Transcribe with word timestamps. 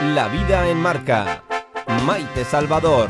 La 0.00 0.28
vida 0.28 0.68
en 0.68 0.80
marca. 0.80 1.42
Maite 2.06 2.44
Salvador. 2.44 3.08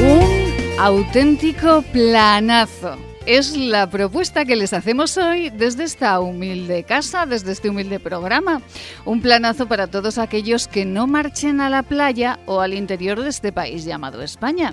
Un 0.00 0.78
auténtico 0.78 1.80
planazo 1.90 3.07
es 3.28 3.58
la 3.58 3.90
propuesta 3.90 4.46
que 4.46 4.56
les 4.56 4.72
hacemos 4.72 5.18
hoy 5.18 5.50
desde 5.50 5.84
esta 5.84 6.18
humilde 6.18 6.82
casa, 6.84 7.26
desde 7.26 7.52
este 7.52 7.68
humilde 7.68 8.00
programa. 8.00 8.62
Un 9.04 9.20
planazo 9.20 9.68
para 9.68 9.86
todos 9.86 10.16
aquellos 10.16 10.66
que 10.66 10.86
no 10.86 11.06
marchen 11.06 11.60
a 11.60 11.68
la 11.68 11.82
playa 11.82 12.38
o 12.46 12.62
al 12.62 12.72
interior 12.72 13.22
de 13.22 13.28
este 13.28 13.52
país 13.52 13.84
llamado 13.84 14.22
España. 14.22 14.72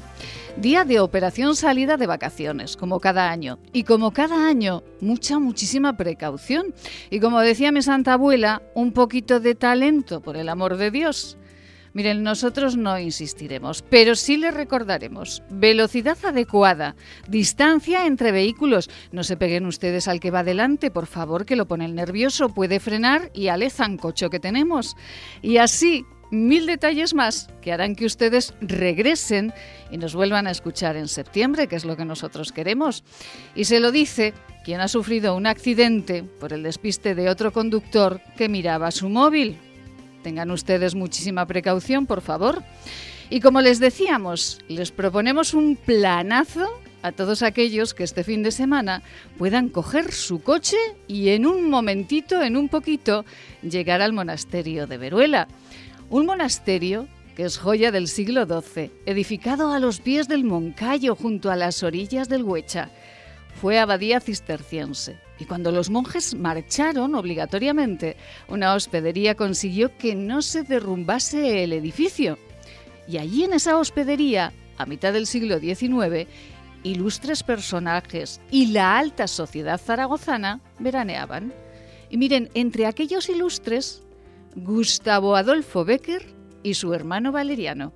Día 0.56 0.86
de 0.86 1.02
operación 1.02 1.58
salida 1.58 1.98
de 1.98 2.08
vacaciones, 2.08 2.78
como 2.78 3.02
cada 3.02 3.30
año. 3.30 3.60
Y 3.74 3.84
como 3.84 4.12
cada 4.12 4.48
año, 4.48 4.84
mucha, 5.02 5.38
muchísima 5.38 5.98
precaución. 5.98 6.74
Y 7.10 7.20
como 7.20 7.42
decía 7.42 7.74
mi 7.74 7.82
santa 7.82 8.14
abuela, 8.14 8.62
un 8.74 8.94
poquito 8.94 9.42
de 9.42 9.56
talento, 9.56 10.22
por 10.22 10.38
el 10.38 10.48
amor 10.48 10.78
de 10.78 10.92
Dios. 10.92 11.38
Miren, 11.96 12.24
nosotros 12.24 12.76
no 12.76 13.00
insistiremos, 13.00 13.82
pero 13.82 14.16
sí 14.16 14.36
les 14.36 14.54
recordaremos. 14.54 15.42
Velocidad 15.50 16.18
adecuada, 16.26 16.98
distancia 17.30 18.06
entre 18.06 18.34
vehículos. 18.34 18.90
No 19.14 19.24
se 19.24 19.38
peguen 19.38 19.66
ustedes 19.66 20.10
al 20.10 20.20
que 20.20 20.30
va 20.30 20.44
delante, 20.44 20.92
por 20.92 21.06
favor, 21.06 21.46
que 21.46 21.56
lo 21.56 21.70
pone 21.70 21.86
el 21.86 21.96
nervioso, 21.96 22.50
puede 22.50 22.82
frenar 22.82 23.32
y 23.34 23.48
ale 23.48 23.70
zancocho 23.70 24.30
que 24.30 24.42
tenemos. 24.42 24.98
Y 25.42 25.56
así, 25.56 26.04
mil 26.32 26.66
detalles 26.66 27.14
más 27.14 27.48
que 27.62 27.72
harán 27.72 27.96
que 27.96 28.06
ustedes 28.06 28.56
regresen 28.60 29.54
y 29.90 29.98
nos 29.98 30.16
vuelvan 30.16 30.48
a 30.48 30.52
escuchar 30.52 30.98
en 30.98 31.08
septiembre, 31.08 31.68
que 31.68 31.78
es 31.78 31.86
lo 31.86 31.96
que 31.96 32.04
nosotros 32.04 32.52
queremos. 32.52 33.06
Y 33.56 33.64
se 33.64 33.80
lo 33.80 33.94
dice 33.94 34.34
quien 34.66 34.82
ha 34.82 34.90
sufrido 34.90 35.34
un 35.34 35.48
accidente 35.48 36.24
por 36.24 36.52
el 36.52 36.64
despiste 36.64 37.16
de 37.16 37.30
otro 37.30 37.54
conductor 37.54 38.20
que 38.36 38.50
miraba 38.50 38.92
su 38.92 39.08
móvil. 39.08 39.58
Tengan 40.26 40.50
ustedes 40.50 40.96
muchísima 40.96 41.46
precaución, 41.46 42.08
por 42.08 42.20
favor. 42.20 42.64
Y 43.30 43.42
como 43.42 43.62
les 43.62 43.80
decíamos, 43.80 44.60
les 44.68 44.90
proponemos 44.90 45.54
un 45.54 45.76
planazo 45.76 46.68
a 47.04 47.12
todos 47.12 47.44
aquellos 47.44 47.94
que 47.94 48.04
este 48.04 48.24
fin 48.24 48.42
de 48.42 48.50
semana 48.50 49.04
puedan 49.38 49.70
coger 49.70 50.12
su 50.12 50.42
coche 50.42 50.78
y 51.08 51.30
en 51.30 51.46
un 51.46 51.70
momentito, 51.70 52.42
en 52.42 52.58
un 52.58 52.70
poquito, 52.70 53.24
llegar 53.62 54.02
al 54.02 54.14
monasterio 54.14 54.88
de 54.88 54.98
Veruela. 54.98 55.48
Un 56.10 56.26
monasterio 56.26 57.08
que 57.36 57.44
es 57.44 57.60
joya 57.60 57.92
del 57.92 58.08
siglo 58.08 58.48
XII, 58.48 58.92
edificado 59.06 59.74
a 59.74 59.80
los 59.80 60.00
pies 60.00 60.28
del 60.28 60.44
Moncayo 60.44 61.16
junto 61.16 61.52
a 61.52 61.56
las 61.56 61.84
orillas 61.84 62.30
del 62.30 62.42
Huecha. 62.42 62.90
Fue 63.62 63.78
abadía 63.78 64.20
cisterciense 64.20 65.24
y 65.40 65.46
cuando 65.46 65.72
los 65.72 65.90
monjes 65.90 66.34
marcharon 66.36 67.16
obligatoriamente, 67.16 68.16
una 68.48 68.74
hospedería 68.74 69.36
consiguió 69.36 69.96
que 69.98 70.16
no 70.16 70.42
se 70.42 70.64
derrumbase 70.64 71.64
el 71.64 71.74
edificio. 71.74 72.38
Y 73.08 73.18
allí 73.18 73.44
en 73.44 73.54
esa 73.54 73.78
hospedería, 73.78 74.54
a 74.78 74.86
mitad 74.86 75.14
del 75.14 75.28
siglo 75.28 75.60
XIX, 75.60 76.28
ilustres 76.84 77.44
personajes 77.44 78.40
y 78.52 78.68
la 78.68 78.98
alta 78.98 79.28
sociedad 79.28 79.80
zaragozana 79.80 80.62
veraneaban. 80.80 81.54
Y 82.10 82.18
miren, 82.18 82.50
entre 82.54 82.86
aquellos 82.86 83.28
ilustres, 83.28 84.04
Gustavo 84.56 85.36
Adolfo 85.36 85.84
Becker 85.84 86.26
y 86.64 86.76
su 86.76 86.94
hermano 86.94 87.32
Valeriano. 87.32 87.94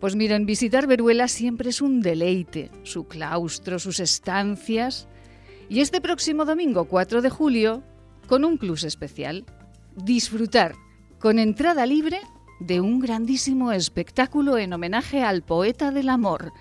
Pues 0.00 0.16
miren, 0.16 0.46
visitar 0.46 0.86
Veruela 0.86 1.28
siempre 1.28 1.70
es 1.70 1.80
un 1.80 2.00
deleite, 2.00 2.70
su 2.84 3.06
claustro, 3.06 3.78
sus 3.78 4.00
estancias, 4.00 5.08
y 5.70 5.80
este 5.80 6.00
próximo 6.00 6.44
domingo 6.44 6.86
4 6.86 7.20
de 7.20 7.28
julio, 7.28 7.82
con 8.26 8.44
un 8.44 8.56
plus 8.56 8.84
especial, 8.84 9.44
disfrutar 9.96 10.74
con 11.18 11.38
entrada 11.38 11.84
libre 11.84 12.20
de 12.60 12.80
un 12.80 13.00
grandísimo 13.00 13.72
espectáculo 13.72 14.56
en 14.56 14.72
homenaje 14.72 15.22
al 15.22 15.42
poeta 15.42 15.90
del 15.90 16.08
amor, 16.08 16.52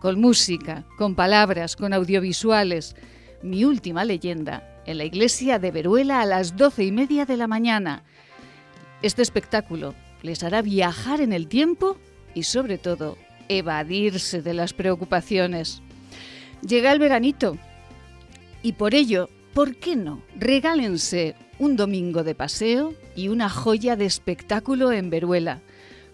con 0.00 0.20
música, 0.20 0.86
con 0.96 1.14
palabras, 1.14 1.76
con 1.76 1.92
audiovisuales. 1.92 2.96
Mi 3.42 3.64
última 3.64 4.04
leyenda, 4.04 4.82
en 4.86 4.98
la 4.98 5.04
iglesia 5.04 5.58
de 5.58 5.70
Veruela 5.70 6.22
a 6.22 6.26
las 6.26 6.56
doce 6.56 6.84
y 6.84 6.92
media 6.92 7.26
de 7.26 7.36
la 7.36 7.46
mañana. 7.46 8.02
Este 9.02 9.22
espectáculo 9.22 9.94
les 10.22 10.42
hará 10.42 10.62
viajar 10.62 11.20
en 11.20 11.32
el 11.32 11.48
tiempo 11.48 11.98
y 12.34 12.44
sobre 12.44 12.78
todo 12.78 13.18
evadirse 13.48 14.40
de 14.40 14.54
las 14.54 14.72
preocupaciones. 14.72 15.82
Llega 16.62 16.90
el 16.92 16.98
veranito 16.98 17.58
y 18.62 18.72
por 18.72 18.94
ello, 18.94 19.28
¿por 19.54 19.76
qué 19.76 19.96
no? 19.96 20.22
Regálense 20.36 21.34
un 21.58 21.76
domingo 21.76 22.24
de 22.24 22.34
paseo 22.34 22.94
y 23.16 23.28
una 23.28 23.48
joya 23.48 23.96
de 23.96 24.06
espectáculo 24.06 24.92
en 24.92 25.10
Veruela. 25.10 25.60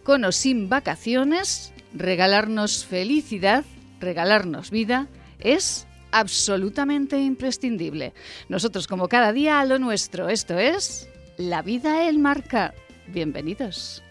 Con 0.03 0.25
o 0.25 0.33
sin 0.33 0.69
vacaciones, 0.69 1.73
regalarnos 1.95 2.85
felicidad, 2.85 3.65
regalarnos 4.01 4.71
vida, 4.71 5.09
es 5.39 5.87
absolutamente 6.13 7.19
imprescindible. 7.21 8.15
Nosotros 8.49 8.87
como 8.87 9.09
cada 9.09 9.33
día 9.33 9.61
a 9.61 9.65
lo 9.65 9.79
nuestro, 9.79 10.29
esto 10.29 10.59
es 10.59 11.09
La 11.37 11.63
vida 11.63 12.09
en 12.09 12.23
marca. 12.23 12.75
Bienvenidos. 13.09 14.03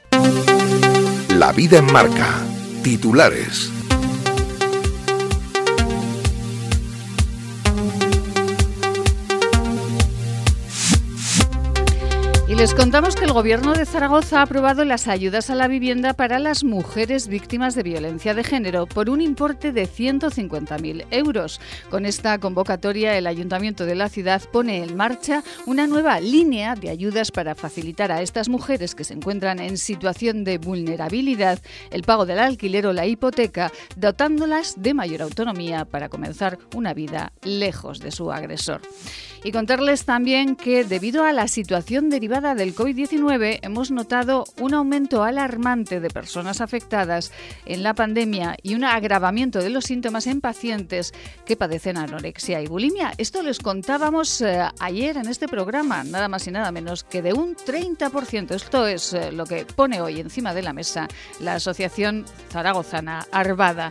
La 1.29 1.51
vida 1.51 1.77
en 1.77 1.91
marca. 1.91 2.41
Titulares. 2.83 3.82
Y 12.53 12.55
les 12.55 12.75
contamos 12.75 13.15
que 13.15 13.25
el 13.25 13.33
Gobierno 13.33 13.73
de 13.73 13.83
Zaragoza 13.83 14.37
ha 14.37 14.43
aprobado 14.43 14.85
las 14.85 15.07
ayudas 15.07 15.49
a 15.49 15.55
la 15.55 15.67
vivienda 15.67 16.13
para 16.13 16.37
las 16.37 16.63
mujeres 16.63 17.27
víctimas 17.27 17.73
de 17.73 17.81
violencia 17.81 18.35
de 18.35 18.43
género 18.43 18.85
por 18.85 19.09
un 19.09 19.21
importe 19.21 19.71
de 19.71 19.87
150.000 19.87 21.07
euros. 21.09 21.59
Con 21.89 22.05
esta 22.05 22.37
convocatoria, 22.37 23.17
el 23.17 23.25
Ayuntamiento 23.25 23.87
de 23.87 23.95
la 23.95 24.07
ciudad 24.07 24.39
pone 24.51 24.83
en 24.83 24.95
marcha 24.95 25.43
una 25.65 25.87
nueva 25.87 26.19
línea 26.19 26.75
de 26.75 26.91
ayudas 26.91 27.31
para 27.31 27.55
facilitar 27.55 28.11
a 28.11 28.21
estas 28.21 28.49
mujeres 28.49 28.93
que 28.93 29.03
se 29.03 29.15
encuentran 29.15 29.57
en 29.57 29.79
situación 29.79 30.43
de 30.43 30.59
vulnerabilidad 30.59 31.59
el 31.89 32.03
pago 32.03 32.27
del 32.27 32.37
alquiler 32.37 32.85
o 32.85 32.93
la 32.93 33.07
hipoteca, 33.07 33.71
dotándolas 33.95 34.75
de 34.77 34.93
mayor 34.93 35.23
autonomía 35.23 35.85
para 35.85 36.07
comenzar 36.07 36.59
una 36.75 36.93
vida 36.93 37.33
lejos 37.41 37.99
de 37.99 38.11
su 38.11 38.31
agresor. 38.31 38.81
Y 39.45 39.51
contarles 39.51 40.05
también 40.05 40.55
que 40.55 40.85
debido 40.85 41.25
a 41.25 41.33
la 41.33 41.49
situación 41.49 42.09
derivada 42.09 42.55
del 42.55 42.73
COVID-19 42.73 43.59
hemos 43.61 43.91
notado 43.91 44.45
un 44.57 44.73
aumento 44.73 45.21
alarmante 45.21 45.99
de 45.99 46.09
personas 46.09 46.61
afectadas 46.61 47.33
en 47.65 47.83
la 47.83 47.93
pandemia 47.93 48.55
y 48.63 48.75
un 48.75 48.85
agravamiento 48.85 49.59
de 49.59 49.69
los 49.69 49.83
síntomas 49.83 50.27
en 50.27 50.39
pacientes 50.39 51.13
que 51.45 51.57
padecen 51.57 51.97
anorexia 51.97 52.61
y 52.61 52.67
bulimia. 52.67 53.13
Esto 53.17 53.43
les 53.43 53.59
contábamos 53.59 54.39
eh, 54.39 54.61
ayer 54.79 55.17
en 55.17 55.27
este 55.27 55.49
programa, 55.49 56.05
nada 56.05 56.29
más 56.29 56.47
y 56.47 56.51
nada 56.51 56.71
menos 56.71 57.03
que 57.03 57.21
de 57.21 57.33
un 57.33 57.57
30%. 57.57 58.51
Esto 58.51 58.87
es 58.87 59.11
eh, 59.11 59.33
lo 59.33 59.45
que 59.45 59.65
pone 59.65 59.99
hoy 59.99 60.21
encima 60.21 60.53
de 60.53 60.61
la 60.61 60.71
mesa 60.71 61.09
la 61.41 61.55
Asociación 61.55 62.23
Zaragozana 62.49 63.27
Arvada. 63.29 63.89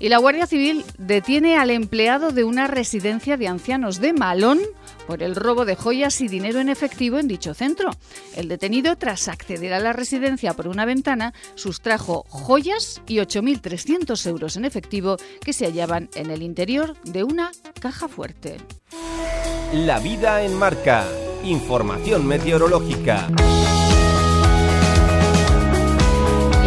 Y 0.00 0.08
la 0.08 0.16
Guardia 0.16 0.46
Civil 0.46 0.82
detiene 0.96 1.58
al 1.58 1.68
empleado 1.70 2.32
de 2.32 2.42
una 2.42 2.66
residencia 2.66 3.36
de 3.36 3.48
ancianos 3.48 4.00
de 4.00 4.14
Malón 4.14 4.58
por 5.06 5.22
el 5.22 5.36
robo 5.36 5.66
de 5.66 5.76
joyas 5.76 6.22
y 6.22 6.28
dinero 6.28 6.58
en 6.58 6.70
efectivo 6.70 7.18
en 7.18 7.28
dicho 7.28 7.52
centro. 7.52 7.90
El 8.34 8.48
detenido, 8.48 8.96
tras 8.96 9.28
acceder 9.28 9.74
a 9.74 9.78
la 9.78 9.92
residencia 9.92 10.54
por 10.54 10.68
una 10.68 10.86
ventana, 10.86 11.34
sustrajo 11.54 12.24
joyas 12.30 13.02
y 13.06 13.16
8.300 13.16 14.26
euros 14.26 14.56
en 14.56 14.64
efectivo 14.64 15.18
que 15.44 15.52
se 15.52 15.66
hallaban 15.66 16.08
en 16.14 16.30
el 16.30 16.42
interior 16.42 16.96
de 17.02 17.22
una 17.22 17.50
caja 17.78 18.08
fuerte. 18.08 18.56
La 19.74 19.98
vida 19.98 20.42
en 20.42 20.54
marca. 20.54 21.06
Información 21.44 22.26
meteorológica. 22.26 23.28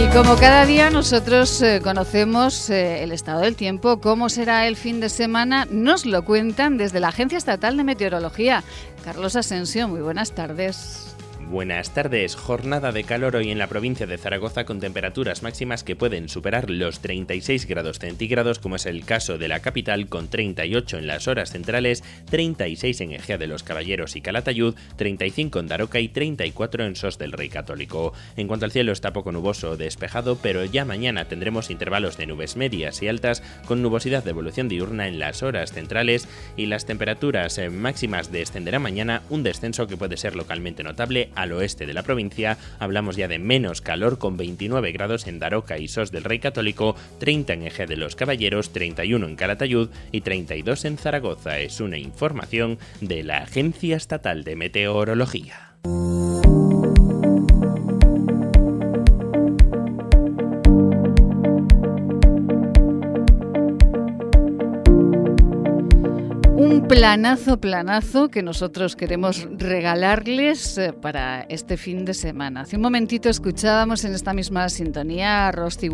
Y 0.03 0.07
como 0.07 0.35
cada 0.35 0.65
día 0.65 0.89
nosotros 0.89 1.61
eh, 1.61 1.79
conocemos 1.81 2.69
eh, 2.69 3.03
el 3.03 3.13
estado 3.13 3.39
del 3.39 3.55
tiempo, 3.55 4.01
cómo 4.01 4.27
será 4.27 4.67
el 4.67 4.75
fin 4.75 4.99
de 4.99 5.07
semana, 5.07 5.65
nos 5.71 6.05
lo 6.05 6.25
cuentan 6.25 6.75
desde 6.75 6.99
la 6.99 7.07
Agencia 7.07 7.37
Estatal 7.37 7.77
de 7.77 7.85
Meteorología. 7.85 8.65
Carlos 9.05 9.37
Asensio, 9.37 9.87
muy 9.87 10.01
buenas 10.01 10.33
tardes. 10.33 11.12
Buenas 11.49 11.93
tardes. 11.93 12.35
Jornada 12.35 12.91
de 12.91 13.03
calor 13.03 13.35
hoy 13.35 13.51
en 13.51 13.59
la 13.59 13.67
provincia 13.67 14.07
de 14.07 14.17
Zaragoza 14.17 14.65
con 14.65 14.79
temperaturas 14.79 15.43
máximas 15.43 15.83
que 15.83 15.95
pueden 15.95 16.27
superar 16.27 16.69
los 16.69 16.99
36 17.01 17.67
grados 17.67 17.99
centígrados, 17.99 18.59
como 18.59 18.77
es 18.77 18.85
el 18.85 19.05
caso 19.05 19.37
de 19.37 19.47
la 19.47 19.59
capital, 19.59 20.07
con 20.07 20.29
38 20.29 20.97
en 20.97 21.07
las 21.07 21.27
horas 21.27 21.51
centrales, 21.51 22.03
36 22.31 23.01
en 23.01 23.11
Ejea 23.11 23.37
de 23.37 23.47
los 23.47 23.61
Caballeros 23.61 24.15
y 24.15 24.21
Calatayud, 24.21 24.75
35 24.95 25.59
en 25.59 25.67
Daroca 25.67 25.99
y 25.99 26.07
34 26.07 26.85
en 26.85 26.95
Sos 26.95 27.17
del 27.17 27.31
Rey 27.31 27.49
Católico. 27.49 28.13
En 28.35 28.47
cuanto 28.47 28.65
al 28.65 28.71
cielo, 28.71 28.91
está 28.91 29.13
poco 29.13 29.31
nuboso, 29.31 29.77
despejado, 29.77 30.37
pero 30.41 30.65
ya 30.65 30.85
mañana 30.85 31.25
tendremos 31.25 31.69
intervalos 31.69 32.17
de 32.17 32.25
nubes 32.25 32.57
medias 32.57 33.03
y 33.03 33.07
altas 33.07 33.43
con 33.65 33.81
nubosidad 33.81 34.23
de 34.23 34.31
evolución 34.31 34.69
diurna 34.69 35.07
en 35.07 35.19
las 35.19 35.43
horas 35.43 35.73
centrales 35.73 36.27
y 36.57 36.65
las 36.65 36.85
temperaturas 36.85 37.57
eh, 37.57 37.69
máximas 37.69 38.31
descenderán 38.31 38.81
mañana, 38.81 39.21
un 39.29 39.43
descenso 39.43 39.87
que 39.87 39.97
puede 39.97 40.17
ser 40.17 40.35
localmente 40.35 40.83
notable 40.83 41.29
al 41.35 41.51
oeste 41.51 41.85
de 41.85 41.93
la 41.93 42.03
provincia, 42.03 42.57
hablamos 42.79 43.15
ya 43.15 43.27
de 43.27 43.39
menos 43.39 43.81
calor 43.81 44.17
con 44.17 44.37
29 44.37 44.91
grados 44.91 45.27
en 45.27 45.39
Daroca 45.39 45.77
y 45.77 45.87
Sos 45.87 46.11
del 46.11 46.23
Rey 46.23 46.39
Católico, 46.39 46.95
30 47.19 47.53
en 47.53 47.63
Eje 47.63 47.85
de 47.85 47.97
los 47.97 48.15
Caballeros, 48.15 48.71
31 48.71 49.27
en 49.27 49.35
Calatayud 49.35 49.89
y 50.11 50.21
32 50.21 50.85
en 50.85 50.97
Zaragoza. 50.97 51.59
Es 51.59 51.79
una 51.79 51.97
información 51.97 52.77
de 53.01 53.23
la 53.23 53.39
Agencia 53.39 53.95
Estatal 53.97 54.43
de 54.43 54.55
Meteorología. 54.55 55.73
Planazo, 66.95 67.59
planazo 67.59 68.29
que 68.29 68.43
nosotros 68.43 68.95
queremos 68.95 69.47
regalarles 69.57 70.77
eh, 70.77 70.93
para 70.93 71.41
este 71.41 71.75
fin 71.75 72.05
de 72.05 72.13
semana. 72.13 72.61
Hace 72.61 72.75
un 72.75 72.83
momentito 72.83 73.29
escuchábamos 73.29 74.05
en 74.05 74.13
esta 74.13 74.33
misma 74.33 74.69
sintonía 74.69 75.47
a 75.47 75.51
Rosti 75.51 75.89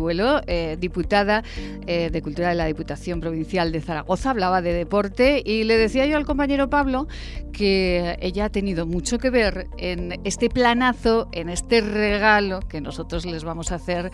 eh, 0.46 0.76
diputada 0.78 1.42
eh, 1.86 2.10
de 2.10 2.22
Cultura 2.22 2.50
de 2.50 2.54
la 2.54 2.66
Diputación 2.66 3.20
Provincial 3.20 3.72
de 3.72 3.80
Zaragoza, 3.80 4.30
hablaba 4.30 4.60
de 4.60 4.74
deporte 4.74 5.42
y 5.42 5.64
le 5.64 5.78
decía 5.78 6.04
yo 6.04 6.18
al 6.18 6.26
compañero 6.26 6.68
Pablo 6.68 7.08
que 7.50 8.18
ella 8.20 8.46
ha 8.46 8.50
tenido 8.50 8.84
mucho 8.84 9.18
que 9.18 9.30
ver 9.30 9.68
en 9.78 10.20
este 10.24 10.50
planazo, 10.50 11.28
en 11.32 11.48
este 11.48 11.80
regalo 11.80 12.60
que 12.60 12.82
nosotros 12.82 13.24
les 13.24 13.42
vamos 13.42 13.72
a 13.72 13.76
hacer 13.76 14.10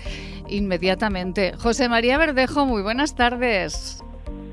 inmediatamente. 0.48 1.52
José 1.56 1.88
María 1.88 2.16
Verdejo, 2.16 2.64
muy 2.64 2.82
buenas 2.82 3.16
tardes. 3.16 4.05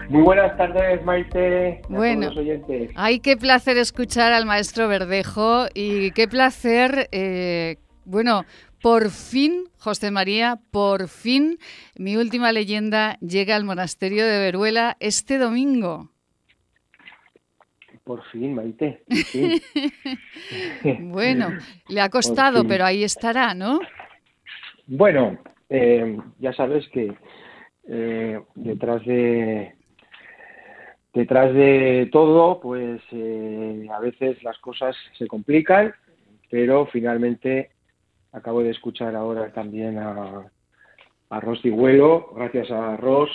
Muy 0.09 0.21
buenas 0.21 0.55
tardes, 0.57 1.03
Maite. 1.05 1.81
bueno, 1.89 2.21
todos 2.21 2.35
los 2.35 2.45
oyentes. 2.45 2.91
Ay, 2.95 3.19
qué 3.19 3.37
placer 3.37 3.77
escuchar 3.77 4.33
al 4.33 4.45
maestro 4.45 4.87
Verdejo 4.87 5.65
y 5.73 6.11
qué 6.11 6.27
placer, 6.27 7.07
eh, 7.11 7.77
bueno, 8.05 8.45
por 8.81 9.09
fin, 9.09 9.69
José 9.77 10.11
María, 10.11 10.59
por 10.71 11.07
fin, 11.07 11.57
mi 11.97 12.17
última 12.17 12.51
leyenda 12.51 13.17
llega 13.19 13.55
al 13.55 13.63
monasterio 13.63 14.25
de 14.25 14.39
Veruela 14.39 14.97
este 14.99 15.37
domingo. 15.37 16.09
Por 18.03 18.21
fin, 18.25 18.53
Maite. 18.53 19.03
bueno, 20.99 21.49
le 21.87 22.01
ha 22.01 22.09
costado, 22.09 22.67
pero 22.67 22.83
ahí 22.83 23.05
estará, 23.05 23.53
¿no? 23.53 23.79
Bueno, 24.87 25.37
eh, 25.69 26.17
ya 26.39 26.51
sabes 26.51 26.85
que 26.89 27.13
eh, 27.87 28.41
detrás 28.55 29.05
de, 29.05 29.75
detrás 31.13 31.53
de 31.53 32.09
todo, 32.11 32.59
pues 32.59 33.01
eh, 33.11 33.87
a 33.93 33.99
veces 33.99 34.41
las 34.43 34.57
cosas 34.59 34.95
se 35.17 35.27
complican, 35.27 35.93
pero 36.49 36.87
finalmente 36.87 37.69
acabo 38.31 38.63
de 38.63 38.71
escuchar 38.71 39.15
ahora 39.15 39.51
también 39.53 39.99
a, 39.99 40.51
a 41.29 41.39
Ros 41.39 41.61
gracias 42.35 42.71
a 42.71 42.97
Ros, 42.97 43.29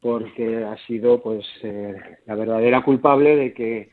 porque 0.00 0.64
ha 0.64 0.76
sido 0.86 1.22
pues 1.22 1.44
eh, 1.62 1.94
la 2.26 2.34
verdadera 2.34 2.82
culpable 2.82 3.36
de 3.36 3.52
que, 3.52 3.90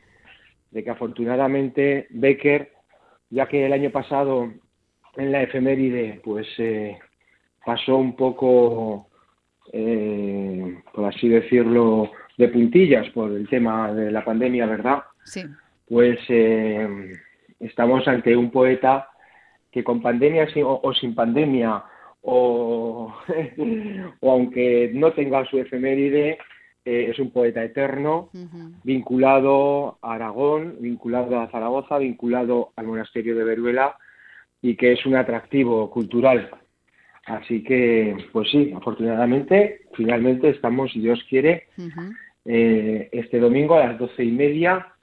de 0.70 0.82
que 0.82 0.90
afortunadamente 0.90 2.06
Becker, 2.10 2.72
ya 3.28 3.46
que 3.46 3.66
el 3.66 3.72
año 3.74 3.90
pasado 3.90 4.50
en 5.16 5.32
la 5.32 5.42
efeméride 5.42 6.20
pues 6.24 6.46
eh, 6.58 6.98
pasó 7.64 7.96
un 7.96 8.16
poco, 8.16 9.08
por 10.92 11.04
así 11.04 11.28
decirlo, 11.28 12.10
de 12.40 12.48
puntillas 12.48 13.08
por 13.10 13.30
el 13.30 13.46
tema 13.48 13.92
de 13.92 14.10
la 14.10 14.24
pandemia, 14.24 14.66
¿verdad? 14.66 15.02
Sí. 15.24 15.42
Pues 15.86 16.18
eh, 16.28 17.12
estamos 17.60 18.08
ante 18.08 18.34
un 18.34 18.50
poeta 18.50 19.08
que 19.70 19.84
con 19.84 20.00
pandemia 20.00 20.48
o, 20.64 20.92
sin 20.94 21.14
pandemia, 21.14 21.84
o, 22.22 23.14
o, 24.20 24.32
aunque 24.32 24.90
no 24.94 25.12
tenga 25.12 25.44
su 25.44 25.58
efeméride, 25.58 26.38
eh, 26.84 27.08
es 27.10 27.18
un 27.18 27.30
poeta 27.30 27.62
eterno, 27.62 28.30
vinculado 28.82 29.98
a 30.00 30.14
Aragón, 30.14 30.76
vinculado 30.80 31.38
a 31.38 31.50
Zaragoza, 31.50 31.98
vinculado 31.98 32.72
al 32.74 32.86
monasterio 32.86 33.36
de 33.36 33.44
Veruela 33.44 33.96
y 34.62 34.76
que 34.76 34.92
es 34.92 35.04
un 35.04 35.14
atractivo 35.14 35.90
cultural. 35.90 36.50
Así 37.26 37.62
que, 37.62 38.16
pues 38.32 38.50
sí, 38.50 38.72
afortunadamente, 38.74 39.82
finalmente 39.94 40.48
estamos, 40.48 40.90
si 40.92 41.00
Dios 41.00 41.22
quiere, 41.28 41.68
eh, 42.44 43.08
este 43.12 43.38
domingo 43.38 43.74
a 43.74 43.86
las 43.86 43.98
doce 43.98 44.24
y 44.24 44.30
media 44.30 44.94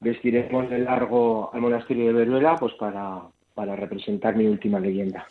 vestiremos 0.00 0.68
de 0.68 0.80
largo 0.80 1.50
al 1.52 1.60
monasterio 1.60 2.06
de 2.06 2.12
Veruela 2.12 2.56
pues 2.56 2.74
para, 2.74 3.22
para 3.56 3.74
representar 3.74 4.36
mi 4.36 4.46
última 4.46 4.78
leyenda. 4.78 5.26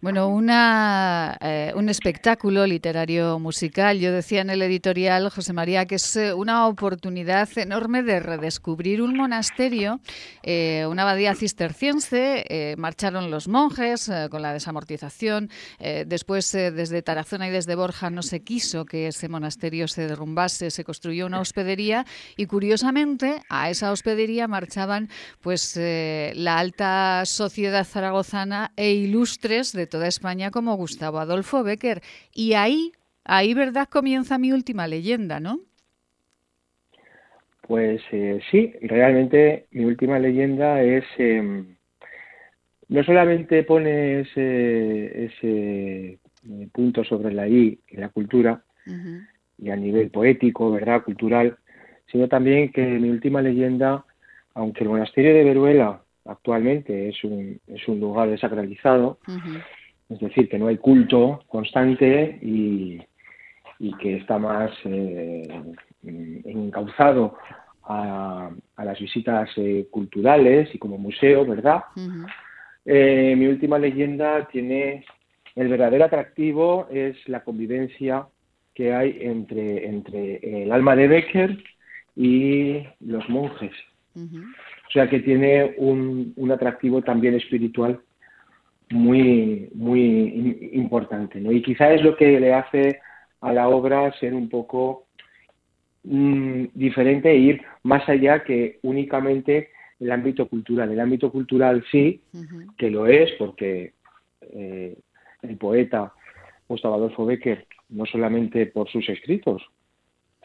Bueno, 0.00 0.28
una, 0.28 1.36
eh, 1.40 1.72
un 1.76 1.88
espectáculo 1.88 2.66
literario 2.66 3.38
musical. 3.38 4.00
Yo 4.00 4.12
decía 4.12 4.40
en 4.40 4.50
el 4.50 4.62
editorial, 4.62 5.30
José 5.30 5.52
María, 5.52 5.86
que 5.86 5.94
es 5.94 6.16
eh, 6.16 6.34
una 6.34 6.66
oportunidad 6.66 7.48
enorme 7.56 8.02
de 8.02 8.18
redescubrir 8.18 9.00
un 9.00 9.16
monasterio, 9.16 10.00
eh, 10.42 10.86
una 10.90 11.02
abadía 11.02 11.36
cisterciense. 11.36 12.74
marcharon 12.76 13.30
los 13.30 13.46
monjes 13.46 14.10
con 14.30 14.42
la 14.42 14.52
desamortización. 14.52 15.48
después, 16.06 16.50
desde 16.50 17.02
Tarazona 17.02 17.46
y 17.46 17.50
desde 17.50 17.76
Borja, 17.76 18.10
no 18.10 18.22
se 18.22 18.40
quiso 18.40 18.84
que 18.84 19.08
ese 19.08 19.28
monasterio 19.28 19.86
se 19.86 20.08
derrumbase. 20.08 20.70
Se 20.70 20.82
construyó 20.82 21.26
una 21.26 21.40
hospedería 21.40 22.04
y, 22.36 22.46
curiosamente, 22.46 23.42
a 23.48 23.70
esa 23.70 23.92
hospedería 23.92 24.48
marchaban 24.48 25.08
pues 25.40 25.76
la 25.76 26.58
alta 26.58 27.22
sociedad 27.24 27.67
zaragozana 27.84 28.72
e 28.76 28.92
ilustres 28.92 29.72
de 29.72 29.86
toda 29.86 30.06
España 30.08 30.50
como 30.50 30.76
Gustavo 30.76 31.18
Adolfo 31.18 31.62
Becker. 31.62 32.02
Y 32.34 32.54
ahí, 32.54 32.92
ahí, 33.24 33.54
¿verdad? 33.54 33.88
Comienza 33.88 34.38
mi 34.38 34.52
última 34.52 34.86
leyenda, 34.86 35.40
¿no? 35.40 35.60
Pues 37.62 38.00
eh, 38.12 38.40
sí, 38.50 38.72
realmente 38.82 39.66
mi 39.70 39.84
última 39.84 40.18
leyenda 40.18 40.82
es... 40.82 41.04
Em, 41.18 41.76
no 42.88 43.04
solamente 43.04 43.62
pone 43.64 44.20
ese, 44.20 45.26
ese 45.26 46.18
eh, 46.48 46.68
punto 46.72 47.04
sobre 47.04 47.32
la 47.32 47.46
I 47.46 47.78
en 47.88 48.00
la 48.00 48.08
cultura 48.08 48.62
y 49.58 49.68
a 49.68 49.76
nivel 49.76 50.10
poético, 50.10 50.70
¿verdad? 50.70 51.02
Cultural, 51.04 51.58
sino 52.10 52.26
también 52.26 52.72
que 52.72 52.82
mi 52.86 53.10
última 53.10 53.42
leyenda, 53.42 54.06
aunque 54.54 54.84
el 54.84 54.88
monasterio 54.88 55.34
de 55.34 55.44
Veruela 55.44 56.00
actualmente 56.28 57.08
es 57.08 57.24
un, 57.24 57.58
es 57.66 57.88
un 57.88 57.98
lugar 57.98 58.28
desacralizado, 58.28 59.18
es 60.08 60.20
decir, 60.20 60.48
que 60.48 60.58
no 60.58 60.68
hay 60.68 60.76
culto 60.76 61.42
constante 61.48 62.38
y, 62.42 63.00
que 64.00 64.16
está 64.16 64.38
más 64.38 64.70
eh, 64.84 65.48
encauzado 66.02 67.36
a, 67.84 68.50
las 68.76 68.98
visitas 69.00 69.50
eh, 69.56 69.86
culturales 69.90 70.74
y 70.74 70.78
como 70.78 70.98
museo, 70.98 71.46
¿verdad? 71.46 71.82
Eh, 72.84 73.34
mi 73.36 73.46
última 73.46 73.78
leyenda 73.78 74.46
tiene 74.48 75.04
el 75.54 75.68
verdadero 75.68 76.04
atractivo 76.04 76.86
es 76.90 77.16
la 77.28 77.42
convivencia 77.42 78.26
que 78.74 78.94
hay 78.94 79.18
entre, 79.20 79.86
entre 79.86 80.62
el 80.62 80.70
alma 80.70 80.94
de 80.94 81.08
Becker 81.08 81.58
y 82.14 82.84
los 83.00 83.28
monjes. 83.28 83.72
O 84.88 84.90
sea 84.90 85.08
que 85.08 85.20
tiene 85.20 85.74
un, 85.76 86.32
un 86.36 86.50
atractivo 86.50 87.02
también 87.02 87.34
espiritual 87.34 88.00
muy, 88.90 89.68
muy 89.74 90.70
importante. 90.72 91.40
¿no? 91.40 91.52
Y 91.52 91.62
quizá 91.62 91.92
es 91.92 92.02
lo 92.02 92.16
que 92.16 92.40
le 92.40 92.54
hace 92.54 93.00
a 93.40 93.52
la 93.52 93.68
obra 93.68 94.12
ser 94.18 94.34
un 94.34 94.48
poco 94.48 95.06
mm, 96.04 96.64
diferente 96.74 97.30
e 97.30 97.36
ir 97.36 97.62
más 97.82 98.08
allá 98.08 98.42
que 98.44 98.78
únicamente 98.82 99.70
el 100.00 100.10
ámbito 100.10 100.48
cultural. 100.48 100.90
El 100.90 101.00
ámbito 101.00 101.30
cultural 101.30 101.84
sí, 101.90 102.22
que 102.76 102.90
lo 102.90 103.06
es, 103.06 103.30
porque 103.32 103.92
eh, 104.40 104.96
el 105.42 105.56
poeta 105.56 106.12
Gustavo 106.68 106.94
Adolfo 106.94 107.26
Becker, 107.26 107.66
no 107.90 108.06
solamente 108.06 108.66
por 108.66 108.88
sus 108.88 109.08
escritos, 109.08 109.62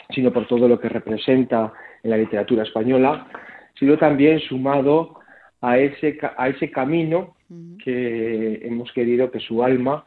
sino 0.10 0.34
por 0.34 0.48
todo 0.48 0.68
lo 0.68 0.80
que 0.80 0.90
representa 0.90 1.74
en 2.02 2.10
la 2.10 2.18
literatura 2.18 2.64
española, 2.64 3.28
sino 3.78 3.98
también 3.98 4.40
sumado 4.40 5.20
a 5.62 5.78
ese, 5.78 6.20
a 6.38 6.50
ese 6.50 6.70
camino 6.72 7.36
que 7.84 8.62
hemos 8.64 8.92
querido 8.92 9.30
que 9.32 9.40
su 9.40 9.64
alma, 9.64 10.06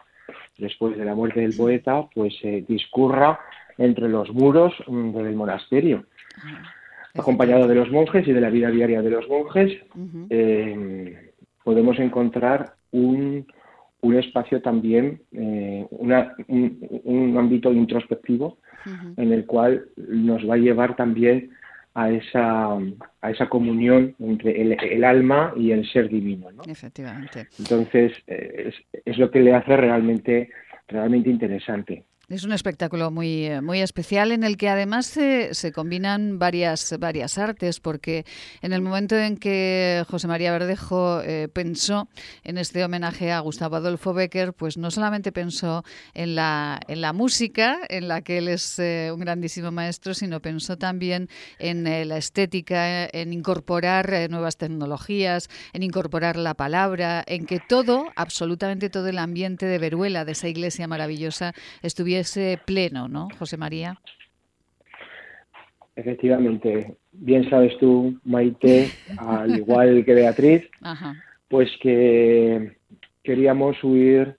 después 0.58 0.96
de 0.96 1.04
la 1.04 1.14
muerte 1.14 1.40
del 1.40 1.56
poeta, 1.56 2.06
pues 2.14 2.35
eh, 2.42 2.64
discurra 2.66 3.38
entre 3.78 4.08
los 4.08 4.30
muros 4.32 4.75
mm, 4.87 5.12
del 5.12 5.37
monasterio. 5.37 6.04
Acompañado 7.14 7.66
de 7.66 7.75
los 7.75 7.90
monjes 7.90 8.26
y 8.26 8.32
de 8.32 8.40
la 8.40 8.50
vida 8.50 8.70
diaria 8.70 9.00
de 9.00 9.11
los 9.11 9.28
monjes, 9.28 9.73
eh, 10.28 11.32
podemos 11.64 11.99
encontrar 11.99 12.75
un, 12.90 13.46
un 14.02 14.14
espacio 14.16 14.61
también, 14.61 15.23
eh, 15.32 15.87
un, 15.90 17.37
ámbito 17.38 17.73
introspectivo 17.73 18.58
en 19.16 19.32
el 19.32 19.46
cual 19.46 19.87
nos 19.96 20.49
va 20.49 20.54
a 20.54 20.58
llevar 20.58 20.94
también 20.94 21.50
a 21.96 22.10
esa, 22.10 22.74
a 23.22 23.30
esa 23.30 23.48
comunión 23.48 24.14
entre 24.18 24.60
el, 24.60 25.02
alma 25.02 25.54
y 25.56 25.70
el 25.70 25.90
ser 25.90 26.10
divino. 26.10 26.52
¿no? 26.52 26.62
Efectivamente. 26.68 27.48
Entonces, 27.58 28.12
eh, 28.26 28.68
es, 28.68 29.02
es, 29.06 29.16
lo 29.16 29.30
que 29.30 29.40
le 29.40 29.54
hace 29.54 29.74
realmente, 29.78 30.50
realmente 30.88 31.30
interesante. 31.30 32.04
Es 32.28 32.42
un 32.42 32.50
espectáculo 32.50 33.12
muy, 33.12 33.47
eh, 33.47 33.61
muy 33.61 33.80
especial 33.80 34.33
en 34.33 34.42
el 34.42 34.56
que 34.56 34.68
además 34.68 35.06
se, 35.06 35.54
se, 35.54 35.71
combinan 35.71 36.40
varias, 36.40 36.97
varias 36.99 37.38
artes, 37.38 37.78
porque 37.78 38.26
en 38.62 38.73
el 38.73 38.83
momento 38.83 39.16
en 39.16 39.37
que 39.37 40.04
José 40.11 40.26
María 40.26 40.50
Verdejo 40.50 41.21
eh, 41.23 41.47
pensó 41.47 42.09
en 42.42 42.59
este 42.59 42.85
homenaje 42.85 43.30
a 43.30 43.38
Gustavo 43.38 43.76
Adolfo 43.76 44.12
Becker, 44.12 44.54
pues 44.54 44.76
no 44.76 44.90
solamente 44.90 45.30
pensó 45.30 45.85
en 46.14 46.35
la, 46.35 46.80
en 46.88 47.00
la 47.00 47.12
música, 47.12 47.78
en 47.88 48.09
la 48.09 48.23
que 48.23 48.38
él 48.38 48.49
es 48.49 48.76
eh, 48.80 49.12
un 49.14 49.21
grandísimo 49.21 49.71
maestro, 49.71 50.12
sino 50.12 50.42
pensó 50.42 50.76
también 50.76 51.28
en 51.61 51.85
la 51.85 52.16
estética, 52.16 53.06
en 53.06 53.33
incorporar 53.33 54.28
nuevas 54.30 54.56
tecnologías, 54.56 55.49
en 55.73 55.85
incorporar 55.85 56.35
la 56.35 56.54
palabra, 56.54 57.23
en 57.25 57.47
que 57.47 57.61
todo, 57.61 58.06
absolutamente 58.16 58.90
todo 58.90 59.06
el 59.06 59.18
ambiente 59.18 59.66
de 59.66 59.78
Veruela, 59.78 60.25
de 60.25 60.33
esa 60.33 60.49
iglesia 60.49 60.88
maravillosa, 60.88 61.54
estuviera 61.83 62.15
ese 62.20 62.58
pleno, 62.64 63.08
¿no, 63.08 63.28
José 63.38 63.56
María? 63.56 63.99
Efectivamente. 65.96 66.96
Bien 67.12 67.49
sabes 67.49 67.76
tú, 67.78 68.18
Maite, 68.25 68.90
al 69.16 69.56
igual 69.56 70.04
que 70.04 70.14
Beatriz, 70.14 70.68
pues 71.49 71.70
que 71.80 72.76
queríamos 73.23 73.82
huir. 73.82 74.37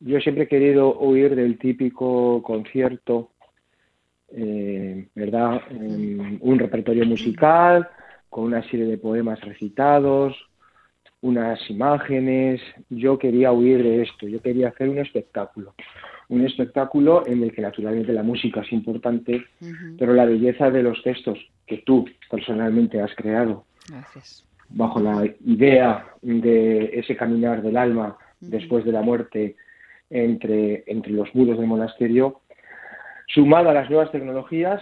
Yo 0.00 0.18
siempre 0.20 0.44
he 0.44 0.48
querido 0.48 0.98
huir 0.98 1.36
del 1.36 1.58
típico 1.58 2.42
concierto, 2.42 3.30
eh, 4.28 5.06
¿verdad? 5.14 5.60
un 5.70 6.58
repertorio 6.58 7.04
musical 7.04 7.88
con 8.30 8.44
una 8.44 8.62
serie 8.62 8.86
de 8.86 8.96
poemas 8.96 9.40
recitados, 9.42 10.34
unas 11.20 11.60
imágenes. 11.70 12.62
Yo 12.88 13.18
quería 13.18 13.52
huir 13.52 13.82
de 13.82 14.02
esto, 14.02 14.26
yo 14.26 14.40
quería 14.40 14.68
hacer 14.68 14.88
un 14.88 14.98
espectáculo 14.98 15.74
un 16.32 16.46
espectáculo 16.46 17.26
en 17.26 17.42
el 17.42 17.52
que 17.52 17.60
naturalmente 17.60 18.10
la 18.10 18.22
música 18.22 18.62
es 18.62 18.72
importante, 18.72 19.44
pero 19.98 20.14
la 20.14 20.24
belleza 20.24 20.70
de 20.70 20.82
los 20.82 21.02
textos 21.02 21.38
que 21.66 21.78
tú 21.78 22.08
personalmente 22.30 23.02
has 23.02 23.14
creado, 23.14 23.66
bajo 24.70 24.98
la 24.98 25.26
idea 25.44 26.06
de 26.22 26.90
ese 26.94 27.16
caminar 27.16 27.60
del 27.60 27.76
alma 27.76 28.16
después 28.40 28.82
de 28.86 28.92
la 28.92 29.02
muerte 29.02 29.56
entre, 30.08 30.84
entre 30.86 31.12
los 31.12 31.34
muros 31.34 31.58
del 31.58 31.66
monasterio, 31.66 32.40
sumado 33.26 33.68
a 33.68 33.74
las 33.74 33.90
nuevas 33.90 34.10
tecnologías, 34.10 34.80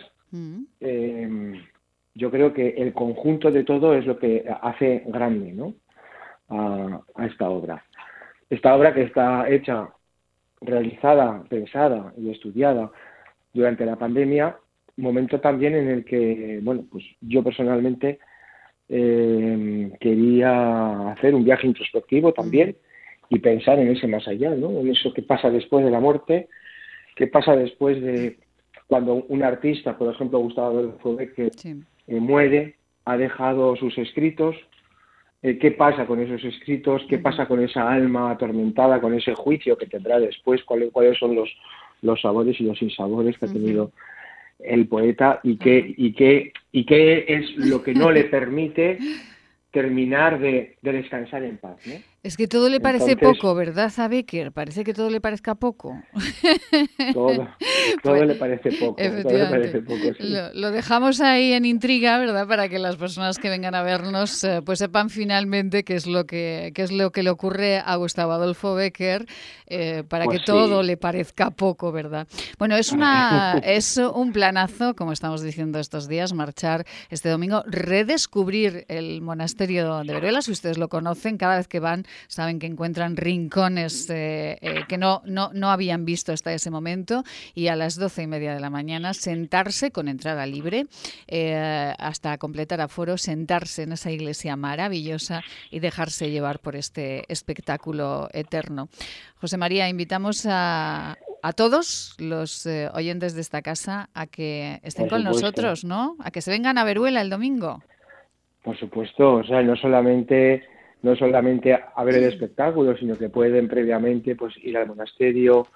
em, 0.79 1.61
yo 2.15 2.31
creo 2.31 2.55
que 2.55 2.69
el 2.79 2.93
conjunto 2.93 3.51
de 3.51 3.65
todo 3.65 3.95
es 3.95 4.07
lo 4.07 4.21
que 4.21 4.45
hace 4.63 5.03
grande 5.07 5.53
¿no? 5.53 5.75
a, 6.49 7.01
a 7.17 7.27
esta 7.27 7.51
obra. 7.51 7.85
Esta 8.49 8.77
obra 8.77 8.95
que 8.95 9.03
está 9.03 9.49
hecha 9.49 9.89
realizada, 10.61 11.43
pensada 11.49 12.13
y 12.17 12.31
estudiada 12.31 12.91
durante 13.53 13.85
la 13.85 13.97
pandemia, 13.97 14.57
momento 14.97 15.41
también 15.41 15.75
en 15.75 15.89
el 15.89 16.05
que, 16.05 16.61
bueno, 16.63 16.85
pues 16.91 17.05
yo 17.21 17.43
personalmente 17.43 18.19
eh, 18.89 19.93
quería 20.01 21.13
hacer 21.13 21.35
un 21.35 21.45
viaje 21.45 21.67
introspectivo 21.67 22.33
también 22.33 22.77
y 23.29 23.39
pensar 23.39 23.79
en 23.79 23.89
ese 23.89 24.07
más 24.07 24.27
allá, 24.29 24.51
¿no? 24.51 24.81
En 24.81 24.91
eso 24.91 25.13
que 25.13 25.23
pasa 25.23 25.51
después 25.51 25.85
de 25.85 25.91
la 25.91 26.01
muerte, 26.01 26.49
qué 27.17 27.27
pasa 27.27 27.57
después 27.57 28.01
de 28.03 28.39
cuando 28.87 29.15
un 29.29 29.43
artista, 29.43 29.97
por 29.97 30.13
ejemplo 30.13 30.41
Gustavo 30.41 30.79
Adolfo 30.79 31.17
Becker, 31.17 31.53
eh, 31.65 32.21
muere, 32.21 32.77
ha 33.05 33.17
dejado 33.17 33.77
sus 33.77 33.97
escritos, 33.99 34.57
eh, 35.43 35.59
qué 35.59 35.71
pasa 35.71 36.07
con 36.07 36.21
esos 36.21 36.45
escritos, 36.45 37.03
qué 37.09 37.19
pasa 37.19 37.47
con 37.47 37.61
esa 37.61 37.91
alma 37.91 38.31
atormentada, 38.31 39.01
con 39.01 39.15
ese 39.15 39.35
juicio 39.35 39.79
que 39.79 39.87
tendrá 39.87 40.19
después, 40.21 40.63
cuáles, 40.65 40.93
cuáles 40.93 41.19
son 41.19 41.35
los, 41.35 41.49
los 42.03 42.21
sabores 42.21 42.61
y 42.61 42.65
los 42.65 42.81
insabores 42.83 43.39
que 43.39 43.47
ha 43.47 43.53
tenido 43.53 43.93
el 44.59 44.87
poeta 44.87 45.41
y 45.43 45.57
qué, 45.57 45.95
y, 45.97 46.13
qué, 46.13 46.53
y 46.73 46.85
qué 46.85 47.25
es 47.29 47.57
lo 47.57 47.83
que 47.83 47.95
no 47.95 48.11
le 48.11 48.25
permite 48.25 48.99
terminar 49.71 50.39
de, 50.39 50.77
de 50.83 50.93
descansar 50.93 51.43
en 51.45 51.57
paz. 51.57 51.79
¿no? 51.87 51.95
Es 52.23 52.37
que 52.37 52.47
todo 52.47 52.69
le 52.69 52.81
parece 52.81 53.17
poco, 53.17 53.55
¿verdad, 53.55 53.91
a 53.97 54.07
Becker? 54.07 54.53
Parece 54.53 54.85
que 54.85 54.93
todo 54.93 55.09
le 55.09 55.23
parezca 55.23 55.55
poco. 55.55 56.03
Todo, 57.15 57.49
todo 58.03 58.25
le 58.25 58.35
parece 58.35 58.71
poco. 58.73 58.97
lo, 60.55 60.71
dejamos 60.71 61.21
ahí 61.21 61.53
en 61.53 61.65
intriga, 61.65 62.19
¿verdad? 62.19 62.47
Para 62.47 62.69
que 62.69 62.79
las 62.79 62.97
personas 62.97 63.39
que 63.39 63.49
vengan 63.49 63.75
a 63.75 63.83
vernos 63.83 64.45
eh, 64.45 64.61
pues 64.65 64.79
sepan 64.79 65.11
finalmente 65.11 65.83
qué 65.83 65.95
es 65.95 66.07
lo 66.07 66.27
que, 66.27 66.73
qué 66.75 66.83
es 66.83 66.93
lo 66.93 67.11
que 67.11 67.23
le 67.23 67.31
ocurre 67.31 67.79
a 67.79 67.97
Gustavo 67.97 68.33
Adolfo 68.33 68.75
Becker, 68.75 69.27
eh, 69.67 70.05
para 70.09 70.25
que 70.25 70.37
pues 70.37 70.45
todo 70.45 70.83
le 70.83 70.97
parezca 70.97 71.51
poco, 71.51 71.91
¿verdad? 71.91 72.29
Bueno, 72.59 72.77
es, 72.77 72.93
una, 72.93 73.61
es 73.65 73.97
un 73.97 74.33
planazo, 74.33 74.95
como 74.95 75.13
estamos 75.13 75.43
diciendo 75.43 75.79
estos 75.79 76.07
días, 76.07 76.33
marchar 76.33 76.85
este 77.09 77.29
domingo, 77.29 77.63
redescubrir 77.67 78.85
el 78.89 79.23
monasterio 79.23 80.03
de 80.05 80.13
Veruela, 80.13 80.43
si 80.43 80.53
ustedes 80.53 80.79
lo 80.79 80.89
conocen, 80.89 81.39
cada 81.39 81.57
vez 81.57 81.67
que 81.67 81.81
van 81.81 82.05
saben 82.29 82.59
que 82.59 82.67
encuentran 82.67 83.17
rincones 83.17 84.09
eh, 84.11 84.59
eh, 84.61 84.85
que 84.89 84.99
no, 84.99 85.23
no, 85.25 85.51
no 85.53 85.71
habían 85.71 86.05
visto 86.05 86.33
hasta 86.33 86.53
ese 86.53 86.71
momento 86.71 87.23
y 87.55 87.69
a 87.69 87.77
las 87.77 87.97
doce 87.97 88.23
y 88.23 88.27
media 88.27 88.55
de 88.55 88.61
la 88.61 88.71
mañana 88.71 89.15
sentarse 89.15 89.91
con 89.91 90.09
entrada 90.09 90.47
libre 90.47 90.87
eh, 91.27 91.95
hasta 91.99 92.39
completar 92.39 92.81
aforo, 92.81 93.17
sentarse 93.17 93.83
en 93.83 93.93
esa 93.93 94.11
iglesia 94.11 94.57
maravillosa 94.57 95.43
y 95.71 95.81
dejarse 95.81 96.31
llevar 96.31 96.61
por 96.61 96.77
este 96.77 97.25
espectáculo 97.29 98.29
eterno. 98.33 98.89
José 99.41 99.57
María, 99.57 99.89
invitamos 99.89 100.47
a, 100.49 101.17
a 101.43 101.53
todos 101.53 102.17
los 102.19 102.67
oyentes 102.93 103.35
de 103.35 103.41
esta 103.41 103.63
casa 103.63 104.11
a 104.15 104.27
que 104.27 104.81
estén 104.83 105.09
con 105.09 105.25
nosotros, 105.25 105.85
¿no? 105.85 106.17
A 106.21 106.31
que 106.31 106.43
se 106.43 106.51
vengan 106.51 106.79
a 106.79 106.85
Veruela 106.85 107.21
el 107.21 107.31
domingo. 107.31 107.83
Por 108.63 108.79
supuesto, 108.79 109.37
o 109.37 109.45
sea, 109.45 109.63
no 109.63 109.75
solamente 109.77 110.63
no 111.03 111.17
solamente 111.17 111.75
a 111.75 112.05
ver 112.05 112.17
el 112.17 112.25
espectáculo, 112.25 112.97
sino 112.97 113.17
que 113.17 113.29
pueden 113.29 113.69
previamente 113.69 114.37
pues 114.37 114.55
ir 114.63 114.77
al 114.77 114.87
monasterio 114.87 115.67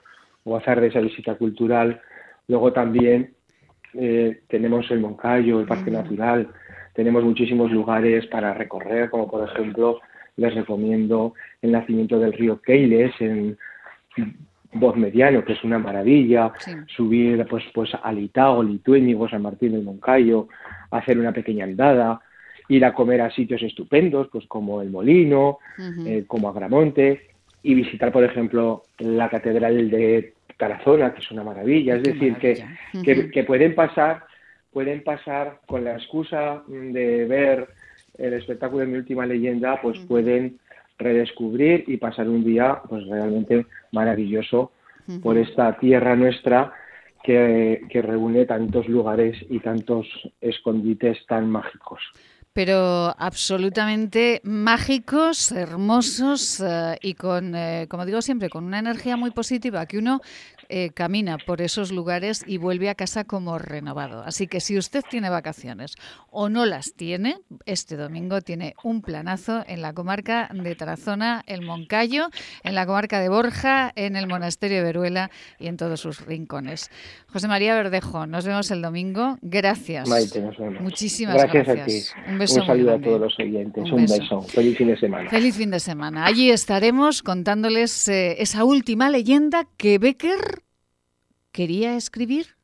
o 0.44 0.56
hacer 0.56 0.80
de 0.80 0.88
esa 0.88 1.00
visita 1.00 1.34
cultural. 1.34 2.00
Luego 2.48 2.72
también 2.72 3.34
eh, 3.94 4.42
tenemos 4.48 4.90
el 4.90 5.00
Moncayo, 5.00 5.60
el 5.60 5.66
Parque 5.66 5.90
Natural, 5.90 6.48
tenemos 6.94 7.24
muchísimos 7.24 7.70
lugares 7.70 8.26
para 8.26 8.54
recorrer, 8.54 9.10
como 9.10 9.30
por 9.30 9.48
ejemplo 9.48 10.00
les 10.36 10.54
recomiendo 10.54 11.34
el 11.62 11.72
nacimiento 11.72 12.18
del 12.18 12.32
río 12.32 12.60
Keiles 12.60 13.12
en 13.20 13.56
Voz 14.72 14.96
Mediano, 14.96 15.44
que 15.44 15.52
es 15.52 15.64
una 15.64 15.78
maravilla, 15.78 16.52
subir 16.88 17.46
pues 17.48 17.64
pues 17.72 17.90
a 18.00 18.12
Litao, 18.12 18.62
Lituénigo, 18.62 19.28
San 19.28 19.42
Martín 19.42 19.72
del 19.72 19.82
Moncayo, 19.82 20.48
hacer 20.90 21.18
una 21.18 21.32
pequeña 21.32 21.64
andada, 21.64 22.20
ir 22.68 22.84
a 22.84 22.94
comer 22.94 23.20
a 23.20 23.30
sitios 23.30 23.62
estupendos, 23.62 24.28
pues 24.30 24.46
como 24.46 24.80
el 24.80 24.90
Molino, 24.90 25.58
eh, 26.06 26.24
como 26.26 26.48
Agramonte, 26.48 27.28
y 27.62 27.74
visitar, 27.74 28.12
por 28.12 28.24
ejemplo, 28.24 28.82
la 28.98 29.28
Catedral 29.28 29.90
de 29.90 30.34
Tarazona, 30.56 31.12
que 31.12 31.20
es 31.20 31.30
una 31.30 31.44
maravilla. 31.44 31.96
Es 31.96 32.02
decir, 32.02 32.36
Que, 32.36 33.30
que, 33.30 33.44
pueden 33.44 33.74
pasar 33.74 34.24
pueden 34.72 35.04
pasar 35.04 35.60
con 35.66 35.84
la 35.84 35.92
excusa 35.92 36.64
de 36.66 37.26
ver 37.26 37.68
el 38.18 38.32
espectáculo 38.32 38.80
de 38.80 38.86
mi 38.90 38.98
última 38.98 39.24
leyenda, 39.24 39.80
pues 39.80 40.00
pueden 40.00 40.58
redescubrir 40.98 41.84
y 41.86 41.96
pasar 41.96 42.28
un 42.28 42.42
día 42.42 42.80
pues 42.88 43.06
realmente 43.06 43.66
maravilloso 43.92 44.72
por 45.22 45.38
esta 45.38 45.78
tierra 45.78 46.16
nuestra 46.16 46.72
que, 47.22 47.82
que 47.88 48.02
reúne 48.02 48.46
tantos 48.46 48.88
lugares 48.88 49.36
y 49.48 49.60
tantos 49.60 50.08
escondites 50.40 51.24
tan 51.26 51.48
mágicos 51.48 52.00
pero 52.54 53.12
absolutamente 53.18 54.40
mágicos, 54.44 55.50
hermosos 55.50 56.60
eh, 56.60 56.96
y 57.02 57.14
con, 57.14 57.54
eh, 57.56 57.86
como 57.90 58.06
digo 58.06 58.22
siempre, 58.22 58.48
con 58.48 58.64
una 58.64 58.78
energía 58.78 59.16
muy 59.16 59.32
positiva 59.32 59.84
que 59.86 59.98
uno 59.98 60.20
eh, 60.76 60.90
camina 60.92 61.38
por 61.38 61.62
esos 61.62 61.92
lugares 61.92 62.42
y 62.44 62.58
vuelve 62.58 62.90
a 62.90 62.96
casa 62.96 63.22
como 63.22 63.60
renovado. 63.60 64.24
Así 64.24 64.48
que 64.48 64.58
si 64.58 64.76
usted 64.76 65.04
tiene 65.08 65.30
vacaciones 65.30 65.94
o 66.32 66.48
no 66.48 66.66
las 66.66 66.94
tiene, 66.94 67.38
este 67.64 67.96
domingo 67.96 68.40
tiene 68.40 68.74
un 68.82 69.00
planazo 69.00 69.62
en 69.68 69.82
la 69.82 69.92
comarca 69.92 70.50
de 70.52 70.74
Tarazona, 70.74 71.44
el 71.46 71.62
Moncayo, 71.62 72.28
en 72.64 72.74
la 72.74 72.86
comarca 72.86 73.20
de 73.20 73.28
Borja, 73.28 73.92
en 73.94 74.16
el 74.16 74.26
monasterio 74.26 74.78
de 74.78 74.82
Veruela 74.82 75.30
y 75.60 75.68
en 75.68 75.76
todos 75.76 76.00
sus 76.00 76.26
rincones. 76.26 76.90
José 77.28 77.46
María 77.46 77.76
Verdejo, 77.76 78.26
nos 78.26 78.44
vemos 78.44 78.68
el 78.72 78.82
domingo. 78.82 79.38
Gracias. 79.42 80.08
Maite, 80.08 80.40
nos 80.40 80.58
vemos. 80.58 80.82
Muchísimas 80.82 81.36
gracias. 81.36 81.66
gracias. 81.68 82.10
a 82.10 82.24
ti. 82.24 82.30
Un, 82.32 82.38
beso 82.40 82.60
Un 82.62 82.66
saludo 82.66 82.94
a 82.94 83.00
todos 83.00 83.20
los 83.20 83.38
oyentes. 83.38 83.92
Un, 83.92 84.06
beso. 84.06 84.42
Feliz 84.42 84.76
fin 84.76 84.88
de 84.88 84.96
semana. 84.96 85.30
Feliz 85.30 85.56
fin 85.56 85.70
de 85.70 85.78
semana. 85.78 86.26
Allí 86.26 86.50
estaremos 86.50 87.22
contándoles 87.22 88.08
eh, 88.08 88.42
esa 88.42 88.64
última 88.64 89.08
leyenda 89.08 89.68
que 89.76 89.98
Becker 89.98 90.63
quería 91.54 91.96
escribir 91.96 92.56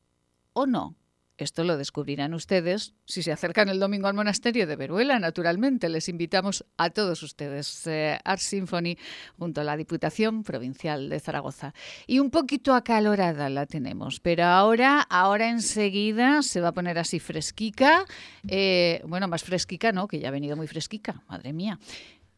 o 0.53 0.67
no. 0.67 0.97
Esto 1.39 1.65
lo 1.65 1.79
descubrirán 1.79 2.35
ustedes 2.35 2.93
si 3.07 3.23
se 3.23 3.33
acercan 3.33 3.71
el 3.71 3.79
domingo 3.79 4.09
al 4.09 4.15
monasterio 4.15 4.67
de 4.67 4.77
Veruela, 4.77 5.19
naturalmente. 5.19 5.89
Les 5.89 6.09
invitamos 6.11 6.67
a 6.77 6.91
todos 6.91 7.23
ustedes. 7.23 7.87
Eh, 7.87 8.19
Art 8.25 8.41
Symphony 8.41 8.99
junto 9.39 9.61
a 9.63 9.65
la 9.65 9.77
Diputación 9.77 10.43
Provincial 10.43 11.09
de 11.09 11.21
Zaragoza. 11.21 11.73
Y 12.07 12.19
un 12.19 12.31
poquito 12.31 12.75
acalorada 12.75 13.49
la 13.49 13.65
tenemos, 13.65 14.21
pero 14.21 14.45
ahora, 14.45 15.01
ahora 15.01 15.49
enseguida 15.49 16.43
se 16.43 16.61
va 16.61 16.69
a 16.69 16.73
poner 16.73 16.99
así 16.99 17.21
fresquica. 17.21 18.05
Eh, 18.49 19.03
bueno, 19.07 19.29
más 19.29 19.45
fresquica, 19.45 19.93
¿no? 19.93 20.09
Que 20.09 20.19
ya 20.19 20.29
ha 20.29 20.33
venido 20.33 20.57
muy 20.57 20.67
fresquica, 20.67 21.23
madre 21.29 21.53
mía. 21.53 21.79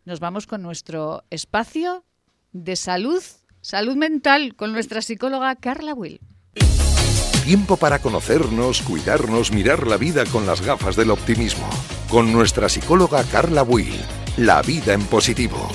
Nos 0.04 0.21
vamos 0.21 0.47
con 0.47 0.62
nuestro 0.62 1.25
espacio 1.30 2.04
de 2.52 2.76
salud, 2.76 3.23
salud 3.62 3.97
mental, 3.97 4.54
con 4.54 4.71
nuestra 4.73 5.00
psicóloga 5.02 5.56
Carla 5.56 5.94
Will. 5.94 6.21
Tiempo 7.44 7.76
para 7.76 7.99
conocernos, 7.99 8.82
cuidarnos, 8.82 9.52
mirar 9.52 9.87
la 9.87 9.97
vida 9.97 10.25
con 10.26 10.47
las 10.47 10.61
gafas 10.61 10.94
del 10.97 11.11
optimismo. 11.11 11.68
Con 12.09 12.32
nuestra 12.32 12.68
psicóloga 12.68 13.25
Carla 13.25 13.62
Will. 13.62 14.00
La 14.37 14.62
vida 14.62 14.92
en 14.92 15.02
positivo. 15.02 15.71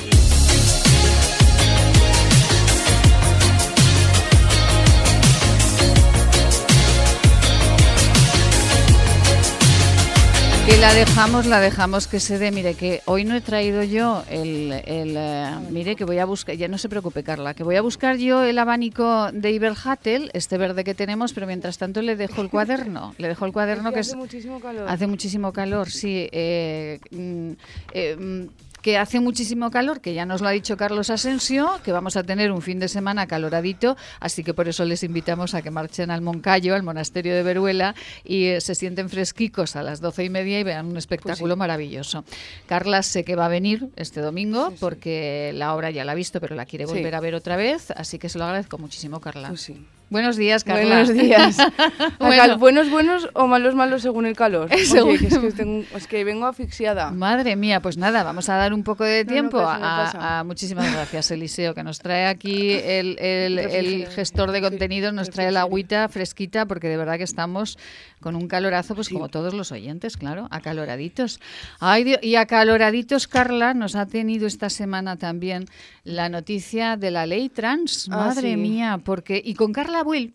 Que 10.67 10.75
la 10.75 10.93
dejamos, 10.93 11.45
la 11.45 11.61
dejamos 11.61 12.07
que 12.07 12.19
se 12.19 12.37
dé. 12.37 12.51
Mire, 12.51 12.73
que 12.73 13.01
hoy 13.05 13.23
no 13.23 13.35
he 13.35 13.41
traído 13.41 13.83
yo 13.83 14.25
el. 14.29 14.73
el 14.85 15.15
eh, 15.15 15.55
mire, 15.71 15.95
que 15.95 16.03
voy 16.03 16.17
a 16.17 16.25
buscar. 16.25 16.55
Ya 16.57 16.67
no 16.67 16.77
se 16.77 16.89
preocupe, 16.89 17.23
Carla, 17.23 17.53
que 17.53 17.63
voy 17.63 17.77
a 17.77 17.81
buscar 17.81 18.17
yo 18.17 18.43
el 18.43 18.59
abanico 18.59 19.31
de 19.31 19.51
Iberhattel, 19.53 20.29
este 20.33 20.57
verde 20.57 20.83
que 20.83 20.93
tenemos, 20.93 21.31
pero 21.31 21.47
mientras 21.47 21.77
tanto 21.77 22.01
le 22.01 22.17
dejo 22.17 22.41
el 22.41 22.49
cuaderno. 22.49 23.15
Le 23.17 23.29
dejo 23.29 23.45
el 23.45 23.53
cuaderno 23.53 23.89
Es 23.89 23.91
que 23.91 23.93
que 23.93 23.99
hace 24.01 24.11
es. 24.11 24.17
muchísimo 24.17 24.59
calor. 24.59 24.89
Hace 24.89 25.07
muchísimo 25.07 25.53
calor, 25.53 25.89
sí. 25.89 26.27
eh, 26.33 26.99
mm, 27.11 27.51
eh, 27.93 28.15
mm, 28.17 28.47
que 28.87 28.97
hace 28.97 29.19
muchísimo 29.19 29.69
calor, 29.69 29.99
que 29.99 30.13
ya 30.13 30.25
nos 30.25 30.39
lo 30.39 30.47
ha 30.47 30.51
dicho 30.51 30.77
Carlos 30.77 31.09
Asensio, 31.09 31.81
que 31.83 31.91
vamos 31.91 32.15
a 32.15 32.23
tener 32.23 32.53
un 32.53 32.61
fin 32.61 32.79
de 32.79 32.87
semana 32.87 33.27
caloradito, 33.27 33.97
así 34.21 34.45
que 34.45 34.53
por 34.53 34.69
eso 34.69 34.85
les 34.85 35.03
invitamos 35.03 35.55
a 35.55 35.61
que 35.61 35.71
marchen 35.71 36.09
al 36.09 36.21
Moncayo, 36.21 36.73
al 36.73 36.83
monasterio 36.83 37.35
de 37.35 37.43
Veruela, 37.43 37.95
y 38.23 38.45
eh, 38.45 38.61
se 38.61 38.75
sienten 38.75 39.09
fresquicos 39.09 39.75
a 39.75 39.83
las 39.83 39.99
doce 39.99 40.23
y 40.23 40.29
media 40.29 40.57
y 40.57 40.63
vean 40.63 40.85
un 40.85 40.95
espectáculo 40.95 41.57
maravilloso. 41.57 42.23
Carla 42.65 43.03
sé 43.03 43.25
que 43.25 43.35
va 43.35 43.47
a 43.47 43.49
venir 43.49 43.89
este 43.97 44.21
domingo, 44.21 44.73
porque 44.79 45.51
la 45.53 45.75
obra 45.75 45.91
ya 45.91 46.05
la 46.05 46.13
ha 46.13 46.15
visto, 46.15 46.39
pero 46.39 46.55
la 46.55 46.65
quiere 46.65 46.85
volver 46.85 47.13
a 47.13 47.19
ver 47.19 47.35
otra 47.35 47.57
vez, 47.57 47.91
así 47.91 48.19
que 48.19 48.29
se 48.29 48.37
lo 48.37 48.45
agradezco 48.45 48.77
muchísimo, 48.77 49.19
Carla. 49.19 49.49
Pues. 49.49 49.69
Buenos 50.09 50.37
días, 50.37 50.63
Carla. 50.63 51.03
Buenos 51.03 51.13
días. 51.13 51.57
Bueno. 52.19 52.57
Buenos, 52.57 52.89
buenos 52.89 53.29
o 53.33 53.47
malos, 53.47 53.75
malos 53.75 54.01
según 54.01 54.25
el 54.25 54.35
calor. 54.35 54.69
Oye, 54.73 54.85
Según- 54.85 55.17
que 55.17 55.27
es, 55.27 55.37
que 55.37 55.51
tengo- 55.51 55.83
es 55.95 56.07
que 56.07 56.23
vengo 56.23 56.45
asfixiada. 56.45 57.11
Madre 57.11 57.55
mía, 57.55 57.81
pues 57.81 57.97
nada, 57.97 58.23
vamos 58.23 58.49
a 58.49 58.55
dar 58.55 58.73
un 58.73 58.83
poco 58.83 59.03
de 59.03 59.23
no 59.25 59.31
tiempo 59.31 59.61
no 59.61 59.67
a, 59.69 60.43
Muchísimas 60.45 60.91
gracias, 60.93 61.29
Eliseo, 61.31 61.73
que 61.73 61.83
nos 61.83 61.99
trae 61.99 62.25
aquí 62.27 62.71
el, 62.71 63.17
el- 63.19 64.07
gestor 64.07 64.51
de 64.51 64.61
contenidos, 64.61 65.13
nos 65.13 65.29
trae 65.29 65.51
la 65.51 65.61
agüita 65.61 66.07
fresquita, 66.09 66.65
porque 66.65 66.87
de 66.87 66.97
verdad 66.97 67.17
que 67.17 67.23
estamos 67.23 67.77
con 68.19 68.35
un 68.35 68.47
calorazo, 68.47 68.95
pues 68.95 69.07
Sí. 69.07 69.13
como 69.13 69.29
todos 69.29 69.53
los 69.53 69.71
oyentes, 69.71 70.17
claro, 70.17 70.47
acaloraditos. 70.51 71.39
Ay, 71.79 72.03
Dios, 72.03 72.19
y 72.23 72.35
acaloraditos, 72.35 73.27
Carla, 73.27 73.73
nos 73.73 73.95
ha 73.95 74.05
tenido 74.07 74.47
esta 74.47 74.69
semana 74.69 75.17
también 75.17 75.65
la 76.03 76.27
noticia 76.29 76.97
de 76.97 77.11
la 77.11 77.25
ley 77.25 77.49
trans. 77.49 78.07
Ah, 78.11 78.17
Madre 78.27 78.51
sí. 78.51 78.57
mía, 78.57 78.99
porque. 79.03 79.41
Y 79.43 79.53
con 79.53 79.71
Carla 79.73 80.01
Will 80.03 80.33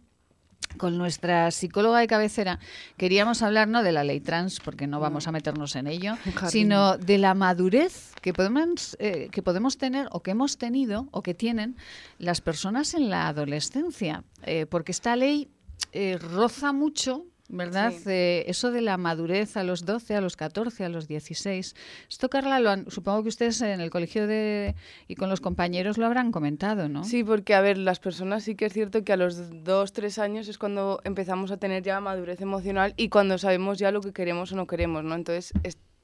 con 0.79 0.97
nuestra 0.97 1.51
psicóloga 1.51 1.99
de 1.99 2.07
cabecera 2.07 2.59
queríamos 2.97 3.43
hablar 3.43 3.69
no 3.69 3.83
de 3.83 3.93
la 3.93 4.05
ley 4.05 4.21
trans 4.21 4.59
porque 4.59 4.87
no 4.87 5.01
vamos 5.01 5.29
a 5.29 5.33
meternos 5.33 5.77
en 5.77 5.87
ello 5.87 6.15
sino 6.49 6.97
de 6.97 7.19
la 7.19 7.35
madurez 7.35 8.15
que 8.23 8.33
podemos 8.33 8.97
eh, 8.99 9.29
que 9.31 9.43
podemos 9.43 9.77
tener 9.77 10.09
o 10.13 10.23
que 10.23 10.31
hemos 10.31 10.57
tenido 10.57 11.09
o 11.11 11.23
que 11.23 11.35
tienen 11.35 11.77
las 12.19 12.41
personas 12.41 12.95
en 12.95 13.11
la 13.11 13.29
adolescencia 13.29 14.25
Eh, 14.45 14.65
porque 14.65 14.93
esta 14.93 15.15
ley 15.15 15.51
eh, 15.93 16.17
roza 16.17 16.73
mucho 16.73 17.27
¿Verdad? 17.55 17.93
Sí. 17.93 18.05
Eh, 18.07 18.45
eso 18.49 18.71
de 18.71 18.81
la 18.81 18.97
madurez 18.97 19.59
a 19.59 19.63
los 19.63 19.85
12, 19.85 20.15
a 20.17 20.23
los 20.23 20.37
14, 20.37 20.85
a 20.85 20.89
los 20.89 21.07
16. 21.07 21.77
Esto, 22.09 22.31
Carla, 22.31 22.59
lo 22.61 22.71
han- 22.71 22.91
supongo 22.91 23.23
que 23.23 23.29
ustedes 23.29 23.61
en 23.61 23.83
el 23.83 23.91
colegio 23.91 24.27
de, 24.27 24.75
y 25.07 25.17
con 25.17 25.29
los 25.29 25.43
compañeros 25.43 25.99
lo 25.99 26.07
habrán 26.07 26.33
comentado, 26.33 26.89
¿no? 26.89 27.05
Sí, 27.05 27.23
porque 27.23 27.55
a 27.55 27.61
ver, 27.61 27.77
las 27.77 28.01
personas 28.01 28.43
sí 28.45 28.55
que 28.55 28.65
es 28.65 28.73
cierto 28.73 29.05
que 29.05 29.13
a 29.13 29.19
los 29.19 29.65
dos, 29.65 29.93
tres 29.93 30.19
años 30.19 30.49
es 30.49 30.57
cuando 30.57 31.01
empezamos 31.05 31.51
a 31.51 31.59
tener 31.59 31.83
ya 31.83 32.01
madurez 32.01 32.41
emocional 32.41 32.95
y 32.97 33.11
cuando 33.11 33.37
sabemos 33.37 33.79
ya 33.79 33.93
lo 33.93 34.01
que 34.01 34.15
queremos 34.15 34.51
o 34.53 34.57
no 34.57 34.67
queremos, 34.67 35.05
¿no? 35.05 35.15
Entonces, 35.15 35.53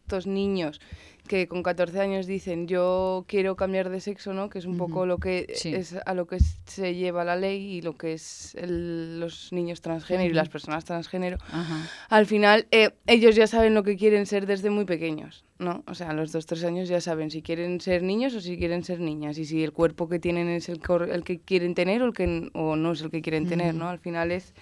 estos 0.09 0.27
niños 0.27 0.81
que 1.29 1.47
con 1.47 1.63
14 1.63 2.01
años 2.01 2.27
dicen 2.27 2.67
yo 2.67 3.27
quiero 3.29 3.55
cambiar 3.57 3.91
de 3.91 4.01
sexo, 4.01 4.33
¿no? 4.33 4.49
Que 4.49 4.59
es 4.59 4.65
un 4.65 4.79
poco 4.79 5.01
Ujú. 5.01 5.07
lo 5.07 5.19
que 5.19 5.47
Sí. 5.55 5.75
es 5.75 5.95
a 6.07 6.15
lo 6.15 6.27
que 6.27 6.39
se 6.65 6.95
lleva 6.95 7.23
la 7.25 7.37
ley 7.37 7.61
y 7.77 7.83
lo 7.83 7.99
que 7.99 8.15
es 8.15 8.55
el- 8.55 9.21
los 9.21 9.53
niños 9.53 9.83
transgénero 9.83 10.31
y 10.31 10.33
las 10.33 10.49
personas 10.49 10.87
transgénero. 10.87 11.37
Ajá. 11.53 11.87
Al 12.09 12.25
final, 12.25 12.67
eh, 12.71 12.93
ellos 13.07 13.37
ya 13.37 13.47
saben 13.47 13.75
lo 13.75 13.83
que 13.83 13.99
quieren 13.99 14.25
ser 14.25 14.47
desde 14.47 14.71
muy 14.71 14.87
pequeños, 14.87 15.45
¿no? 15.59 15.85
O 15.87 15.95
sea, 15.95 16.09
a 16.11 16.15
los 16.15 16.33
dos, 16.33 16.47
tres 16.47 16.65
años 16.65 16.89
ya 16.89 17.03
saben 17.03 17.31
si 17.31 17.43
quieren 17.43 17.79
ser 17.83 18.03
niños 18.03 18.35
o 18.35 18.41
si 18.41 18.57
quieren 18.57 18.83
ser 18.83 18.99
niñas 19.01 19.37
y 19.37 19.45
si 19.45 19.63
el 19.63 19.73
cuerpo 19.73 20.09
que 20.09 20.19
tienen 20.19 20.49
es 20.49 20.71
el, 20.71 20.81
cor- 20.81 21.11
el 21.11 21.25
que 21.25 21.41
quieren 21.41 21.75
tener 21.75 22.01
o, 22.01 22.07
el 22.07 22.15
que, 22.15 22.49
o 22.55 22.75
no 22.77 22.93
es 22.93 23.03
el 23.03 23.11
que 23.11 23.21
quieren 23.21 23.47
tener, 23.47 23.75
¿no? 23.75 23.91
Al 23.91 23.99
final 23.99 24.33
es, 24.33 24.55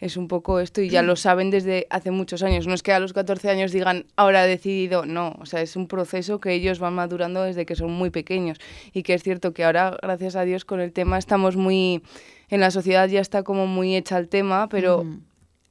es 0.00 0.16
un 0.16 0.28
poco 0.28 0.60
esto 0.60 0.80
y 0.80 0.88
ya 0.90 1.02
lo 1.02 1.16
saben 1.16 1.50
desde 1.50 1.86
hace 1.90 2.10
muchos 2.10 2.42
años. 2.42 2.66
No 2.66 2.74
es 2.74 2.82
que 2.82 2.92
a 2.92 3.00
los 3.00 3.12
14 3.12 3.50
años 3.50 3.72
digan, 3.72 4.06
ahora 4.16 4.44
he 4.44 4.48
decidido, 4.48 5.06
no. 5.06 5.34
O 5.40 5.46
sea, 5.46 5.60
es 5.60 5.74
un 5.76 5.88
proceso 5.88 6.40
que 6.40 6.52
ellos 6.52 6.78
van 6.78 6.94
madurando 6.94 7.42
desde 7.42 7.66
que 7.66 7.74
son 7.74 7.90
muy 7.90 8.10
pequeños 8.10 8.58
y 8.92 9.02
que 9.02 9.14
es 9.14 9.22
cierto 9.22 9.52
que 9.52 9.64
ahora, 9.64 9.96
gracias 10.00 10.36
a 10.36 10.42
Dios, 10.42 10.64
con 10.64 10.80
el 10.80 10.92
tema 10.92 11.18
estamos 11.18 11.56
muy... 11.56 12.02
En 12.50 12.60
la 12.60 12.70
sociedad 12.70 13.08
ya 13.08 13.20
está 13.20 13.42
como 13.42 13.66
muy 13.66 13.94
hecha 13.96 14.16
el 14.18 14.28
tema, 14.28 14.68
pero 14.68 15.04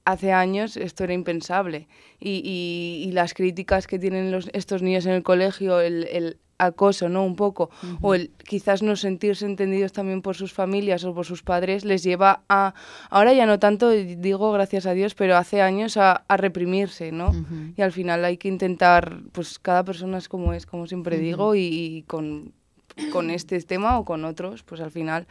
hace 0.05 0.31
años 0.31 0.77
esto 0.77 1.03
era 1.05 1.13
impensable. 1.13 1.87
Y, 2.19 2.41
y- 2.45 3.07
y 3.07 3.11
las 3.13 3.33
críticas 3.33 3.87
que 3.87 3.97
tienen 3.99 4.31
los, 4.31 4.49
estos 4.53 4.81
niños 4.81 5.05
en 5.05 5.13
el 5.13 5.23
colegio, 5.23 5.79
el, 5.81 6.07
el 6.11 6.37
acoso, 6.57 7.09
¿no? 7.09 7.23
Un 7.23 7.35
poco, 7.35 7.69
o 8.01 8.15
el 8.15 8.31
quizás 8.45 8.81
no 8.81 8.95
sentirse 8.95 9.45
entendidos 9.45 9.93
también 9.93 10.21
por 10.21 10.35
sus 10.35 10.53
familias 10.53 11.03
o 11.03 11.13
por 11.13 11.25
sus 11.25 11.43
padres, 11.43 11.85
les 11.85 12.03
lleva 12.03 12.41
a, 12.49 12.73
ahora 13.09 13.33
ya 13.33 13.45
no 13.45 13.59
tanto, 13.59 13.89
digo 13.89 14.51
gracias 14.51 14.85
a 14.85 14.93
Dios, 14.93 15.13
pero 15.15 15.37
hace 15.37 15.61
años 15.61 15.97
a, 15.97 16.23
a 16.27 16.37
reprimirse, 16.37 17.11
¿no? 17.11 17.31
Y 17.75 17.81
al 17.81 17.91
final 17.91 18.25
hay 18.25 18.37
que 18.37 18.47
intentar, 18.47 19.19
pues 19.31 19.59
cada 19.59 19.83
persona 19.83 20.17
es 20.17 20.27
como 20.27 20.53
es, 20.53 20.65
como 20.65 20.87
siempre 20.87 21.17
digo, 21.17 21.55
y, 21.55 21.61
y 21.61 22.03
con 22.03 22.53
con 23.11 23.29
este 23.29 23.59
tema 23.61 23.99
o 23.99 24.05
con 24.05 24.25
otros, 24.25 24.63
pues 24.63 24.81
al 24.81 24.91
final, 24.91 25.27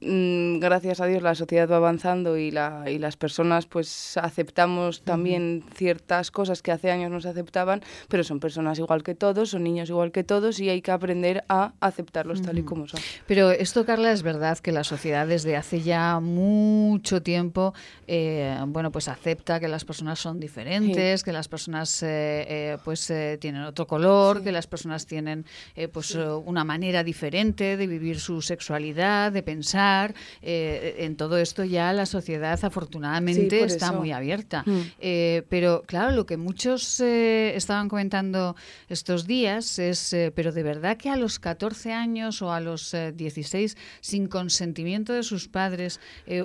mm, 0.00 0.58
gracias 0.58 1.00
a 1.00 1.06
Dios, 1.06 1.22
la 1.22 1.34
sociedad 1.34 1.70
va 1.70 1.76
avanzando 1.76 2.36
y, 2.36 2.50
la, 2.50 2.84
y 2.90 2.98
las 2.98 3.16
personas 3.16 3.66
pues 3.66 4.16
aceptamos 4.16 5.02
también 5.02 5.64
ciertas 5.74 6.30
cosas 6.30 6.62
que 6.62 6.72
hace 6.72 6.90
años 6.90 7.10
no 7.10 7.20
se 7.20 7.28
aceptaban, 7.28 7.82
pero 8.08 8.24
son 8.24 8.40
personas 8.40 8.78
igual 8.78 9.02
que 9.02 9.14
todos, 9.14 9.50
son 9.50 9.64
niños 9.64 9.88
igual 9.88 10.12
que 10.12 10.24
todos 10.24 10.60
y 10.60 10.68
hay 10.68 10.82
que 10.82 10.90
aprender 10.90 11.44
a 11.48 11.72
aceptarlos 11.80 12.42
tal 12.42 12.58
y 12.58 12.62
como 12.62 12.88
son. 12.88 13.00
Pero 13.26 13.50
esto, 13.50 13.84
Carla, 13.84 14.12
es 14.12 14.22
verdad 14.22 14.58
que 14.58 14.72
la 14.72 14.84
sociedad 14.84 15.26
desde 15.26 15.56
hace 15.56 15.80
ya 15.80 16.20
mucho 16.20 17.22
tiempo, 17.22 17.74
eh, 18.06 18.58
bueno, 18.66 18.90
pues 18.92 19.08
acepta 19.08 19.60
que 19.60 19.68
las 19.68 19.84
personas 19.84 20.18
son 20.18 20.40
diferentes, 20.40 21.22
que 21.22 21.32
las 21.32 21.48
personas, 21.48 22.02
eh, 22.02 22.46
eh, 22.48 22.78
pues, 22.84 23.12
tienen 23.40 23.62
otro 23.62 23.86
color, 23.86 24.42
que 24.42 24.52
las 24.52 24.66
personas 24.66 25.06
tienen, 25.06 25.44
pues, 25.92 26.14
una 26.14 26.64
manera 26.64 27.04
diferente, 27.06 27.78
de 27.78 27.86
vivir 27.86 28.20
su 28.20 28.42
sexualidad, 28.42 29.32
de 29.32 29.42
pensar. 29.42 30.14
Eh, 30.42 30.96
en 30.98 31.16
todo 31.16 31.38
esto 31.38 31.64
ya 31.64 31.90
la 31.94 32.04
sociedad 32.04 32.62
afortunadamente 32.62 33.64
está 33.64 33.92
muy 33.92 34.12
abierta. 34.12 34.62
Mm. 34.66 34.80
Eh, 35.00 35.42
pero 35.48 35.84
claro, 35.86 36.14
lo 36.14 36.26
que 36.26 36.36
muchos 36.36 37.00
estaban 37.00 37.88
comentando 37.88 38.56
estos 38.90 39.26
días 39.26 39.78
es, 39.78 40.14
pero 40.34 40.52
de 40.52 40.62
verdad 40.62 40.98
que 40.98 41.08
a 41.08 41.16
los 41.16 41.38
14 41.38 41.94
años 41.94 42.42
o 42.42 42.52
a 42.52 42.60
los 42.60 42.94
16, 43.14 43.76
sin 44.02 44.28
consentimiento 44.28 45.14
de 45.14 45.22
sus 45.22 45.48
padres, 45.48 46.00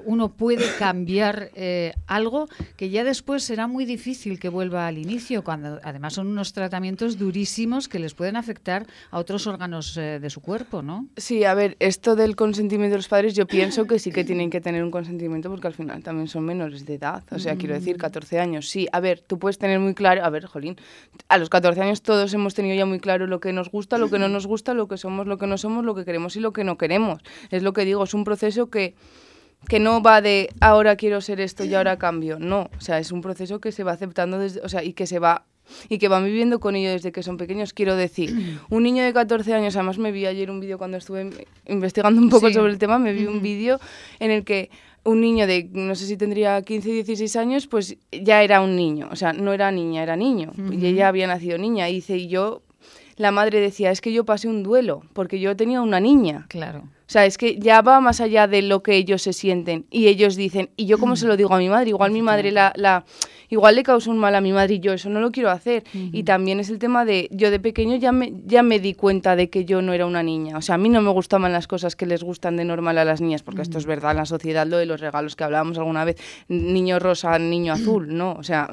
uno 0.06 0.32
puede 0.32 0.66
cambiar 0.80 1.52
algo 2.08 2.48
que 2.78 2.90
ya 2.90 3.04
después 3.04 3.44
será 3.44 3.68
muy 3.68 3.84
difícil 3.84 4.40
que 4.40 4.48
vuelva 4.48 4.88
al 4.88 4.98
inicio, 4.98 5.44
cuando 5.44 5.82
además 5.84 6.14
son 6.14 6.28
unos 6.28 6.54
tratamientos 6.54 7.18
durísimos 7.18 7.88
que 7.88 8.00
les 8.00 8.14
pueden 8.14 8.36
afectar 8.36 8.86
a 9.10 9.20
otros 9.20 9.48
órganos 9.48 9.98
eh, 9.98 10.20
de 10.20 10.30
su 10.30 10.42
cuerpo, 10.42 10.51
¿no? 10.84 11.08
Sí, 11.18 11.44
a 11.44 11.54
ver, 11.54 11.78
esto 11.80 12.16
del 12.16 12.36
consentimiento 12.36 12.94
de 12.94 12.98
los 12.98 13.08
padres, 13.08 13.34
yo 13.34 13.48
pienso 13.48 13.86
que 13.86 14.00
sí 14.00 14.12
que 14.12 14.24
tienen 14.24 14.50
que 14.50 14.62
tener 14.62 14.84
un 14.84 14.92
consentimiento 14.92 15.50
porque 15.50 15.68
al 15.68 15.74
final 15.74 16.04
también 16.04 16.28
son 16.28 16.44
menores 16.44 16.86
de 16.86 16.96
edad. 16.96 17.24
O 17.32 17.40
sea, 17.40 17.56
quiero 17.56 17.74
decir, 17.74 17.98
14 17.98 18.38
mm. 18.38 18.42
años. 18.42 18.70
Sí, 18.70 18.88
a 18.92 19.00
ver, 19.00 19.22
tú 19.22 19.40
puedes 19.40 19.58
tener 19.58 19.80
muy 19.80 19.94
claro, 19.94 20.24
a 20.24 20.30
ver, 20.30 20.46
Jolín, 20.46 20.78
a 21.30 21.38
los 21.38 21.50
14 21.50 21.82
años 21.82 22.02
todos 22.02 22.34
hemos 22.34 22.54
tenido 22.54 22.76
ya 22.76 22.86
muy 22.86 23.00
claro 23.00 23.28
lo 23.28 23.40
que 23.40 23.54
nos 23.54 23.72
gusta, 23.72 23.98
lo 23.98 24.10
que 24.10 24.20
no 24.20 24.30
nos 24.30 24.48
gusta, 24.48 24.74
lo 24.74 24.88
que 24.88 24.98
somos, 24.98 25.28
lo 25.28 25.38
que 25.38 25.48
no 25.48 25.58
somos, 25.58 25.86
lo 25.86 25.96
que 25.96 26.06
queremos 26.06 26.36
y 26.36 26.40
lo 26.40 26.54
que 26.54 26.64
no 26.64 26.78
queremos. 26.78 27.22
Es 27.50 27.64
lo 27.64 27.74
que 27.74 27.86
digo, 27.86 28.04
es 28.04 28.14
un 28.14 28.24
proceso 28.24 28.70
que 28.70 28.96
que 29.68 29.80
no 29.80 30.02
va 30.02 30.22
de 30.22 30.50
ahora 30.60 30.96
quiero 30.96 31.22
ser 31.22 31.40
esto 31.40 31.64
y 31.64 31.76
ahora 31.76 31.98
cambio. 31.98 32.40
No, 32.40 32.70
o 32.76 32.82
sea, 32.82 32.98
es 32.98 33.12
un 33.12 33.22
proceso 33.22 33.60
que 33.62 33.72
se 33.72 33.84
va 33.84 33.92
aceptando 33.92 34.40
desde, 34.40 34.60
o 34.62 34.70
sea, 34.70 34.84
y 34.84 34.94
que 34.94 35.06
se 35.06 35.20
va 35.20 35.46
y 35.90 35.98
que 35.98 36.08
van 36.08 36.26
viviendo 36.26 36.60
con 36.60 36.76
ello 36.76 36.92
desde 36.92 37.12
que 37.12 37.24
son 37.24 37.38
pequeños. 37.38 37.74
Quiero 37.74 37.96
decir, 37.96 38.60
un 38.70 38.84
niño 38.84 39.04
de 39.04 39.14
14 39.14 39.54
años, 39.54 39.76
además 39.76 39.98
me 39.98 40.12
vi 40.12 40.26
ayer 40.26 40.50
un 40.50 40.60
vídeo 40.60 40.78
cuando 40.78 40.98
estuve 40.98 41.30
investigando 41.68 42.22
un 42.22 42.30
poco 42.30 42.52
sobre 42.52 42.72
el 42.72 42.78
tema, 42.78 43.00
me 43.00 43.14
vi 43.14 43.26
un 43.26 43.42
vídeo 43.42 43.80
en 44.20 44.32
el 44.32 44.44
que 44.44 44.70
un 45.04 45.22
niño 45.22 45.48
de, 45.48 45.70
no 45.72 45.96
sé 45.96 46.06
si 46.06 46.18
tendría 46.18 46.62
15, 46.62 46.92
16 46.92 47.36
años, 47.36 47.68
pues 47.68 47.98
ya 48.12 48.44
era 48.44 48.62
un 48.62 48.76
niño, 48.76 49.10
o 49.12 49.16
sea, 49.16 49.34
no 49.34 49.52
era 49.52 49.72
niña, 49.72 50.04
era 50.04 50.16
niño, 50.16 50.52
y 50.72 50.86
ella 50.86 51.08
había 51.08 51.26
nacido 51.28 51.58
niña, 51.58 51.90
y 51.90 51.96
dice, 51.96 52.18
y 52.18 52.28
yo, 52.28 52.62
la 53.16 53.32
madre 53.32 53.60
decía, 53.60 53.92
es 53.92 54.02
que 54.02 54.14
yo 54.14 54.26
pasé 54.26 54.48
un 54.48 54.64
duelo, 54.64 55.02
porque 55.14 55.40
yo 55.40 55.56
tenía 55.56 55.82
una 55.82 56.00
niña. 56.00 56.46
Claro. 56.50 56.84
O 57.12 57.14
sea, 57.14 57.26
es 57.26 57.38
que 57.38 57.60
ya 57.60 57.82
va 57.82 58.00
más 58.00 58.22
allá 58.22 58.48
de 58.48 58.62
lo 58.62 58.84
que 58.84 58.96
ellos 58.96 59.22
se 59.22 59.34
sienten. 59.34 59.86
Y 59.92 60.08
ellos 60.08 60.38
dicen, 60.38 60.70
¿y 60.78 60.86
yo 60.86 60.98
cómo 60.98 61.18
se 61.18 61.28
lo 61.28 61.36
digo 61.36 61.54
a 61.54 61.58
mi 61.58 61.68
madre? 61.68 61.90
Igual 61.90 62.14
mi 62.14 62.22
madre 62.22 62.52
la, 62.54 62.72
la 62.78 63.04
igual 63.50 63.76
le 63.76 63.84
causó 63.84 64.12
un 64.12 64.18
mal 64.18 64.34
a 64.34 64.40
mi 64.40 64.54
madre 64.54 64.76
y 64.76 64.80
yo 64.80 64.94
eso 64.94 65.10
no 65.10 65.20
lo 65.20 65.30
quiero 65.30 65.50
hacer. 65.50 65.84
Y 65.94 66.24
también 66.24 66.62
es 66.62 66.70
el 66.70 66.80
tema 66.80 67.04
de, 67.04 67.28
yo 67.32 67.52
de 67.52 67.60
pequeño 67.60 67.98
ya 67.98 68.14
me, 68.14 68.32
ya 68.46 68.64
me 68.64 68.80
di 68.80 68.94
cuenta 68.94 69.36
de 69.36 69.50
que 69.50 69.66
yo 69.66 69.82
no 69.82 69.92
era 69.92 70.06
una 70.06 70.24
niña. 70.24 70.58
O 70.58 70.62
sea, 70.62 70.76
a 70.76 70.78
mí 70.78 70.88
no 70.88 71.02
me 71.02 71.10
gustaban 71.10 71.52
las 71.52 71.68
cosas 71.68 71.98
que 71.98 72.06
les 72.06 72.24
gustan 72.24 72.56
de 72.56 72.64
normal 72.64 72.98
a 72.98 73.04
las 73.04 73.20
niñas, 73.20 73.44
porque 73.44 73.62
esto 73.62 73.78
es 73.78 73.86
verdad 73.86 74.12
en 74.12 74.18
la 74.18 74.26
sociedad, 74.26 74.66
lo 74.66 74.78
de 74.78 74.86
los 74.86 75.02
regalos 75.02 75.36
que 75.36 75.44
hablábamos 75.44 75.78
alguna 75.78 76.06
vez, 76.06 76.16
niño 76.48 76.98
rosa, 76.98 77.38
niño 77.40 77.74
azul, 77.74 78.08
¿no? 78.16 78.36
O 78.40 78.44
sea, 78.44 78.70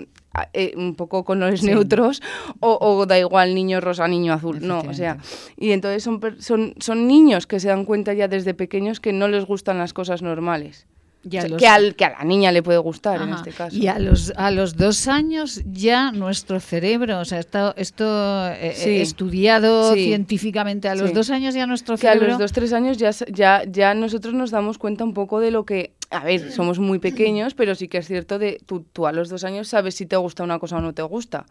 eh, 0.52 0.72
un 0.76 0.94
poco 0.94 1.24
con 1.24 1.40
los 1.40 1.62
neutros 1.62 2.22
o, 2.60 3.06
da 3.06 3.18
igual 3.18 3.54
niño 3.54 3.80
rosa, 3.80 4.06
niño 4.06 4.32
azul, 4.32 4.60
no, 4.60 4.80
o 4.80 4.94
sea, 4.94 5.18
y 5.56 5.72
entonces 5.72 6.02
son, 6.02 6.20
son, 6.38 6.74
son 6.78 7.06
niños 7.06 7.46
que 7.46 7.60
se 7.60 7.68
dan 7.68 7.84
cuenta 7.84 8.12
ya 8.12 8.28
desde 8.28 8.54
pequeños 8.54 9.00
que 9.00 9.12
no 9.12 9.28
les 9.28 9.44
gustan 9.46 9.78
las 9.78 9.92
cosas 9.92 10.22
normales. 10.22 10.86
que, 11.28 11.66
al, 11.66 11.96
que 11.96 12.04
a 12.04 12.10
la 12.10 12.24
niña 12.24 12.52
le 12.52 12.62
puede 12.62 12.78
gustar 12.78 13.20
en 13.20 13.30
este 13.34 13.50
caso. 13.50 13.76
Y 13.76 13.88
a 13.88 13.98
los, 13.98 14.32
a 14.36 14.50
los 14.50 14.76
dos 14.76 15.08
años 15.08 15.62
ya 15.66 16.12
nuestro 16.12 16.60
cerebro, 16.60 17.18
o 17.18 17.24
sea, 17.24 17.40
esto, 17.40 17.74
esto 17.76 18.48
eh, 18.50 19.00
estudiado 19.02 19.94
científicamente, 19.94 20.88
a 20.88 20.94
los 20.94 21.12
dos 21.12 21.30
años 21.30 21.54
ya 21.54 21.66
nuestro 21.66 21.96
cerebro... 21.96 22.20
Que 22.20 22.26
a 22.26 22.28
los 22.30 22.38
dos, 22.38 22.52
tres 22.52 22.72
años 22.72 22.96
ya, 22.98 23.10
ya, 23.32 23.64
ya 23.64 23.94
nosotros 23.94 24.34
nos 24.34 24.50
damos 24.50 24.78
cuenta 24.78 25.04
un 25.04 25.14
poco 25.14 25.40
de 25.40 25.50
lo 25.50 25.64
que 25.64 25.97
a 26.10 26.24
ver, 26.24 26.52
somos 26.52 26.78
muy 26.78 26.98
pequeños, 26.98 27.54
pero 27.54 27.74
sí 27.74 27.88
que 27.88 27.98
es 27.98 28.06
cierto 28.06 28.38
de 28.38 28.60
tú, 28.64 28.84
tú 28.92 29.06
a 29.06 29.12
los 29.12 29.28
dos 29.28 29.44
años 29.44 29.68
sabes 29.68 29.94
si 29.94 30.06
te 30.06 30.16
gusta 30.16 30.42
una 30.42 30.58
cosa 30.58 30.76
o 30.76 30.80
no 30.80 30.94
te 30.94 31.02
gusta. 31.02 31.46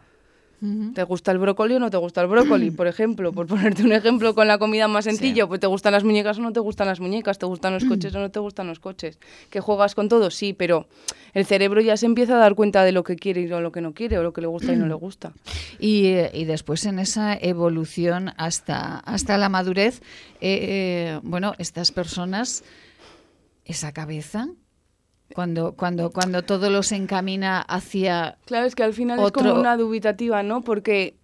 ¿Te 0.95 1.03
gusta 1.03 1.31
el 1.31 1.37
brócoli 1.37 1.75
o 1.75 1.79
no 1.79 1.91
te 1.91 1.97
gusta 1.97 2.21
el 2.21 2.27
brócoli? 2.27 2.71
Por 2.71 2.87
ejemplo, 2.87 3.31
por 3.31 3.45
ponerte 3.45 3.83
un 3.83 3.91
ejemplo 3.91 4.33
con 4.33 4.47
la 4.47 4.57
comida 4.57 4.87
más 4.87 5.05
sencilla, 5.05 5.45
pues 5.45 5.59
te 5.59 5.67
gustan 5.67 5.91
las 5.91 6.03
muñecas 6.03 6.39
o 6.39 6.41
no 6.41 6.51
te 6.51 6.59
gustan 6.59 6.87
las 6.87 6.99
muñecas, 6.99 7.37
te 7.37 7.45
gustan 7.45 7.73
los 7.73 7.85
coches 7.85 8.15
o 8.15 8.19
no 8.19 8.31
te 8.31 8.39
gustan 8.39 8.65
los 8.65 8.79
coches. 8.79 9.19
¿Que 9.51 9.59
juegas 9.59 9.93
con 9.93 10.09
todo? 10.09 10.31
Sí, 10.31 10.53
pero 10.53 10.87
el 11.35 11.45
cerebro 11.45 11.79
ya 11.79 11.95
se 11.95 12.07
empieza 12.07 12.37
a 12.37 12.39
dar 12.39 12.55
cuenta 12.55 12.83
de 12.83 12.91
lo 12.91 13.03
que 13.03 13.17
quiere 13.17 13.41
y 13.41 13.47
lo 13.47 13.71
que 13.71 13.81
no 13.81 13.93
quiere, 13.93 14.17
o 14.17 14.23
lo 14.23 14.33
que 14.33 14.41
le 14.41 14.47
gusta 14.47 14.73
y 14.73 14.77
no 14.77 14.87
le 14.87 14.95
gusta. 14.95 15.33
Y, 15.79 16.15
y 16.33 16.45
después 16.45 16.85
en 16.85 16.97
esa 16.97 17.35
evolución 17.35 18.31
hasta, 18.37 18.97
hasta 18.97 19.37
la 19.37 19.47
madurez, 19.47 20.01
eh, 20.41 20.41
eh, 20.41 21.19
bueno, 21.21 21.53
estas 21.59 21.91
personas 21.91 22.63
esa 23.67 23.91
cabeza 23.91 24.49
cuando, 25.33 25.73
cuando, 25.73 26.11
cuando 26.11 26.43
todo 26.43 26.69
lo 26.69 26.83
se 26.83 26.95
encamina 26.95 27.61
hacia. 27.61 28.37
Claro, 28.45 28.65
es 28.65 28.75
que 28.75 28.83
al 28.83 28.93
final 28.93 29.19
es 29.19 29.31
como 29.31 29.53
una 29.53 29.77
dubitativa, 29.77 30.41
¿no? 30.41 30.61
Porque, 30.61 31.15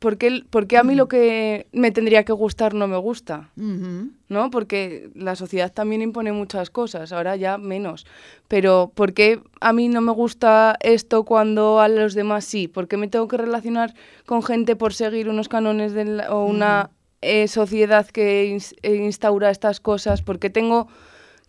porque, 0.00 0.42
porque 0.50 0.76
a 0.76 0.82
mí 0.82 0.94
lo 0.94 1.08
que 1.08 1.68
me 1.72 1.92
tendría 1.92 2.24
que 2.24 2.32
gustar 2.32 2.74
no 2.74 2.88
me 2.88 2.96
gusta, 2.96 3.50
¿no? 3.56 4.50
Porque 4.50 5.10
la 5.14 5.36
sociedad 5.36 5.72
también 5.72 6.02
impone 6.02 6.32
muchas 6.32 6.68
cosas, 6.70 7.12
ahora 7.12 7.36
ya 7.36 7.58
menos. 7.58 8.06
Pero 8.48 8.90
¿por 8.94 9.14
qué 9.14 9.40
a 9.60 9.72
mí 9.72 9.88
no 9.88 10.00
me 10.00 10.12
gusta 10.12 10.76
esto 10.80 11.24
cuando 11.24 11.80
a 11.80 11.88
los 11.88 12.14
demás 12.14 12.44
sí? 12.44 12.66
¿Por 12.66 12.88
qué 12.88 12.96
me 12.96 13.08
tengo 13.08 13.28
que 13.28 13.36
relacionar 13.36 13.94
con 14.26 14.42
gente 14.42 14.74
por 14.74 14.94
seguir 14.94 15.28
unos 15.28 15.48
canones 15.48 15.92
de 15.92 16.26
o 16.28 16.44
una 16.44 16.90
eh, 17.22 17.46
sociedad 17.46 18.06
que 18.06 18.58
instaura 18.82 19.50
estas 19.50 19.80
cosas? 19.80 20.22
¿Por 20.22 20.40
qué 20.40 20.50
tengo 20.50 20.88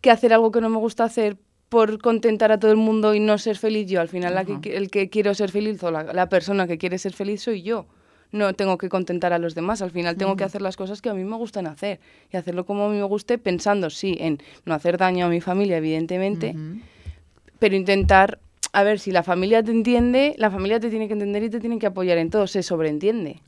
que 0.02 0.12
hacer 0.12 0.34
algo 0.34 0.52
que 0.52 0.62
no 0.62 0.70
me 0.70 0.78
gusta 0.78 1.04
hacer 1.04 1.38
por 1.70 2.00
contentar 2.00 2.52
a 2.52 2.60
todo 2.60 2.72
el 2.72 2.78
mundo 2.78 3.14
y 3.14 3.20
no 3.20 3.38
ser 3.38 3.58
feliz 3.58 3.90
yo. 3.90 4.00
Al 4.00 4.10
final 4.10 4.36
la 4.36 4.46
que, 4.46 4.78
el 4.78 4.90
que 4.90 5.10
quiero 5.10 5.34
ser 5.34 5.52
feliz 5.52 5.82
o 5.84 5.92
la, 5.92 6.30
persona 6.30 6.68
que 6.68 6.78
quiere 6.78 6.98
ser 6.98 7.14
feliz 7.14 7.42
soy 7.42 7.62
yo. 7.62 7.86
No 8.32 8.54
tengo 8.54 8.78
que 8.78 8.90
contentar 8.90 9.34
a 9.34 9.40
los 9.40 9.56
demás. 9.56 9.82
Al 9.82 9.92
final 9.92 10.18
tengo 10.18 10.36
que 10.36 10.44
hacer 10.44 10.62
las 10.62 10.76
cosas 10.76 11.02
que 11.02 11.10
a 11.10 11.14
mí 11.14 11.24
me 11.24 11.36
gustan 11.38 11.66
hacer 11.66 12.00
y 12.32 12.38
hacerlo 12.38 12.66
como 12.66 12.86
a 12.86 12.90
mí 12.90 12.98
me 12.98 13.04
guste 13.04 13.38
pensando, 13.38 13.90
sí, 13.90 14.18
en 14.20 14.40
no 14.66 14.74
hacer 14.74 14.98
daño 14.98 15.26
a 15.26 15.30
mi 15.30 15.40
familia, 15.40 15.78
evidentemente, 15.78 16.54
pero 17.58 17.76
intentar, 17.76 18.40
a 18.74 18.84
ver, 18.84 19.00
si 19.00 19.12
la 19.12 19.24
familia 19.24 19.64
te 19.64 19.72
entiende, 19.72 20.36
la 20.38 20.52
familia 20.52 20.80
te 20.80 20.90
tiene 20.90 21.08
que 21.08 21.14
entender 21.14 21.44
y 21.44 21.50
te 21.50 21.62
tiene 21.62 21.80
que 21.80 21.88
apoyar 21.88 22.18
en 22.18 22.30
todo, 22.30 22.48
se 22.48 22.64
sobreentiende. 22.64 23.42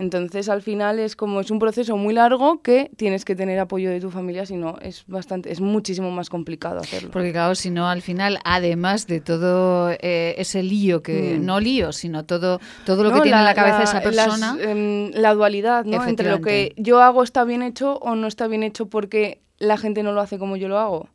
Entonces, 0.00 0.48
al 0.48 0.62
final 0.62 0.98
es 0.98 1.14
como 1.14 1.40
es 1.40 1.50
un 1.50 1.58
proceso 1.58 1.96
muy 1.98 2.14
largo 2.14 2.62
que 2.62 2.90
tienes 2.96 3.26
que 3.26 3.36
tener 3.36 3.58
apoyo 3.58 3.90
de 3.90 4.00
tu 4.00 4.10
familia, 4.10 4.46
si 4.46 4.56
no 4.56 4.78
es 4.80 5.04
bastante 5.06 5.52
es 5.52 5.60
muchísimo 5.60 6.10
más 6.10 6.30
complicado 6.30 6.80
hacerlo. 6.80 7.10
Porque 7.12 7.32
claro, 7.32 7.54
si 7.54 7.68
no 7.68 7.86
al 7.86 8.00
final 8.00 8.38
además 8.44 9.06
de 9.06 9.20
todo 9.20 9.90
eh, 9.90 10.34
ese 10.38 10.62
lío 10.62 11.02
que 11.02 11.36
mm. 11.38 11.44
no 11.44 11.60
lío, 11.60 11.92
sino 11.92 12.24
todo 12.24 12.60
todo 12.86 13.04
lo 13.04 13.12
que 13.12 13.20
tiene 13.20 13.38
en 13.38 13.44
la 13.44 13.54
cabeza 13.54 13.82
esa 13.82 14.00
persona, 14.00 14.56
em, 14.58 15.10
la 15.12 15.34
dualidad, 15.34 15.84
¿no? 15.84 16.02
Entre 16.06 16.30
lo 16.30 16.40
que 16.40 16.72
yo 16.78 17.02
hago 17.02 17.22
está 17.22 17.44
bien 17.44 17.62
hecho 17.62 17.96
o 17.96 18.16
no 18.16 18.26
está 18.26 18.46
bien 18.46 18.62
hecho 18.62 18.86
porque 18.86 19.42
la 19.58 19.76
gente 19.76 20.02
no 20.02 20.12
lo 20.12 20.22
hace 20.22 20.38
como 20.38 20.56
yo 20.56 20.68
lo 20.68 20.78
hago. 20.78 21.08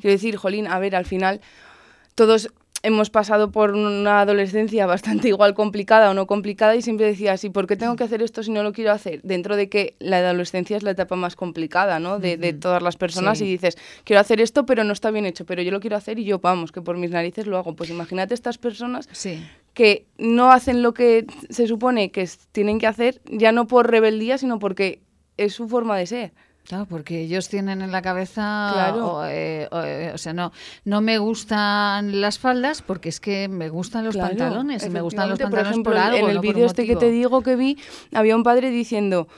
Quiero 0.00 0.12
decir, 0.12 0.36
Jolín, 0.36 0.66
a 0.66 0.80
ver, 0.80 0.96
al 0.96 1.04
final 1.04 1.40
todos 2.16 2.52
hemos 2.84 3.08
pasado 3.08 3.50
por 3.50 3.72
una 3.72 4.20
adolescencia 4.20 4.84
bastante 4.86 5.28
igual 5.28 5.54
complicada 5.54 6.10
o 6.10 6.14
no 6.14 6.26
complicada 6.26 6.76
y 6.76 6.82
siempre 6.82 7.06
decías, 7.06 7.42
¿y 7.42 7.50
por 7.50 7.66
qué 7.66 7.76
tengo 7.76 7.96
que 7.96 8.04
hacer 8.04 8.22
esto 8.22 8.42
si 8.42 8.50
no 8.52 8.62
lo 8.62 8.72
quiero 8.72 8.92
hacer? 8.92 9.22
Dentro 9.22 9.56
de 9.56 9.70
que 9.70 9.96
la 10.00 10.18
adolescencia 10.18 10.76
es 10.76 10.82
la 10.82 10.90
etapa 10.90 11.16
más 11.16 11.34
complicada, 11.34 11.98
¿no? 11.98 12.18
De, 12.18 12.52
todas 12.52 12.82
las 12.82 12.96
personas 12.96 13.40
y 13.40 13.46
dices, 13.46 13.78
quiero 14.04 14.20
hacer 14.20 14.40
esto, 14.40 14.66
pero 14.66 14.84
no 14.84 14.92
está 14.92 15.10
bien 15.10 15.24
hecho, 15.24 15.46
pero 15.46 15.62
yo 15.62 15.70
lo 15.70 15.80
quiero 15.80 15.96
hacer 15.96 16.18
y 16.18 16.24
yo, 16.24 16.40
vamos, 16.40 16.72
que 16.72 16.82
por 16.82 16.98
mis 16.98 17.10
narices 17.10 17.46
lo 17.46 17.56
hago. 17.56 17.74
Pues 17.74 17.88
imagínate 17.88 18.34
estas 18.34 18.58
personas 18.58 19.08
que 19.72 20.06
no 20.18 20.52
hacen 20.52 20.82
lo 20.82 20.92
que 20.92 21.26
se 21.48 21.66
supone 21.66 22.10
que 22.10 22.28
tienen 22.52 22.78
que 22.78 22.86
hacer, 22.86 23.22
ya 23.24 23.50
no 23.50 23.66
por 23.66 23.90
rebeldía, 23.90 24.36
sino 24.36 24.58
porque 24.58 25.00
es 25.38 25.54
su 25.54 25.68
forma 25.68 25.96
de 25.96 26.06
ser. 26.06 26.32
Claro, 26.66 26.86
porque 26.86 27.20
ellos 27.20 27.50
tienen 27.50 27.82
en 27.82 27.92
la 27.92 28.00
cabeza, 28.00 28.70
claro. 28.72 29.26
Eh, 29.26 29.68
eh, 29.70 30.10
o, 30.14 30.18
sea, 30.18 30.32
no, 30.32 30.50
no 30.84 31.02
me 31.02 31.18
gustan 31.18 32.22
las 32.22 32.38
faldas 32.38 32.80
porque 32.80 33.10
es 33.10 33.20
que 33.20 33.48
me 33.48 33.68
gustan 33.68 34.04
los 34.04 34.16
pantalones, 34.16 34.86
y 34.86 34.88
me 34.88 35.02
gustan 35.02 35.28
los 35.28 35.38
pantalones 35.38 35.78
por, 35.80 35.96
algo. 35.96 36.26
En 36.26 36.30
el 36.30 36.38
vídeo 36.38 36.64
este 36.64 36.86
que 36.86 36.96
te 36.96 37.10
digo 37.10 37.42
que 37.42 37.56
vi, 37.56 37.78
había 38.14 38.34
un 38.34 38.44
padre 38.44 38.70
diciendo, 38.70 39.28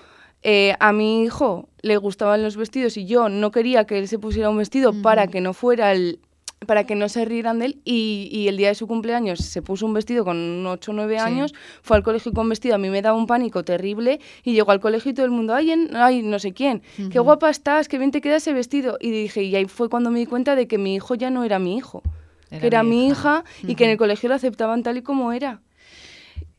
eh, 0.42 0.76
a 0.78 0.92
mi 0.92 1.24
hijo 1.24 1.68
le 1.82 1.96
gustaban 1.96 2.44
los 2.44 2.56
vestidos 2.56 2.96
y 2.96 3.06
yo 3.06 3.28
no 3.28 3.50
quería 3.50 3.86
que 3.86 3.98
él 3.98 4.06
se 4.06 4.20
pusiera 4.20 4.48
un 4.48 4.58
vestido 4.58 4.92
para 5.02 5.26
que 5.26 5.40
no 5.40 5.52
fuera 5.52 5.90
el, 5.90 6.20
para 6.66 6.84
que 6.84 6.94
no 6.94 7.08
se 7.08 7.24
rieran 7.24 7.58
de 7.58 7.66
él 7.66 7.80
y, 7.84 8.46
el 8.48 8.56
día 8.56 8.68
de 8.68 8.74
su 8.74 8.86
cumpleaños 8.86 9.40
se 9.40 9.62
puso 9.62 9.86
un 9.86 9.94
vestido 9.94 10.24
con 10.24 10.66
8 10.66 10.90
o 10.90 10.94
9 10.94 11.18
años, 11.18 11.54
fue 11.82 11.96
al 11.96 12.02
colegio 12.02 12.32
con 12.32 12.48
vestido, 12.48 12.74
a 12.74 12.78
mí 12.78 12.90
me 12.90 13.02
daba 13.02 13.16
un 13.16 13.26
pánico 13.26 13.64
terrible 13.64 14.20
y 14.44 14.52
llegó 14.52 14.70
al 14.72 14.80
colegio 14.80 15.10
y 15.10 15.14
todo 15.14 15.26
el 15.26 15.32
mundo, 15.32 15.54
ay, 15.54 15.72
ay 15.94 16.22
no 16.22 16.38
sé 16.38 16.52
quién, 16.52 16.82
qué 17.10 17.18
guapa 17.18 17.50
estás, 17.50 17.88
qué 17.88 17.98
bien 17.98 18.10
te 18.10 18.20
queda 18.20 18.36
ese 18.36 18.52
vestido. 18.52 18.98
Y 19.00 19.10
dije, 19.10 19.42
y 19.42 19.54
ahí 19.56 19.66
fue 19.66 19.88
cuando 19.88 20.10
me 20.10 20.18
di 20.18 20.26
cuenta 20.26 20.54
de 20.56 20.68
que 20.68 20.78
mi 20.78 20.94
hijo 20.94 21.14
ya 21.14 21.30
no 21.30 21.44
era 21.44 21.58
mi 21.58 21.76
hijo, 21.76 22.02
era 22.50 22.60
que 22.60 22.66
era 22.66 22.82
mi 22.82 23.08
hija, 23.08 23.44
y 23.62 23.74
que 23.74 23.84
en 23.84 23.90
el 23.90 23.96
colegio 23.96 24.28
lo 24.28 24.34
aceptaban 24.34 24.82
tal 24.82 24.96
y 24.96 25.02
como 25.02 25.32
era. 25.32 25.60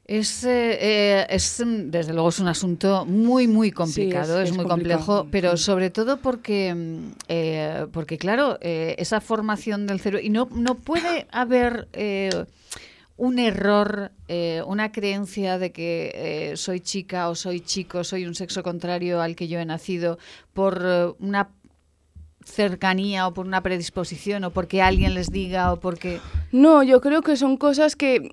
Es, 0.07 0.45
eh, 0.45 0.77
eh, 0.79 1.27
es, 1.29 1.61
desde 1.65 2.13
luego, 2.13 2.29
es 2.29 2.39
un 2.39 2.47
asunto 2.47 3.05
muy, 3.05 3.45
muy 3.45 3.73
complicado, 3.73 4.37
Sí, 4.37 4.43
es, 4.43 4.55
muy 4.55 4.65
complicado, 4.65 5.05
complejo, 5.05 5.27
pero 5.29 5.57
sobre 5.57 5.89
todo 5.89 6.21
porque, 6.21 6.73
mm, 6.73 7.11
eh, 7.27 7.87
porque 7.91 8.17
claro, 8.17 8.57
eh, 8.61 8.95
esa 8.99 9.19
formación 9.19 9.85
del 9.85 9.99
cerebro, 9.99 10.25
y 10.25 10.29
no, 10.29 10.47
no 10.53 10.75
puede 10.75 11.27
haber 11.29 11.89
un 13.17 13.37
error, 13.37 14.13
eh, 14.29 14.63
una 14.65 14.93
creencia 14.93 15.57
de 15.59 15.73
que 15.73 16.53
soy 16.55 16.79
chica 16.79 17.27
o 17.27 17.35
soy 17.35 17.59
chico, 17.59 18.05
soy 18.05 18.25
un 18.25 18.33
sexo 18.33 18.63
contrario 18.63 19.21
al 19.21 19.35
que 19.35 19.49
yo 19.49 19.59
he 19.59 19.65
nacido 19.65 20.19
por 20.53 21.17
una 21.19 21.49
cercanía 22.45 23.27
o 23.27 23.33
por 23.33 23.45
una 23.45 23.61
predisposición 23.61 24.45
o 24.45 24.51
porque 24.51 24.81
alguien 24.81 25.15
les 25.15 25.31
diga 25.31 25.73
o 25.73 25.81
porque... 25.81 26.21
No, 26.53 26.81
yo 26.81 27.01
creo 27.01 27.21
que 27.21 27.35
son 27.35 27.57
cosas 27.57 27.97
que, 27.97 28.29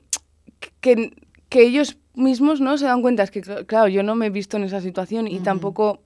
que, 0.80 1.10
que 1.48 1.62
ellos 1.62 1.96
mismos 2.14 2.60
no 2.60 2.76
se 2.78 2.86
dan 2.86 3.02
cuenta. 3.02 3.22
Es 3.22 3.30
que, 3.30 3.42
cl- 3.42 3.66
claro, 3.66 3.88
yo 3.88 4.02
no 4.02 4.14
me 4.14 4.26
he 4.26 4.30
visto 4.30 4.56
en 4.56 4.64
esa 4.64 4.80
situación 4.80 5.26
y 5.28 5.40
tampoco... 5.40 6.00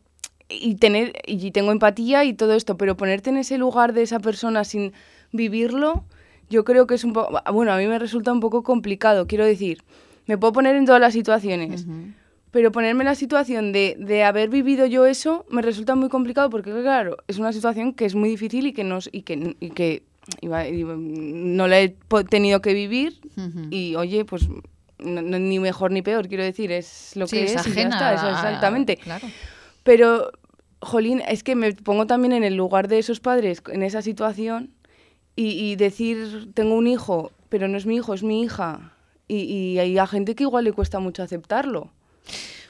Y, 0.51 0.77
tener, 0.77 1.13
y 1.27 1.51
tengo 1.51 1.73
empatía 1.73 2.25
y 2.25 2.33
todo 2.33 2.55
esto, 2.55 2.79
pero 2.79 2.97
ponerte 2.97 3.29
en 3.29 3.37
ese 3.37 3.59
lugar 3.59 3.93
de 3.93 4.01
esa 4.03 4.19
persona 4.19 4.65
sin 4.65 4.95
vivirlo, 5.31 6.05
yo 6.49 6.65
creo 6.65 6.87
que 6.87 6.95
es 6.95 7.05
un 7.05 7.13
poco... 7.13 7.39
Bueno, 7.53 7.73
a 7.73 7.77
mí 7.77 7.87
me 7.87 7.99
resulta 7.99 8.33
un 8.33 8.41
poco 8.41 8.63
complicado. 8.63 9.27
Quiero 9.27 9.45
decir, 9.45 9.83
me 10.27 10.39
puedo 10.39 10.55
poner 10.55 10.75
en 10.77 10.87
todas 10.87 11.03
las 11.03 11.13
situaciones, 11.13 11.83
Ujú. 11.83 12.13
pero 12.51 12.73
ponerme 12.73 13.03
en 13.03 13.09
la 13.09 13.15
situación 13.15 13.73
de, 13.73 13.97
de 13.99 14.25
haber 14.25 14.49
vivido 14.49 14.87
yo 14.87 15.05
eso 15.05 15.45
me 15.51 15.61
resulta 15.61 15.95
muy 15.95 16.09
complicado 16.09 16.49
porque, 16.49 16.71
claro, 16.71 17.19
es 17.29 17.39
una 17.39 17.53
situación 17.53 17.93
que 17.93 18.07
es 18.07 18.15
muy 18.15 18.31
difícil 18.31 18.67
y 18.67 18.73
que, 18.73 18.85
nos, 18.85 19.11
y 19.13 19.21
que, 19.23 19.55
y 19.61 19.69
que 19.71 20.03
iba- 20.41 20.67
iba- 20.67 20.97
no 20.97 21.67
la 21.69 21.81
he 21.81 21.95
tenido 22.31 22.63
que 22.63 22.73
vivir 22.73 23.21
Ujú. 23.37 23.67
y, 23.71 23.97
oye, 23.97 24.25
pues 24.25 24.49
no- 24.99 25.23
no- 25.23 25.39
ni 25.39 25.59
mejor 25.59 25.91
ni 25.93 26.03
peor, 26.03 26.29
quiero 26.29 26.43
decir, 26.45 26.73
es 26.73 27.13
lo 27.17 27.27
Sí, 27.27 27.37
que 27.37 27.45
es 27.45 27.51
es, 27.55 27.67
y 27.67 27.71
ya 27.71 27.71
ajena 27.73 27.97
está, 27.97 28.15
eso 28.15 28.27
a- 28.27 28.31
exactamente. 28.33 28.97
Claro. 28.97 29.27
Pero, 29.83 30.31
jolín, 30.81 31.23
es 31.29 31.43
que 31.43 31.55
me 31.55 31.73
pongo 31.73 32.07
también 32.07 32.33
en 32.33 32.45
el 32.45 32.55
lugar 32.55 32.89
de 32.89 32.99
esos 32.99 33.21
padres 33.21 33.63
en 33.73 33.83
esa 33.83 34.03
situación 34.03 34.71
y, 35.37 35.51
y 35.51 35.77
decir, 35.77 36.51
tengo 36.55 36.75
un 36.75 36.87
hijo, 36.87 37.33
pero 37.49 37.69
no 37.69 37.79
es 37.79 37.87
mi 37.87 37.97
hijo, 37.97 38.15
es 38.15 38.23
mi 38.23 38.43
hija. 38.43 38.93
Y, 39.29 39.37
y 39.43 39.79
hay 39.79 39.99
a 39.99 40.07
gente 40.07 40.35
que 40.35 40.45
igual 40.45 40.65
le 40.65 40.73
cuesta 40.73 40.99
mucho 41.01 41.23
aceptarlo. 41.23 41.91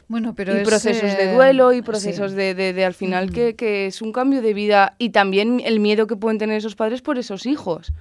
Bueno, 0.08 0.34
pero 0.34 0.54
y 0.54 0.60
es, 0.60 0.68
procesos 0.68 1.16
de 1.16 1.30
eh, 1.30 1.34
duelo 1.34 1.72
y 1.72 1.76
sí. 1.76 1.82
procesos 1.82 2.32
de, 2.32 2.54
de- 2.54 2.72
de 2.72 2.84
al 2.84 2.94
final 2.94 3.30
que, 3.30 3.54
que 3.56 3.86
es 3.86 4.00
un 4.00 4.10
cambio 4.12 4.40
de 4.42 4.54
vida 4.54 4.94
y 4.98 5.10
también 5.10 5.60
el 5.64 5.80
miedo 5.80 6.06
que 6.06 6.16
pueden 6.16 6.38
tener 6.38 6.56
esos 6.56 6.74
padres 6.76 7.02
por 7.02 7.18
esos 7.18 7.44
hijos, 7.46 7.92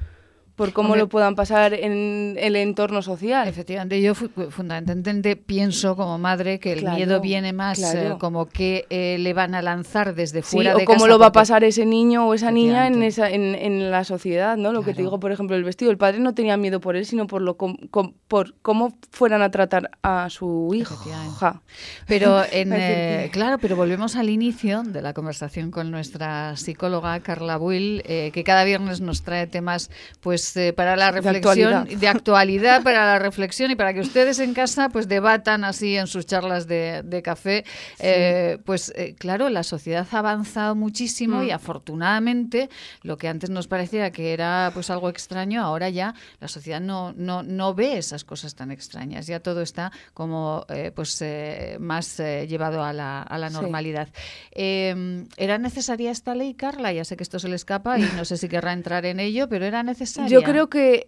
por 0.58 0.74
cómo 0.74 0.88
Hombre. 0.89 1.02
lo 1.02 1.08
puedan 1.08 1.36
pasar 1.36 1.74
en 1.76 2.36
el 2.39 2.56
entorno 2.58 3.02
social. 3.04 3.48
Efectivamente, 3.48 4.02
yo 4.02 4.15
fu- 4.15 4.30
fundamentalmente 4.50 5.36
pienso 5.36 5.96
como 5.96 6.17
madre 6.17 6.60
que 6.60 6.74
el 6.74 6.80
Claro, 6.80 6.98
miedo 6.98 7.22
viene 7.22 7.54
más 7.54 7.78
claro. 7.78 8.15
eh, 8.15 8.17
como 8.20 8.48
que 8.48 8.86
eh, 8.89 9.17
le 9.20 9.34
van 9.34 9.54
a 9.54 9.62
lanzar 9.62 10.15
desde 10.15 10.41
Sí, 10.41 10.56
fuera 10.58 10.76
o 10.76 10.80
de 10.80 10.86
cómo 10.86 10.98
casa 10.98 11.08
lo 11.10 11.20
va 11.20 11.28
a 11.28 11.32
pasar 11.32 11.63
ese 11.63 11.86
niño 11.86 12.28
o 12.28 12.34
esa 12.34 12.50
niña 12.52 12.88
en, 12.88 13.04
esa, 13.04 13.30
en, 13.30 13.54
en 13.54 13.91
la 13.91 14.04
sociedad, 14.04 14.58
¿no? 14.58 14.74
Lo 14.74 14.82
que 14.84 14.93
te 14.96 15.04
digo, 15.04 15.20
por 15.20 15.32
ejemplo, 15.32 15.56
el 15.56 15.63
vestido. 15.63 15.91
El 15.91 15.98
padre 15.98 16.20
no 16.20 16.34
tenía 16.34 16.58
miedo 16.58 16.82
por 16.82 16.96
él, 16.96 17.06
sino 17.06 17.28
por, 17.28 17.43
lo 17.43 17.56
com- 17.56 17.78
com- 17.91 18.13
por 18.28 18.56
cómo 18.63 18.98
fueran 19.12 19.43
a 19.43 19.52
tratar 19.52 19.91
a 20.02 20.28
su 20.32 20.72
hija. 20.74 21.62
Pero 22.08 22.41
en, 22.52 22.74
eh, 22.74 23.30
claro, 23.32 23.60
pero 23.60 23.76
volvemos 23.76 24.15
al 24.15 24.30
inicio 24.32 24.82
de 24.82 25.04
la 25.04 25.13
conversación 25.13 25.70
con 25.70 25.91
nuestra 25.91 26.58
psicóloga 26.58 27.20
Carla 27.20 27.58
Buil, 27.58 28.02
que 28.04 28.43
cada 28.43 28.63
viernes 28.63 29.02
nos 29.02 29.22
trae 29.22 29.46
temas 29.46 29.91
pues 30.20 30.46
eh, 30.55 30.71
para 30.73 30.95
la 30.95 31.07
De 31.12 31.19
reflexión 31.21 31.73
actualidad. 31.73 31.99
de 31.99 32.07
actualidad 32.07 32.83
para 32.83 33.05
la 33.05 33.19
reflexión 33.19 33.71
y 33.71 33.75
para 33.75 33.93
que 33.93 33.99
ustedes 34.01 34.39
en 34.39 34.53
casa 34.53 34.89
pues 34.89 35.07
debatan 35.07 35.63
así 35.63 35.97
en 35.97 36.07
sus 36.07 36.25
charlas 36.25 36.67
de, 36.67 37.01
de 37.03 37.21
café. 37.21 37.65
Eh, 37.99 38.60
pues 38.65 38.93
eh, 38.95 39.15
claro, 39.17 39.49
la 39.49 39.63
sociedad 39.63 40.07
ha 40.12 40.19
avanzado 40.19 40.75
muchísimo 40.75 41.43
y 41.43 41.47
Mm. 41.47 41.51
afortunadamente 41.55 42.69
lo 43.03 43.17
que 43.17 43.27
antes 43.27 43.49
nos 43.49 43.67
parecía 43.67 44.12
que 44.12 44.33
era 44.33 44.71
pues 44.73 44.89
algo 44.89 45.10
extraño, 45.10 45.62
ahora 45.63 45.89
ya 45.89 46.13
la 46.39 46.47
sociedad 46.47 46.79
no, 46.79 47.13
no, 47.13 47.43
no 47.43 47.73
ve 47.73 47.97
esas 47.97 48.23
cosas 48.23 48.55
tan 48.55 48.71
extrañas. 48.71 49.27
Ya 49.27 49.39
todo 49.39 49.62
está 49.62 49.91
como 50.13 50.65
eh, 50.69 50.91
pues 50.95 51.21
eh, 51.21 51.77
más 51.79 52.17
llevado 52.17 52.83
a 52.83 52.93
la, 52.93 53.21
a 53.23 53.38
la 53.38 53.47
Sí. 53.49 53.53
normalidad. 53.55 54.10
Eh, 54.51 55.25
¿Era 55.38 55.57
necesaria 55.57 56.12
esta 56.12 56.36
ley, 56.36 56.53
Carla? 56.53 56.91
Ya 56.91 57.03
sé 57.05 57.15
que 57.17 57.23
esto 57.23 57.39
se 57.39 57.47
le 57.47 57.55
escapa 57.55 57.97
y 57.97 58.03
no 58.15 58.25
sé 58.25 58.38
si 58.38 58.47
querrá 58.49 58.73
entrar 58.73 59.05
en 59.05 59.19
ello, 59.19 59.47
pero 59.49 59.65
era 59.65 59.81
necesaria. 59.83 60.37
Yo 60.39 60.43
creo 60.45 60.69
que 60.69 61.08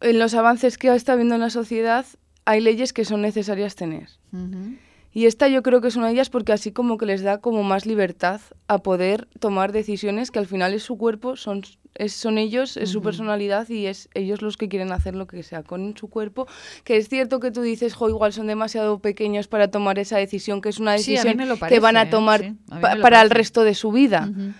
en 0.00 0.18
los 0.18 0.34
avances 0.34 0.78
que 0.78 0.92
está 0.94 1.12
habiendo 1.12 1.34
en 1.34 1.40
la 1.40 1.50
sociedad 1.50 2.04
hay 2.44 2.60
leyes 2.60 2.92
que 2.92 3.04
son 3.04 3.22
necesarias 3.22 3.74
tener. 3.76 4.08
Ujú. 4.32 4.74
Y 5.14 5.26
esta 5.26 5.46
yo 5.46 5.62
creo 5.62 5.82
que 5.82 5.88
es 5.88 5.96
una 5.96 6.06
de 6.06 6.14
ellas 6.14 6.30
porque 6.30 6.52
así 6.52 6.72
como 6.72 6.96
que 6.96 7.04
les 7.04 7.22
da 7.22 7.38
como 7.38 7.62
más 7.62 7.84
libertad 7.84 8.40
a 8.66 8.78
poder 8.78 9.28
tomar 9.40 9.70
decisiones 9.70 10.30
que 10.30 10.38
al 10.38 10.46
final 10.46 10.72
es 10.72 10.84
su 10.84 10.96
cuerpo, 10.96 11.36
son, 11.36 11.60
es, 11.94 12.14
son 12.14 12.38
ellos, 12.38 12.78
es 12.78 12.88
su 12.88 12.98
Ujú. 12.98 13.04
personalidad 13.08 13.68
y 13.68 13.86
es 13.86 14.08
ellos 14.14 14.40
los 14.40 14.56
que 14.56 14.70
quieren 14.70 14.90
hacer 14.90 15.14
lo 15.14 15.26
que 15.26 15.42
sea 15.42 15.62
con 15.64 15.94
su 15.98 16.08
cuerpo. 16.08 16.46
Que 16.84 16.96
es 16.96 17.10
cierto 17.10 17.40
que 17.40 17.50
tú 17.50 17.60
dices, 17.60 17.92
jo, 17.92 18.08
igual 18.08 18.32
son 18.32 18.46
demasiado 18.46 19.00
pequeños 19.00 19.48
para 19.48 19.68
tomar 19.70 19.98
esa 19.98 20.16
decisión, 20.16 20.62
que 20.62 20.70
es 20.70 20.78
una 20.80 20.96
Sí, 20.96 21.12
decisión 21.12 21.36
me 21.36 21.44
lo 21.44 21.56
que 21.58 21.78
van 21.78 21.94
parece, 21.94 21.98
a 21.98 22.02
¿eh? 22.04 22.10
tomar 22.10 22.40
Sí, 22.40 22.56
a 22.70 22.80
pa- 22.80 22.80
para 22.80 22.96
el 22.96 23.28
parece. 23.28 23.34
resto 23.34 23.64
de 23.64 23.74
su 23.74 23.92
vida. 23.92 24.28
Ujú. 24.30 24.52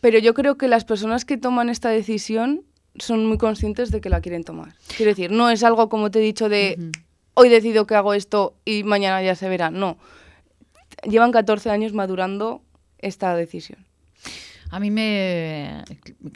Pero 0.00 0.18
yo 0.18 0.32
creo 0.32 0.56
que 0.56 0.68
las 0.68 0.86
personas 0.86 1.26
que 1.26 1.36
toman 1.36 1.68
esta 1.68 1.90
decisión 1.90 2.62
son 3.00 3.26
muy 3.26 3.38
conscientes 3.38 3.90
de 3.90 4.00
que 4.00 4.08
la 4.08 4.20
quieren 4.20 4.44
tomar. 4.44 4.74
Quiero 4.96 5.10
decir, 5.10 5.30
no 5.30 5.50
es 5.50 5.62
algo 5.64 5.88
como 5.88 6.10
te 6.10 6.18
he 6.18 6.22
dicho 6.22 6.48
de 6.48 6.92
hoy 7.34 7.48
decido 7.48 7.86
que 7.86 7.94
hago 7.94 8.14
esto 8.14 8.54
y 8.64 8.82
mañana 8.84 9.22
ya 9.22 9.34
se 9.34 9.48
verá. 9.48 9.70
No. 9.70 9.96
Llevan 11.04 11.32
14 11.32 11.70
años 11.70 11.92
madurando 11.92 12.62
esta 12.98 13.34
decisión. 13.36 13.87
A 14.70 14.80
mí 14.80 14.90
me... 14.90 15.82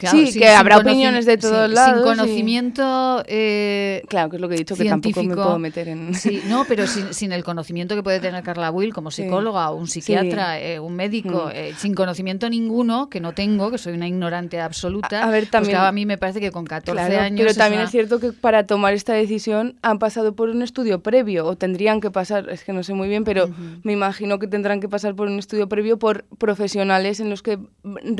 Sí, 0.09 0.33
que 0.39 0.47
habrá 0.49 0.77
opiniones 0.77 1.25
de 1.25 1.37
todos 1.37 1.69
sí, 1.69 1.75
lados 1.75 2.03
Sin 2.03 2.03
conocimiento... 2.15 3.23
eh, 3.27 4.01
Claro, 4.09 4.29
que 4.29 4.37
es 4.37 4.41
lo 4.41 4.49
que 4.49 4.55
he 4.55 4.57
dicho, 4.57 4.75
que 4.75 4.85
tampoco 4.85 5.23
me 5.23 5.35
puedo 5.35 5.59
meter 5.59 5.87
en... 5.89 6.13
Sí, 6.15 6.41
no, 6.47 6.65
pero 6.65 6.87
sin, 6.87 7.13
sin 7.13 7.31
el 7.31 7.43
conocimiento 7.43 7.95
que 7.95 8.03
puede 8.03 8.19
tener 8.19 8.43
Carla 8.43 8.71
Will 8.71 8.93
como 8.93 9.11
Sí. 9.11 9.23
psicóloga 9.23 9.69
o 9.69 9.75
un 9.75 9.87
psiquiatra, 9.87 10.59
eh, 10.59 10.79
un 10.79 10.95
médico, 10.95 11.45
Mm. 11.47 11.51
eh, 11.53 11.73
sin 11.77 11.93
conocimiento 11.93 12.49
ninguno, 12.49 13.09
que 13.09 13.19
no 13.19 13.33
tengo, 13.33 13.69
que 13.71 13.77
soy 13.77 13.93
una 13.93 14.07
ignorante 14.07 14.59
absoluta, 14.59 15.21
A- 15.23 15.27
a 15.27 15.29
ver, 15.31 15.43
pues 15.43 15.51
también- 15.51 15.71
claro, 15.73 15.87
a 15.87 15.91
mí 15.91 16.05
me 16.05 16.17
parece 16.17 16.39
que 16.39 16.51
con 16.51 16.65
14 16.65 16.91
Claro, 17.07 17.21
años... 17.23 17.37
pero 17.37 17.51
es 17.51 17.57
también 17.57 17.79
una- 17.81 17.85
es 17.85 17.91
cierto 17.91 18.19
que 18.19 18.31
para 18.33 18.65
tomar 18.65 18.93
esta 18.93 19.13
decisión 19.13 19.77
han 19.81 19.99
pasado 19.99 20.35
por 20.35 20.49
un 20.49 20.61
estudio 20.63 21.01
previo, 21.03 21.45
o 21.45 21.55
tendrían 21.55 22.01
que 22.01 22.09
pasar, 22.11 22.49
es 22.49 22.63
que 22.63 22.73
no 22.73 22.83
sé 22.83 22.93
muy 22.93 23.07
bien, 23.07 23.23
pero 23.23 23.49
me 23.83 23.93
imagino 23.93 24.39
que 24.39 24.47
tendrán 24.47 24.79
que 24.79 24.89
pasar 24.89 25.15
por 25.15 25.27
un 25.27 25.37
estudio 25.39 25.67
previo 25.69 25.99
por 25.99 26.25
profesionales 26.39 27.19
en 27.19 27.29
los 27.29 27.41
que 27.43 27.59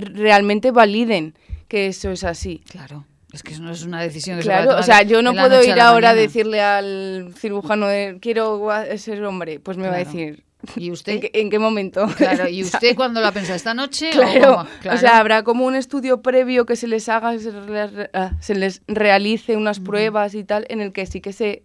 realmente 0.06 0.72
validen 0.72 1.36
que 1.68 1.88
eso 1.88 2.12
es 2.12 2.24
así. 2.24 2.62
Claro, 2.70 3.06
es 3.32 3.44
que 3.44 3.54
eso 3.54 3.64
no 3.64 3.72
es 3.72 3.84
una 3.84 4.02
decisión 4.02 4.38
que 4.38 4.44
se 4.44 4.50
pueda 4.50 4.64
Claro, 4.64 4.80
o 4.80 4.84
sea, 4.84 5.02
yo 5.04 5.22
no 5.22 5.34
puedo 5.34 5.60
a 5.60 5.64
ir 5.64 5.80
ahora 5.80 6.12
a 6.12 6.16
decirle 6.16 6.62
al 6.62 7.34
cirujano 7.38 7.88
de 7.88 8.18
quiero 8.22 8.70
ser 8.98 9.24
hombre, 9.24 9.60
pues 9.60 9.78
me 9.78 9.88
va 9.88 9.96
a 9.96 10.00
decir 10.00 10.44
¿Y 10.76 10.92
usted? 10.92 11.14
¿en 11.14 11.22
qué, 11.22 11.32
en 11.34 11.50
qué 11.50 11.60
momento. 11.60 12.06
Claro, 12.18 12.48
¿y 12.48 12.64
usted 12.64 12.96
cuándo 12.96 13.22
la 13.22 13.32
pensado 13.32 13.56
esta 13.56 13.74
noche? 13.74 14.10
Claro, 14.14 14.66
o 14.92 14.98
sea, 14.98 15.18
habrá 15.18 15.44
como 15.44 15.66
un 15.66 15.76
estudio 15.76 16.22
previo 16.22 16.66
que 16.66 16.76
se 16.76 16.88
les 16.88 17.10
haga, 17.10 17.38
se, 17.40 17.52
re- 17.52 18.10
ah, 18.14 18.32
se 18.40 18.56
les 18.56 18.82
realice 18.88 19.58
unas 19.58 19.80
pruebas 19.80 20.36
y 20.36 20.44
tal, 20.44 20.66
en 20.70 20.82
el 20.82 20.94
que 20.94 21.06
sí 21.06 21.22
que 21.22 21.34
se 21.34 21.64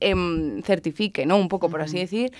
em, 0.00 0.62
certifique, 0.62 1.26
¿no? 1.26 1.36
Un 1.36 1.48
poco, 1.48 1.70
por 1.70 1.80
así 1.80 1.98
decir, 1.98 2.32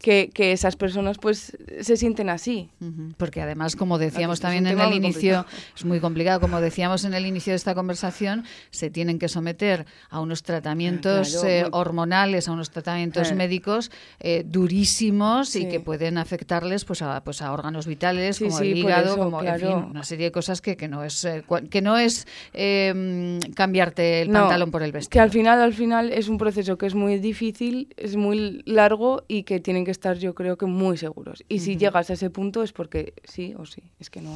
que, 0.00 0.30
que 0.32 0.52
esas 0.52 0.76
personas 0.76 1.18
pues 1.18 1.56
se 1.82 1.96
sienten 1.98 2.30
así. 2.30 2.70
Porque 3.18 3.42
además, 3.42 3.76
como 3.76 3.98
decíamos 3.98 4.40
también 4.40 4.66
en 4.66 4.80
el 4.80 4.94
inicio, 4.94 5.44
complicado. 5.44 5.46
es 5.76 5.84
muy 5.84 6.00
complicado, 6.00 6.40
como 6.40 6.60
decíamos 6.62 7.04
en 7.04 7.12
el 7.12 7.26
inicio 7.26 7.52
de 7.52 7.56
esta 7.58 7.74
conversación, 7.74 8.44
se 8.70 8.88
tienen 8.88 9.18
que 9.18 9.28
someter 9.28 9.84
a 10.08 10.20
unos 10.20 10.42
tratamientos 10.42 11.32
Claro, 11.32 11.48
eh, 11.48 11.62
muy- 11.64 11.70
hormonales, 11.72 12.48
a 12.48 12.52
unos 12.52 12.70
tratamientos 12.70 13.30
Eh. 13.30 13.34
médicos 13.34 13.90
eh, 14.20 14.42
durísimos 14.46 15.54
y 15.56 15.66
que 15.68 15.80
pueden 15.80 16.16
afectarles 16.18 16.84
pues 16.84 17.02
a, 17.02 17.22
pues 17.22 17.42
a 17.42 17.52
órganos 17.52 17.86
vitales, 17.86 18.36
Sí, 18.36 18.44
como 18.44 18.58
sí, 18.58 18.70
el 18.72 18.78
hígado, 18.78 19.14
eso, 19.14 19.18
como 19.18 19.42
en 19.42 19.58
fin, 19.60 19.68
una 19.90 20.02
serie 20.02 20.26
de 20.26 20.32
cosas 20.32 20.60
que, 20.62 20.76
que 20.76 20.88
no 20.88 21.04
es 21.04 21.24
eh, 21.24 21.44
que 21.70 21.82
no 21.82 21.98
es 21.98 22.26
eh, 22.54 23.38
mm, 23.44 23.52
cambiarte 23.52 24.22
el 24.22 24.30
No, 24.32 24.40
pantalón 24.40 24.70
por 24.70 24.82
el 24.82 24.92
vestido. 24.92 25.10
Que 25.12 25.20
al 25.20 25.30
final, 25.30 25.60
al 25.60 25.74
final 25.74 26.10
es 26.12 26.28
un 26.28 26.38
proceso 26.38 26.78
que 26.78 26.86
es 26.86 26.94
muy 26.94 27.18
difícil, 27.18 27.92
es 27.96 28.16
muy 28.16 28.62
largo 28.64 29.24
y 29.28 29.42
que 29.42 29.60
tienen 29.60 29.84
que 29.84 29.89
estar, 29.90 30.18
yo 30.18 30.34
creo 30.34 30.56
que 30.56 30.66
muy 30.66 30.96
seguros. 30.96 31.44
Y 31.48 31.60
si 31.60 31.76
llegas 31.76 32.10
a 32.10 32.14
ese 32.14 32.30
punto 32.30 32.62
es 32.62 32.72
porque 32.72 33.14
sí 33.24 33.54
o 33.56 33.66
sí. 33.66 33.82
Es 33.98 34.10
que 34.10 34.20
no. 34.20 34.30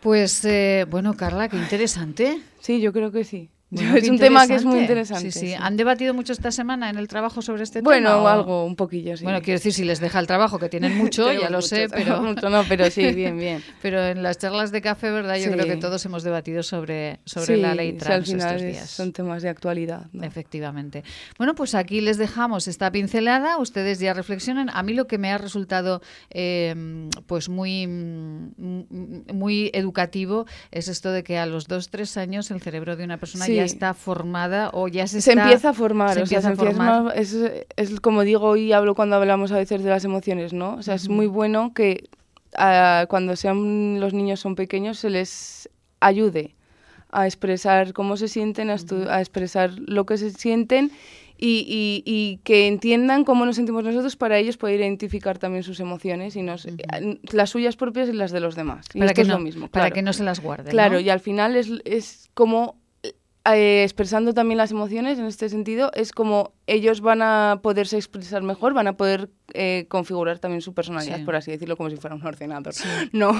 Pues 0.00 0.44
eh, 0.44 0.86
bueno, 0.88 1.14
Carla, 1.14 1.48
qué 1.48 1.56
interesante. 1.56 2.40
Sí, 2.60 2.80
yo 2.80 2.92
creo 2.92 3.10
que 3.10 3.24
sí. 3.24 3.50
es 3.96 4.08
un 4.08 4.18
tema 4.18 4.46
que 4.46 4.54
es 4.54 4.64
muy 4.64 4.80
interesante. 4.80 5.30
Sí, 5.32 5.48
sí. 5.48 5.54
¿Han 5.54 5.76
debatido 5.76 6.14
mucho 6.14 6.32
esta 6.32 6.50
semana 6.50 6.90
en 6.90 6.98
el 6.98 7.08
trabajo 7.08 7.42
sobre 7.42 7.62
este 7.62 7.80
tema? 7.80 7.90
Bueno, 7.90 8.28
algo, 8.28 8.64
un 8.64 8.76
poquillo, 8.76 9.16
sí. 9.16 9.24
Bueno, 9.24 9.40
quiero 9.40 9.58
decir, 9.58 9.72
si 9.72 9.84
les 9.84 10.00
deja 10.00 10.20
el 10.20 10.26
trabajo, 10.26 10.58
que 10.58 10.68
tienen 10.68 10.96
mucho, 10.98 11.32
ya 11.32 11.50
lo 11.50 11.62
sé, 11.62 11.88
pero... 11.88 12.14
Mucho, 12.24 12.48
no, 12.48 12.62
pero 12.68 12.90
sí, 12.90 13.12
bien, 13.12 13.38
bien. 13.38 13.62
pero 13.82 14.02
en 14.02 14.22
las 14.22 14.38
charlas 14.38 14.70
de 14.70 14.80
café, 14.80 15.10
¿verdad? 15.10 15.36
Yo 15.36 15.50
creo 15.50 15.66
que 15.66 15.76
todos 15.76 16.04
hemos 16.06 16.22
debatido 16.22 16.62
sobre, 16.62 17.20
sobre 17.24 17.56
la 17.56 17.74
ley 17.74 17.92
trans 17.92 18.14
al 18.14 18.24
final 18.24 18.56
estos 18.56 18.62
días. 18.62 18.90
son 18.90 19.12
temas 19.12 19.42
de 19.42 19.48
actualidad. 19.48 20.06
Efectivamente. 20.22 21.04
Bueno, 21.36 21.54
pues 21.54 21.74
aquí 21.74 22.00
les 22.00 22.16
dejamos 22.16 22.68
esta 22.68 22.90
pincelada, 22.90 23.58
ustedes 23.58 23.98
ya 23.98 24.14
reflexionen. 24.14 24.70
A 24.70 24.82
mí 24.82 24.94
lo 24.94 25.06
que 25.06 25.18
me 25.18 25.32
ha 25.32 25.38
resultado 25.38 26.00
eh, 26.30 27.08
pues 27.26 27.48
muy, 27.48 27.86
muy 27.86 29.70
educativo 29.74 30.46
es 30.70 30.88
esto 30.88 31.10
de 31.10 31.24
que 31.24 31.38
a 31.38 31.46
los 31.46 31.66
dos, 31.66 31.90
tres 31.90 32.16
años 32.16 32.50
el 32.50 32.60
cerebro 32.60 32.96
de 32.96 33.04
una 33.04 33.18
persona 33.18 33.46
ya 33.46 33.63
está 33.64 33.94
formada 33.94 34.70
o 34.72 34.88
ya 34.88 35.06
se, 35.06 35.20
se 35.20 35.32
empieza 35.32 35.70
a 35.70 35.72
formar. 35.72 36.18
o 36.18 36.26
sea, 36.26 36.40
se 36.40 36.48
empieza 36.48 37.12
es, 37.14 37.36
es, 37.76 38.00
como 38.00 38.22
digo 38.22 38.56
y 38.56 38.72
hablo 38.72 38.94
cuando 38.94 39.16
hablamos 39.16 39.52
a 39.52 39.56
veces 39.56 39.82
de 39.82 39.90
las 39.90 40.04
emociones, 40.04 40.52
¿no? 40.52 40.74
O 40.74 40.82
sea, 40.82 40.94
es 40.94 41.08
muy 41.08 41.26
bueno 41.26 41.72
que 41.74 42.08
uh, 42.58 43.06
cuando 43.08 43.36
sean 43.36 44.00
los 44.00 44.14
niños 44.14 44.40
son 44.40 44.54
pequeños 44.54 44.98
se 44.98 45.10
les 45.10 45.68
ayude 46.00 46.54
a 47.10 47.26
expresar 47.26 47.92
cómo 47.92 48.16
se 48.16 48.28
sienten, 48.28 48.70
a, 48.70 48.76
a 49.08 49.20
expresar 49.20 49.72
lo 49.78 50.04
que 50.04 50.18
se 50.18 50.30
sienten 50.30 50.90
y, 51.36 51.64
y, 51.68 52.02
y, 52.06 52.38
que 52.38 52.68
entiendan 52.68 53.24
cómo 53.24 53.44
nos 53.44 53.56
sentimos 53.56 53.82
nosotros 53.82 54.16
para 54.16 54.38
ellos 54.38 54.56
poder 54.56 54.80
identificar 54.80 55.38
también 55.38 55.64
sus 55.64 55.80
emociones 55.80 56.36
y 56.36 56.42
nos, 56.42 56.66
las 57.32 57.50
suyas 57.50 57.76
propias 57.76 58.08
y 58.08 58.12
las 58.12 58.30
de 58.30 58.40
los 58.40 58.54
demás. 58.54 58.86
Y 58.94 59.00
para 59.00 59.14
que 59.14 59.22
es 59.22 59.28
no, 59.28 59.34
lo 59.34 59.40
mismo. 59.40 59.68
Para 59.68 59.86
claro. 59.86 59.94
que 59.94 60.02
no 60.02 60.12
se 60.12 60.22
las 60.22 60.40
guarden. 60.40 60.70
Claro, 60.70 60.94
¿no? 60.94 61.00
y 61.00 61.10
al 61.10 61.20
final 61.20 61.56
es, 61.56 61.70
es 61.84 62.30
como 62.34 62.76
eh, 63.44 63.82
expresando 63.82 64.32
también 64.32 64.58
las 64.58 64.70
emociones 64.70 65.18
en 65.18 65.26
este 65.26 65.48
sentido, 65.48 65.90
es 65.94 66.12
como 66.12 66.52
ellos 66.66 67.00
van 67.00 67.22
a 67.22 67.60
poderse 67.62 67.96
expresar 67.96 68.42
mejor, 68.42 68.72
van 68.72 68.86
a 68.86 68.96
poder 68.96 69.28
eh, 69.52 69.84
configurar 69.88 70.38
también 70.38 70.62
su 70.62 70.72
personalidad, 70.72 71.18
sí. 71.18 71.24
por 71.24 71.36
así 71.36 71.50
decirlo, 71.50 71.76
como 71.76 71.90
si 71.90 71.96
fuera 71.96 72.16
un 72.16 72.26
ordenador. 72.26 72.72
Sí. 72.72 72.88
No, 73.12 73.32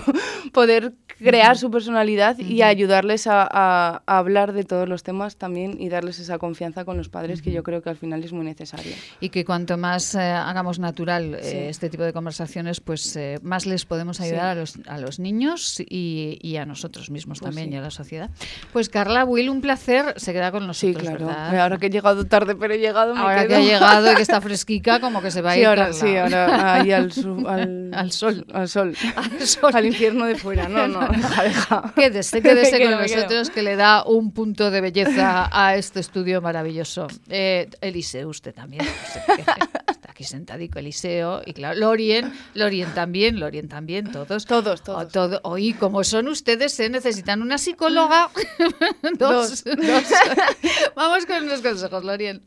poder 0.52 0.92
crear 1.18 1.52
uh 1.52 1.56
-huh. 1.56 1.60
su 1.60 1.70
personalidad 1.70 2.36
uh 2.38 2.42
-huh. 2.42 2.50
y 2.50 2.62
ayudarles 2.62 3.26
a, 3.26 3.42
a, 3.42 4.02
a, 4.06 4.18
hablar 4.18 4.52
de 4.52 4.64
todos 4.64 4.88
los 4.88 5.02
temas 5.02 5.36
también 5.36 5.80
y 5.80 5.88
darles 5.88 6.18
esa 6.18 6.38
confianza 6.38 6.84
con 6.84 6.96
los 6.96 7.08
padres, 7.08 7.38
uh 7.38 7.40
-huh. 7.40 7.44
que 7.44 7.52
yo 7.52 7.62
creo 7.62 7.82
que 7.82 7.90
al 7.90 7.96
final 7.96 8.22
es 8.22 8.32
muy 8.32 8.44
necesaria. 8.44 8.94
Y 9.20 9.30
que 9.30 9.44
cuanto 9.44 9.76
más 9.78 10.14
eh, 10.14 10.20
hagamos 10.20 10.78
natural 10.78 11.38
sí. 11.40 11.56
eh, 11.56 11.68
este 11.70 11.88
tipo 11.88 12.02
de 12.04 12.12
conversaciones, 12.12 12.80
pues 12.80 13.18
más 13.42 13.66
les 13.66 13.84
podemos 13.86 14.20
ayudar 14.20 14.48
a 14.50 14.54
los, 14.54 14.78
a, 14.86 14.98
los, 14.98 15.18
niños 15.18 15.80
y, 15.80 16.38
y, 16.42 16.56
a 16.56 16.66
nosotros 16.66 17.10
mismos 17.10 17.38
pues 17.40 17.48
también 17.48 17.72
y 17.72 17.76
a 17.76 17.80
la 17.80 17.90
sociedad. 17.90 18.30
Pues 18.72 18.88
Carla 18.88 19.24
Will, 19.24 19.48
un 19.48 19.60
placer, 19.60 20.14
se 20.16 20.32
queda 20.32 20.52
con 20.52 20.66
nosotros, 20.66 20.96
sí, 20.96 21.06
claro. 21.06 21.26
¿verdad? 21.26 21.60
Ahora 21.60 21.78
que 21.78 21.86
he 21.86 21.90
llegado 21.90 22.24
tarde, 22.26 22.54
pero 22.54 22.74
he 22.74 22.78
llegado, 22.78 23.13
me 23.14 23.20
Ahora 23.20 23.42
quedo. 23.42 23.48
que 23.48 23.54
ha 23.54 23.60
llegado 23.60 24.12
y 24.12 24.14
que 24.16 24.22
está 24.22 24.40
fresquica, 24.40 25.00
como 25.00 25.22
que 25.22 25.30
se 25.30 25.42
va 25.42 25.52
a 25.52 25.58
ir. 25.58 25.66
Ahora, 25.66 25.92
sí, 25.92 26.16
ahora 26.16 26.74
ahí 26.74 26.92
al, 26.92 27.10
al, 27.48 27.90
al, 27.94 28.12
sol. 28.12 28.46
Al 28.52 28.68
sol. 28.68 28.96
Al 29.16 29.46
sol. 29.46 29.70
Al 29.74 29.86
infierno 29.86 30.26
de 30.26 30.34
fuera. 30.36 30.68
No, 30.68 30.88
no, 30.88 31.00
deja, 31.08 31.42
deja. 31.42 31.92
Quédese, 31.94 32.42
quédese 32.42 32.80
con 32.82 32.90
nosotros, 32.92 33.50
que 33.50 33.62
le 33.62 33.76
da 33.76 34.04
un 34.04 34.32
punto 34.32 34.70
de 34.70 34.80
belleza 34.80 35.48
a 35.52 35.76
este 35.76 36.00
estudio 36.00 36.40
maravilloso. 36.40 37.06
Eh, 37.28 37.68
Eliseo, 37.80 38.28
usted 38.28 38.54
también. 38.54 38.84
Está 38.84 39.83
aquí 40.14 40.22
sentadico 40.22 40.78
Eliseo. 40.78 41.42
Y 41.44 41.52
claro, 41.54 41.78
Lorien, 41.78 42.32
Lorien 42.54 42.94
también, 42.94 43.40
Lorien 43.40 43.68
también, 43.68 44.12
todos. 44.12 44.44
Todos, 44.46 44.82
todos. 44.82 45.10
todo, 45.10 45.40
hoy, 45.42 45.72
como 45.72 46.04
son 46.04 46.28
ustedes, 46.28 46.72
se 46.72 46.88
necesitan 46.88 47.42
una 47.42 47.58
psicóloga. 47.58 48.30
dos, 49.18 49.64
dos. 49.64 49.64
dos. 49.64 50.04
Vamos 50.96 51.26
con 51.26 51.48
los 51.48 51.60
consejos, 51.60 52.04
Lorien. 52.04 52.42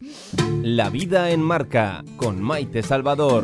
La 0.63 0.89
vida 0.89 1.29
en 1.29 1.41
marca, 1.41 2.05
con 2.15 2.41
Maite 2.41 2.83
Salvador. 2.83 3.43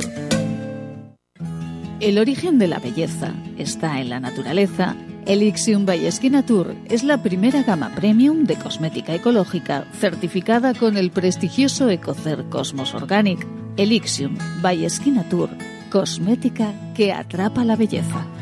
El 1.99 2.17
origen 2.17 2.59
de 2.59 2.67
la 2.67 2.79
belleza 2.79 3.33
está 3.57 3.99
en 3.99 4.09
la 4.09 4.21
naturaleza. 4.21 4.95
Elixium 5.25 5.85
by 5.85 6.09
Natur 6.31 6.75
es 6.89 7.03
la 7.03 7.21
primera 7.21 7.63
gama 7.63 7.93
premium 7.95 8.45
de 8.45 8.55
cosmética 8.55 9.13
ecológica 9.15 9.85
certificada 9.99 10.73
con 10.73 10.97
el 10.97 11.11
prestigioso 11.11 11.89
Ecocer 11.89 12.43
Cosmos 12.49 12.93
Organic. 12.93 13.62
Elixium 13.75 14.37
by 14.61 14.85
Natur, 15.11 15.49
cosmética 15.89 16.73
que 16.95 17.11
atrapa 17.11 17.65
la 17.65 17.75
belleza. 17.75 18.32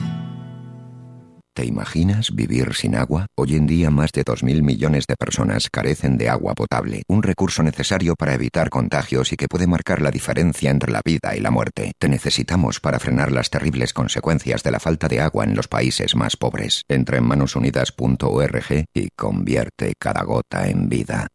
¿Te 1.61 1.67
imaginas 1.67 2.33
vivir 2.33 2.73
sin 2.73 2.95
agua? 2.95 3.27
Hoy 3.37 3.55
en 3.55 3.67
día 3.67 3.91
más 3.91 4.11
de 4.13 4.25
2.000 4.25 4.63
millones 4.63 5.05
de 5.05 5.15
personas 5.15 5.69
carecen 5.69 6.17
de 6.17 6.27
agua 6.27 6.55
potable, 6.55 7.03
un 7.07 7.21
recurso 7.21 7.61
necesario 7.61 8.15
para 8.15 8.33
evitar 8.33 8.71
contagios 8.71 9.31
y 9.31 9.37
que 9.37 9.47
puede 9.47 9.67
marcar 9.67 10.01
la 10.01 10.09
diferencia 10.09 10.71
entre 10.71 10.91
la 10.91 11.03
vida 11.05 11.35
y 11.35 11.39
la 11.39 11.51
muerte. 11.51 11.91
Te 11.99 12.09
necesitamos 12.09 12.79
para 12.79 12.97
frenar 12.97 13.31
las 13.31 13.51
terribles 13.51 13.93
consecuencias 13.93 14.63
de 14.63 14.71
la 14.71 14.79
falta 14.79 15.07
de 15.07 15.21
agua 15.21 15.43
en 15.43 15.55
los 15.55 15.67
países 15.67 16.15
más 16.15 16.35
pobres. 16.35 16.81
Entra 16.87 17.19
en 17.19 17.25
manosunidas.org 17.25 18.85
y 18.95 19.09
convierte 19.15 19.93
cada 19.99 20.23
gota 20.23 20.67
en 20.67 20.89
vida. 20.89 21.27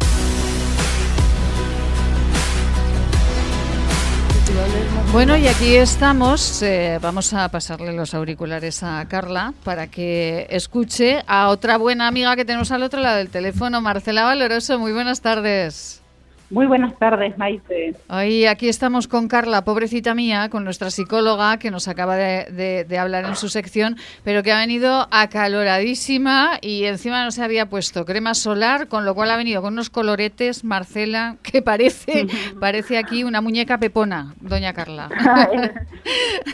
Bueno, 5.17 5.35
y 5.39 5.49
aquí 5.49 5.77
estamos. 5.77 6.61
Eh, 6.61 6.99
vamos 7.01 7.33
a 7.33 7.49
pasarle 7.49 7.95
los 7.95 8.13
auriculares 8.13 8.83
a 8.83 9.03
Carla 9.09 9.55
para 9.65 9.87
que 9.87 10.47
escuche 10.51 11.23
a 11.27 11.49
otra 11.49 11.79
buena 11.79 12.07
amiga 12.07 12.37
que 12.37 12.45
tenemos 12.45 12.71
al 12.71 12.83
otro 12.83 13.01
lado 13.01 13.17
del 13.17 13.31
teléfono, 13.31 13.81
Marcela 13.81 14.25
Valoroso. 14.25 14.79
Muy 14.79 14.93
buenas 14.93 15.23
tardes. 15.23 16.03
Muy 16.49 16.67
buenas 16.67 16.97
tardes, 16.97 17.37
Maite. 17.39 17.95
Hoy 18.09 18.47
aquí 18.47 18.69
estamos 18.69 19.09
con 19.09 19.27
Carla, 19.27 19.65
pobrecita 19.65 20.15
mía, 20.15 20.49
con 20.49 20.63
nuestra 20.63 20.91
psicóloga 20.91 21.59
que 21.59 21.73
nos 21.73 21.89
acaba 21.89 22.15
de, 22.15 22.45
de, 22.53 22.85
de, 22.85 22.99
hablar 22.99 23.25
en 23.25 23.35
su 23.35 23.49
sección, 23.49 23.97
pero 24.23 24.45
que 24.45 24.53
ha 24.53 24.59
venido 24.59 25.09
acaloradísima 25.11 26.59
y 26.63 26.85
encima 26.85 27.25
no 27.25 27.33
se 27.33 27.43
había 27.43 27.69
puesto 27.69 28.05
crema 28.05 28.35
solar, 28.35 28.87
con 28.87 29.05
lo 29.05 29.17
cual 29.17 29.33
ha 29.33 29.37
venido 29.37 29.61
con 29.61 29.73
unos 29.73 29.91
coloretes, 29.91 30.63
Marcela, 30.63 31.37
que 31.43 31.63
parece, 31.63 32.27
parece 32.61 32.97
aquí 32.97 33.25
una 33.25 33.41
muñeca 33.41 33.79
pepona, 33.79 34.35
doña 34.41 34.73
Carla. 34.73 35.09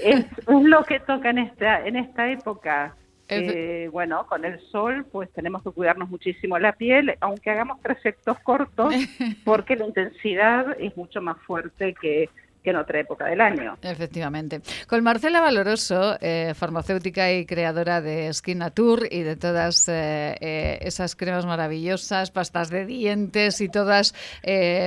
es, 0.02 0.24
es, 0.24 0.26
lo 0.46 0.84
que 0.84 1.00
toca 1.00 1.28
en 1.28 1.38
esta, 1.38 1.86
en 1.86 1.96
esta 1.96 2.30
época. 2.30 2.94
Eh, 3.34 3.88
bueno, 3.90 4.26
con 4.26 4.44
el 4.44 4.60
sol 4.70 5.04
pues 5.10 5.30
tenemos 5.32 5.62
que 5.62 5.70
cuidarnos 5.70 6.08
muchísimo 6.08 6.58
la 6.58 6.72
piel, 6.72 7.16
aunque 7.20 7.50
hagamos 7.50 7.80
trayectos 7.80 8.38
cortos, 8.40 8.94
porque 9.44 9.76
la 9.76 9.86
intensidad 9.86 10.76
es 10.78 10.96
mucho 10.96 11.20
más 11.20 11.38
fuerte 11.38 11.94
que, 11.94 12.28
que 12.62 12.70
en 12.70 12.76
otra 12.76 13.00
época 13.00 13.26
del 13.26 13.40
año. 13.40 13.76
Efectivamente. 13.82 14.60
Con 14.86 15.02
Marcela 15.02 15.40
Valoroso, 15.40 16.16
eh, 16.20 16.52
farmacéutica 16.54 17.32
y 17.32 17.44
creadora 17.44 18.00
de 18.00 18.32
Skin 18.32 18.58
Nature 18.58 19.08
y 19.10 19.22
de 19.22 19.36
todas 19.36 19.88
eh, 19.88 20.36
eh, 20.40 20.78
esas 20.82 21.16
cremas 21.16 21.44
maravillosas, 21.44 22.30
pastas 22.30 22.70
de 22.70 22.86
dientes 22.86 23.60
y 23.60 23.68
todas, 23.68 24.14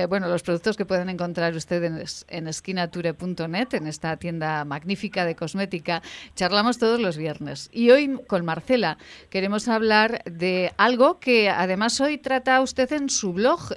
bueno, 0.08 0.28
los 0.28 0.42
productos 0.42 0.76
que 0.76 0.84
pueden 0.84 1.08
encontrar 1.08 1.54
ustedes 1.54 2.24
en, 2.28 2.46
en 2.46 2.52
skinature.net, 2.52 3.74
en 3.74 3.86
esta 3.86 4.16
tienda 4.16 4.64
magnífica 4.64 5.24
de 5.24 5.34
cosmética, 5.34 6.02
charlamos 6.34 6.78
todos 6.78 7.00
los 7.00 7.16
viernes. 7.16 7.68
Y 7.72 7.90
hoy 7.90 8.18
con 8.26 8.44
Marcela 8.44 8.96
queremos 9.30 9.68
hablar 9.68 10.22
de 10.24 10.72
algo 10.78 11.18
que 11.20 11.50
además 11.50 12.00
hoy 12.00 12.18
trata 12.18 12.60
usted 12.60 12.90
en 12.92 13.10
su 13.10 13.32
blog, 13.32 13.74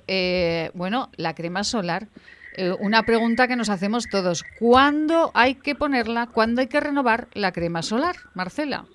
bueno, 0.74 1.10
la 1.18 1.36
crema 1.36 1.64
solar. 1.64 2.08
Eh, 2.56 2.74
una 2.80 3.04
pregunta 3.04 3.48
que 3.48 3.56
nos 3.56 3.70
hacemos 3.70 4.08
todos. 4.10 4.44
¿Cuándo 4.60 5.32
hay 5.34 5.56
que 5.56 5.76
ponerla? 5.76 6.28
¿Cuándo 6.28 6.62
hay 6.62 6.68
que 6.68 6.80
renovar 6.80 7.28
la 7.34 7.52
crema 7.52 7.82
solar, 7.82 8.16
Marcela? 8.34 8.86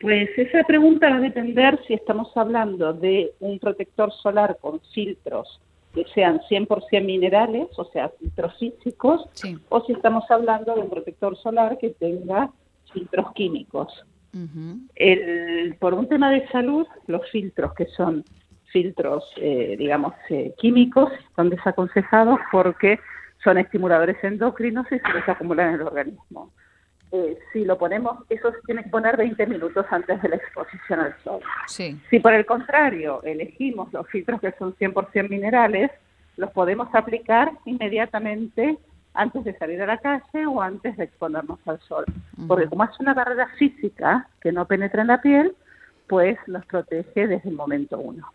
Pues 0.00 0.30
esa 0.36 0.64
pregunta 0.64 1.10
va 1.10 1.16
a 1.16 1.20
depender 1.20 1.78
si 1.86 1.94
estamos 1.94 2.34
hablando 2.34 2.94
de 2.94 3.32
un 3.40 3.58
protector 3.58 4.10
solar 4.22 4.56
con 4.60 4.80
filtros 4.94 5.60
que 5.94 6.04
sean 6.14 6.40
100% 6.48 7.04
minerales, 7.04 7.66
o 7.76 7.84
sea, 7.86 8.08
filtros 8.10 8.56
físicos, 8.58 9.28
o 9.68 9.84
si 9.84 9.92
estamos 9.92 10.24
hablando 10.30 10.74
de 10.74 10.82
un 10.82 10.90
protector 10.90 11.36
solar 11.36 11.78
que 11.78 11.90
tenga 11.90 12.50
filtros 12.92 13.32
químicos. 13.34 13.92
por 15.80 15.94
un 15.94 16.08
tema 16.08 16.30
de 16.30 16.46
salud, 16.48 16.86
los 17.08 17.28
filtros 17.30 17.74
que 17.74 17.86
son 17.86 18.24
filtros, 18.72 19.24
eh, 19.36 19.76
digamos, 19.78 20.14
eh, 20.28 20.54
químicos, 20.58 21.12
están 21.28 21.50
desaconsejados 21.50 22.40
porque 22.50 22.98
son 23.42 23.58
estimuladores 23.58 24.22
endocrinos 24.22 24.86
y 24.90 24.98
se 24.98 25.12
les 25.12 25.28
acumulan 25.28 25.68
en 25.68 25.74
el 25.74 25.82
organismo. 25.82 26.50
Eh, 27.12 27.38
si 27.52 27.64
lo 27.64 27.76
ponemos, 27.76 28.18
eso 28.28 28.52
se 28.52 28.60
tiene 28.66 28.84
que 28.84 28.90
poner 28.90 29.16
20 29.16 29.46
minutos 29.46 29.84
antes 29.90 30.22
de 30.22 30.28
la 30.28 30.36
exposición 30.36 31.00
al 31.00 31.16
sol. 31.24 31.40
Si 32.08 32.20
por 32.20 32.34
el 32.34 32.46
contrario 32.46 33.20
elegimos 33.24 33.92
los 33.92 34.06
filtros 34.08 34.40
que 34.40 34.52
son 34.52 34.74
100% 34.76 35.28
minerales, 35.28 35.90
los 36.36 36.50
podemos 36.52 36.88
aplicar 36.94 37.50
inmediatamente 37.64 38.78
antes 39.14 39.42
de 39.42 39.58
salir 39.58 39.82
a 39.82 39.86
la 39.86 39.98
calle 39.98 40.46
o 40.46 40.62
antes 40.62 40.96
de 40.96 41.04
exponernos 41.04 41.58
al 41.66 41.80
sol. 41.80 42.04
Porque 42.46 42.68
como 42.68 42.84
es 42.84 43.00
una 43.00 43.12
barrera 43.12 43.48
física 43.58 44.28
que 44.40 44.52
no 44.52 44.66
penetra 44.66 45.02
en 45.02 45.08
la 45.08 45.20
piel, 45.20 45.54
pues 46.10 46.36
nos 46.48 46.66
protege 46.66 47.28
desde 47.28 47.48
el 47.48 47.54
momento 47.54 47.96
uno. 47.96 48.28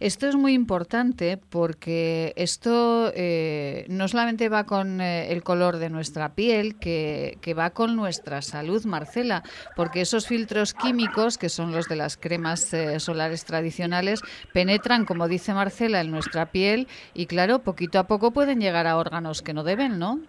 Esto 0.00 0.26
es 0.26 0.36
muy 0.36 0.54
importante 0.54 1.38
porque 1.50 2.32
esto 2.34 3.12
eh, 3.14 3.84
no 3.90 4.08
solamente 4.08 4.48
va 4.48 4.64
con 4.64 5.02
eh, 5.02 5.30
el 5.30 5.42
color 5.42 5.76
de 5.76 5.90
nuestra 5.90 6.34
piel, 6.34 6.78
que, 6.78 7.36
va 7.56 7.68
con 7.70 7.94
nuestra 7.94 8.40
salud, 8.40 8.86
Marcela, 8.86 9.42
porque 9.76 10.00
esos 10.00 10.26
filtros 10.26 10.72
químicos, 10.72 11.36
que 11.36 11.50
son 11.50 11.72
los 11.72 11.90
de 11.90 11.96
las 11.96 12.16
cremas 12.16 12.72
eh, 12.72 12.98
solares 13.00 13.44
tradicionales, 13.44 14.22
penetran, 14.54 15.04
como 15.04 15.28
dice 15.28 15.52
Marcela, 15.52 16.00
en 16.00 16.10
nuestra 16.10 16.46
piel 16.46 16.88
y 17.12 17.26
claro, 17.26 17.58
poquito 17.58 17.98
a 17.98 18.06
poco 18.06 18.30
pueden 18.30 18.60
llegar 18.60 18.86
a 18.86 18.96
órganos 18.96 19.42
que 19.42 19.52
no 19.52 19.62
deben, 19.62 19.98
¿no? 19.98 20.20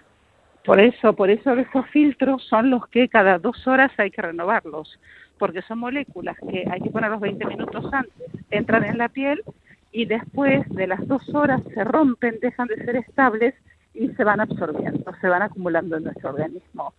Por 0.65 0.81
eso, 0.81 1.13
por 1.13 1.29
eso 1.29 1.53
esos 1.53 1.87
filtros 1.91 2.43
son 2.49 2.69
los 2.69 2.85
que 2.87 3.07
cada 3.07 3.37
dos 3.37 3.65
horas 3.65 3.93
hay 3.97 4.11
que 4.11 4.21
renovarlos 4.21 4.99
porque 5.37 5.61
son 5.63 5.79
moléculas 5.79 6.37
que 6.49 6.65
hay 6.69 6.81
que 6.81 6.89
poner 6.89 7.11
los 7.11 7.19
20 7.19 7.45
minutos 7.45 7.85
antes, 7.91 8.29
entran 8.51 8.83
en 8.85 8.97
la 8.97 9.09
piel 9.09 9.43
y 9.91 10.05
después 10.05 10.67
de 10.69 10.87
las 10.87 11.07
dos 11.07 11.27
horas 11.33 11.61
se 11.73 11.83
rompen, 11.83 12.39
dejan 12.41 12.67
de 12.67 12.83
ser 12.83 12.97
estables 12.97 13.53
y 13.93 14.09
se 14.09 14.23
van 14.23 14.41
absorbiendo, 14.41 15.09
se 15.21 15.27
van 15.27 15.41
acumulando 15.41 15.95
en 15.95 16.03
nuestro 16.03 16.31
organismo. 16.31 16.93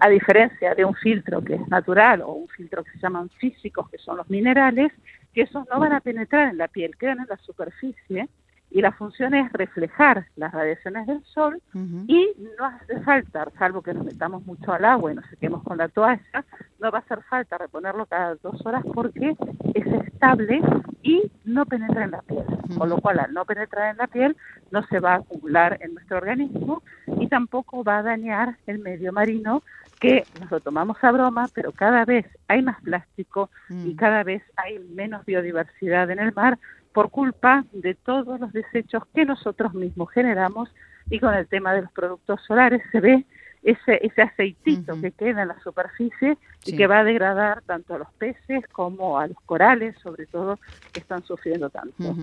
A 0.00 0.08
diferencia 0.08 0.74
de 0.74 0.84
un 0.84 0.94
filtro 0.94 1.42
que 1.42 1.54
es 1.54 1.68
natural 1.68 2.22
o 2.22 2.32
un 2.32 2.48
filtro 2.48 2.82
que 2.82 2.92
se 2.92 2.98
llaman 2.98 3.28
físicos, 3.38 3.90
que 3.90 3.98
son 3.98 4.16
los 4.16 4.30
minerales, 4.30 4.90
que 5.34 5.42
esos 5.42 5.68
no 5.68 5.78
van 5.78 5.92
a 5.92 6.00
penetrar 6.00 6.48
en 6.48 6.58
la 6.58 6.68
piel, 6.68 6.96
quedan 6.96 7.20
en 7.20 7.26
la 7.28 7.36
superficie 7.36 8.28
y 8.70 8.80
la 8.80 8.92
función 8.92 9.34
es 9.34 9.52
reflejar 9.52 10.26
las 10.36 10.52
radiaciones 10.52 11.06
del 11.06 11.22
sol 11.24 11.60
y 12.06 12.28
no 12.58 12.66
hace 12.66 13.00
falta, 13.00 13.48
salvo 13.58 13.82
que 13.82 13.92
nos 13.92 14.04
metamos 14.04 14.46
mucho 14.46 14.72
al 14.72 14.84
agua 14.84 15.12
y 15.12 15.16
nos 15.16 15.26
sequemos 15.26 15.62
con 15.64 15.78
la 15.78 15.88
toalla, 15.88 16.44
no 16.78 16.90
va 16.90 16.98
a 16.98 17.00
hacer 17.02 17.20
falta 17.22 17.58
reponerlo 17.58 18.06
cada 18.06 18.36
dos 18.36 18.64
horas 18.64 18.84
porque 18.94 19.36
es 19.74 19.86
estable 19.86 20.60
y 21.02 21.30
no 21.44 21.66
penetra 21.66 22.04
en 22.04 22.12
la 22.12 22.22
piel. 22.22 22.44
Con 22.76 22.88
lo 22.88 22.98
cual, 22.98 23.18
al 23.18 23.32
no 23.32 23.44
penetrar 23.44 23.90
en 23.90 23.96
la 23.96 24.06
piel, 24.06 24.36
no 24.70 24.86
se 24.86 25.00
va 25.00 25.14
a 25.14 25.16
acumular 25.16 25.78
en 25.80 25.94
nuestro 25.94 26.18
organismo 26.18 26.82
y 27.18 27.26
tampoco 27.26 27.82
va 27.82 27.98
a 27.98 28.02
dañar 28.02 28.56
el 28.66 28.78
medio 28.78 29.12
marino 29.12 29.62
que 29.98 30.24
nos 30.40 30.50
lo 30.50 30.60
tomamos 30.60 30.96
a 31.02 31.10
broma, 31.10 31.48
pero 31.52 31.72
cada 31.72 32.04
vez 32.04 32.26
hay 32.48 32.62
más 32.62 32.80
plástico 32.80 33.50
y 33.68 33.92
mm. 33.92 33.96
cada 33.96 34.22
vez 34.22 34.42
hay 34.56 34.78
menos 34.78 35.26
biodiversidad 35.26 36.10
en 36.10 36.20
el 36.20 36.32
mar 36.32 36.58
por 36.92 37.10
culpa 37.10 37.64
de 37.72 37.94
todos 37.94 38.40
los 38.40 38.52
desechos 38.52 39.02
que 39.14 39.24
nosotros 39.24 39.74
mismos 39.74 40.10
generamos 40.10 40.72
y 41.08 41.18
con 41.18 41.34
el 41.34 41.46
tema 41.46 41.72
de 41.72 41.82
los 41.82 41.92
productos 41.92 42.40
solares 42.46 42.82
se 42.92 43.00
ve 43.00 43.24
ese, 43.62 43.98
ese 44.04 44.22
aceitito 44.22 45.00
que 45.00 45.12
queda 45.12 45.42
en 45.42 45.48
la 45.48 45.60
superficie 45.60 46.38
y 46.66 46.76
que 46.76 46.86
va 46.86 47.00
a 47.00 47.04
degradar 47.04 47.62
tanto 47.62 47.94
a 47.94 47.98
los 47.98 48.08
peces 48.18 48.64
como 48.72 49.18
a 49.18 49.26
los 49.26 49.36
corales, 49.46 49.96
sobre 50.02 50.26
todo, 50.26 50.58
que 50.92 51.00
están 51.00 51.24
sufriendo 51.24 51.70
tanto. 51.70 52.14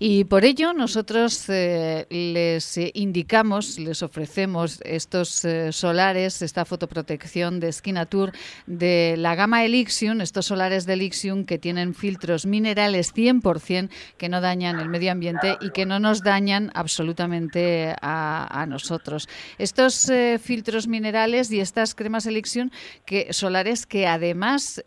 Y 0.00 0.24
por 0.24 0.44
ello 0.44 0.72
nosotros 0.72 1.48
eh, 1.48 2.06
les 2.10 2.76
indicamos, 2.94 3.78
les 3.78 4.02
ofrecemos 4.02 4.80
estos 4.84 5.44
eh, 5.44 5.72
solares, 5.72 6.42
esta 6.42 6.64
fotoprotección 6.64 7.60
de 7.60 7.72
Skinatur 7.72 8.32
de 8.66 9.14
la 9.16 9.36
gama 9.36 9.64
Elixium, 9.64 10.20
estos 10.20 10.46
solares 10.46 10.84
de 10.86 10.94
Elixium 10.94 11.44
que 11.44 11.58
tienen 11.58 11.94
filtros 11.94 12.46
minerales 12.46 13.14
100% 13.14 13.90
que 14.16 14.28
no 14.28 14.40
dañan 14.40 14.80
el 14.80 14.88
medio 14.88 15.12
ambiente 15.12 15.56
y 15.60 15.70
que 15.70 15.86
no 15.86 16.00
nos 16.00 16.22
dañan 16.22 16.72
absolutamente 16.74 17.94
a, 18.02 18.66
nosotros. 18.68 19.28
Estos 19.58 20.08
eh, 20.08 20.38
filtros 20.42 20.88
minerales 20.88 21.50
y 21.52 21.60
estas 21.60 21.94
cremas 21.94 22.26
Elixium 22.26 22.70
que 23.06 23.32
solares 23.32 23.67
que 23.86 24.06
además 24.06 24.84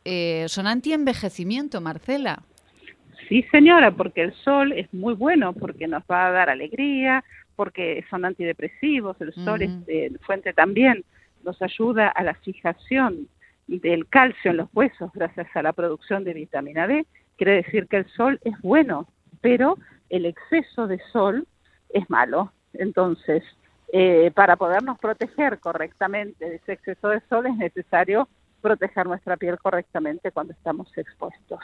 son 0.48 0.68
anti-envejecimiento, 0.68 1.82
Marcela. 1.82 2.44
Sí, 3.32 3.44
señora, 3.52 3.92
porque 3.92 4.24
el 4.24 4.34
sol 4.34 4.74
es 4.74 4.94
muy 4.94 5.14
bueno, 5.14 5.54
porque 5.54 5.88
nos 5.88 6.04
va 6.04 6.28
a 6.28 6.32
dar 6.32 6.50
alegría, 6.50 7.24
porque 7.56 8.04
son 8.10 8.26
antidepresivos, 8.26 9.22
el 9.22 9.34
sol 9.34 9.62
es 9.62 9.72
eh, 9.88 10.12
fuente 10.22 10.52
también, 10.52 11.06
nos 11.44 11.62
ayuda 11.62 12.10
a 12.10 12.24
la 12.24 12.34
fijación 12.34 13.28
del 13.68 14.08
calcio 14.08 14.52
en 14.52 14.58
los 14.58 14.70
huesos 14.74 15.12
gracias 15.14 15.48
a 15.56 15.62
la 15.62 15.72
producción 15.72 16.24
de 16.24 16.34
vitamina 16.34 16.88
D. 16.88 17.06
Quiere 17.38 17.64
decir 17.64 17.88
que 17.88 17.98
el 17.98 18.08
sol 18.18 18.40
es 18.44 18.60
bueno, 18.62 19.08
pero 19.40 19.78
el 20.10 20.26
exceso 20.26 20.88
de 20.88 21.00
sol 21.14 21.48
es 21.90 22.10
malo. 22.10 22.52
Entonces, 22.74 23.44
eh, 23.94 24.32
para 24.34 24.56
podernos 24.56 25.00
proteger 25.00 25.60
correctamente 25.60 26.50
de 26.50 26.56
ese 26.56 26.74
exceso 26.74 27.10
de 27.10 27.22
sol 27.30 27.46
es 27.46 27.56
necesario 27.56 28.28
proteger 28.62 29.05
nuestra 29.05 29.38
piel 29.38 29.57
correctamente 29.59 30.32
cuando 30.32 30.53
estamos 30.53 30.88
expuestos. 30.95 31.59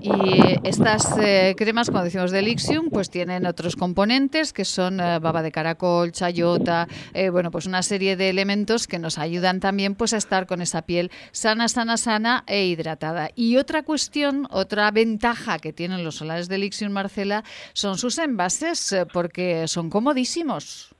Y 0.00 0.66
estas 0.66 1.16
eh, 1.18 1.54
cremas, 1.56 1.90
como 1.90 2.02
decimos 2.02 2.30
de 2.30 2.40
Elixium, 2.40 2.90
pues 2.90 3.10
tienen 3.10 3.46
otros 3.46 3.76
componentes 3.76 4.52
que 4.52 4.64
son 4.64 5.00
eh, 5.00 5.18
baba 5.18 5.42
de 5.42 5.52
caracol, 5.52 6.12
chayota, 6.12 6.88
eh, 7.14 7.30
bueno, 7.30 7.50
pues 7.50 7.66
una 7.66 7.82
serie 7.82 8.16
de 8.16 8.30
elementos 8.30 8.86
que 8.86 8.98
nos 8.98 9.18
ayudan 9.18 9.60
también 9.60 9.94
pues 9.94 10.12
a 10.12 10.16
estar 10.16 10.46
con 10.46 10.60
esa 10.60 10.82
piel 10.82 11.10
sana, 11.32 11.68
sana, 11.68 11.96
sana 11.96 12.44
e 12.46 12.66
hidratada. 12.66 13.30
Y 13.34 13.56
otra 13.56 13.82
cuestión, 13.82 14.48
otra 14.50 14.90
ventaja 14.90 15.58
que 15.58 15.72
tienen 15.72 16.04
los 16.04 16.16
solares 16.16 16.48
de 16.48 16.56
Elixium, 16.56 16.92
Marcela, 16.92 17.44
son 17.72 17.98
sus 17.98 18.18
envases 18.18 18.94
porque 19.12 19.68
son 19.68 19.90
comodísimos 19.90 20.95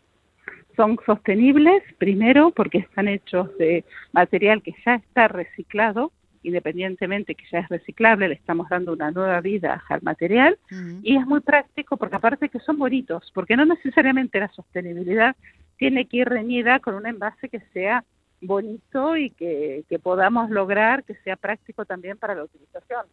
son 0.76 0.98
sostenibles, 1.04 1.82
primero 1.98 2.50
porque 2.50 2.78
están 2.78 3.08
hechos 3.08 3.56
de 3.58 3.84
material 4.12 4.62
que 4.62 4.74
ya 4.84 4.96
está 4.96 5.28
reciclado, 5.28 6.12
independientemente 6.42 7.34
que 7.34 7.44
ya 7.50 7.60
es 7.60 7.68
reciclable, 7.68 8.28
le 8.28 8.34
estamos 8.34 8.68
dando 8.68 8.92
una 8.92 9.10
nueva 9.10 9.40
vida 9.40 9.82
al 9.88 10.02
material, 10.02 10.58
y 11.02 11.16
es 11.16 11.26
muy 11.26 11.40
práctico 11.40 11.96
porque 11.96 12.16
aparte 12.16 12.48
que 12.48 12.60
son 12.60 12.78
bonitos, 12.78 13.30
porque 13.34 13.56
no 13.56 13.64
necesariamente 13.64 14.38
la 14.38 14.52
sostenibilidad 14.52 15.34
tiene 15.76 16.06
que 16.06 16.18
ir 16.18 16.28
reñida 16.28 16.78
con 16.78 16.94
un 16.94 17.06
envase 17.06 17.48
que 17.48 17.60
sea 17.72 18.04
bonito 18.40 19.16
y 19.16 19.30
que, 19.30 19.84
podamos 20.02 20.50
lograr 20.50 21.04
que 21.04 21.14
sea 21.24 21.36
práctico 21.36 21.84
también 21.84 22.18
para 22.18 22.34
la 22.34 22.44
utilización. 22.44 23.06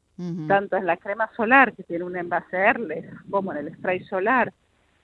Tanto 0.48 0.78
en 0.78 0.86
la 0.86 0.98
crema 0.98 1.30
solar, 1.36 1.74
que 1.74 1.84
tiene 1.84 2.04
un 2.04 2.16
envase 2.16 2.58
Airless, 2.58 3.06
como 3.30 3.52
en 3.54 3.66
el 3.66 3.74
spray 3.76 4.04
solar 4.06 4.54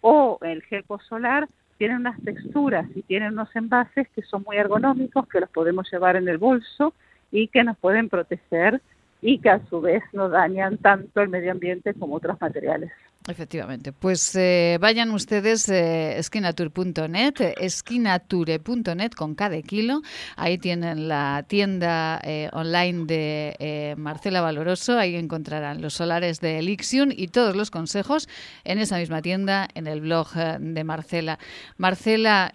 o 0.02 0.38
el 0.42 0.62
gel 0.64 0.86
solar, 1.08 1.48
tienen 1.80 1.98
unas 1.98 2.22
texturas 2.22 2.86
y 2.94 3.02
tienen 3.04 3.32
unos 3.32 3.56
envases 3.56 4.08
que 4.10 4.22
son 4.22 4.44
muy 4.46 4.58
ergonómicos, 4.58 5.28
que 5.30 5.40
los 5.40 5.50
podemos 5.50 5.90
llevar 5.90 6.18
en 6.18 6.28
el 6.28 6.38
bolso 6.38 6.94
y 7.32 7.48
que 7.48 7.64
nos 7.64 7.78
pueden 7.78 8.10
proteger 8.10 8.82
y 9.22 9.40
que 9.40 9.50
a 9.50 9.66
su 9.70 9.80
vez 9.80 10.04
no 10.12 10.28
dañan 10.28 10.78
tanto 10.78 11.22
el 11.22 11.30
medio 11.30 11.54
ambiente 11.54 11.94
como 11.94 12.16
otros 12.16 12.40
materiales. 12.42 12.92
Efectivamente. 13.28 13.92
Pues 13.92 14.36
eh, 14.36 14.78
vayan 14.80 15.12
ustedes 15.12 15.68
eh, 15.70 16.18
esquinatur.net, 16.18 17.34
esquinature.net 17.60 19.12
con 19.12 19.36
cada 19.36 19.62
kilo. 19.62 20.02
Ahí 20.36 20.58
tienen 20.58 21.08
la 21.08 21.44
tienda 21.48 22.20
eh, 22.24 22.50
online 22.54 23.06
de 23.06 23.56
eh, 23.60 23.96
Marcela 23.98 24.42
Valoroso. 24.42 24.98
Ahí 24.98 25.16
encontrarán 25.16 25.82
los 25.82 25.96
solares 25.96 26.40
de 26.40 26.60
Elixion 26.60 27.12
y 27.16 27.28
todos 27.28 27.56
los 27.56 27.72
consejos 27.72 28.30
en 28.64 28.80
esa 28.80 28.98
misma 28.98 29.22
tienda, 29.22 29.68
en 29.76 29.88
el 29.88 30.02
blog 30.02 30.28
eh, 30.36 30.58
de 30.60 30.84
Marcela. 30.84 31.38
Marcela, 31.78 32.52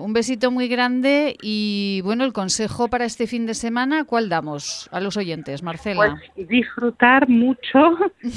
un 0.00 0.12
besito 0.12 0.50
muy 0.50 0.68
grande 0.68 1.36
y 1.42 2.02
bueno, 2.04 2.24
el 2.24 2.32
consejo 2.32 2.88
para 2.88 3.04
este 3.04 3.26
fin 3.26 3.46
de 3.46 3.54
semana, 3.54 4.04
¿cuál 4.04 4.28
damos 4.28 4.88
a 4.92 5.00
los 5.00 5.16
oyentes, 5.16 5.62
Marcela? 5.62 6.20
Pues 6.34 6.48
disfrutar 6.48 7.28
mucho 7.28 7.78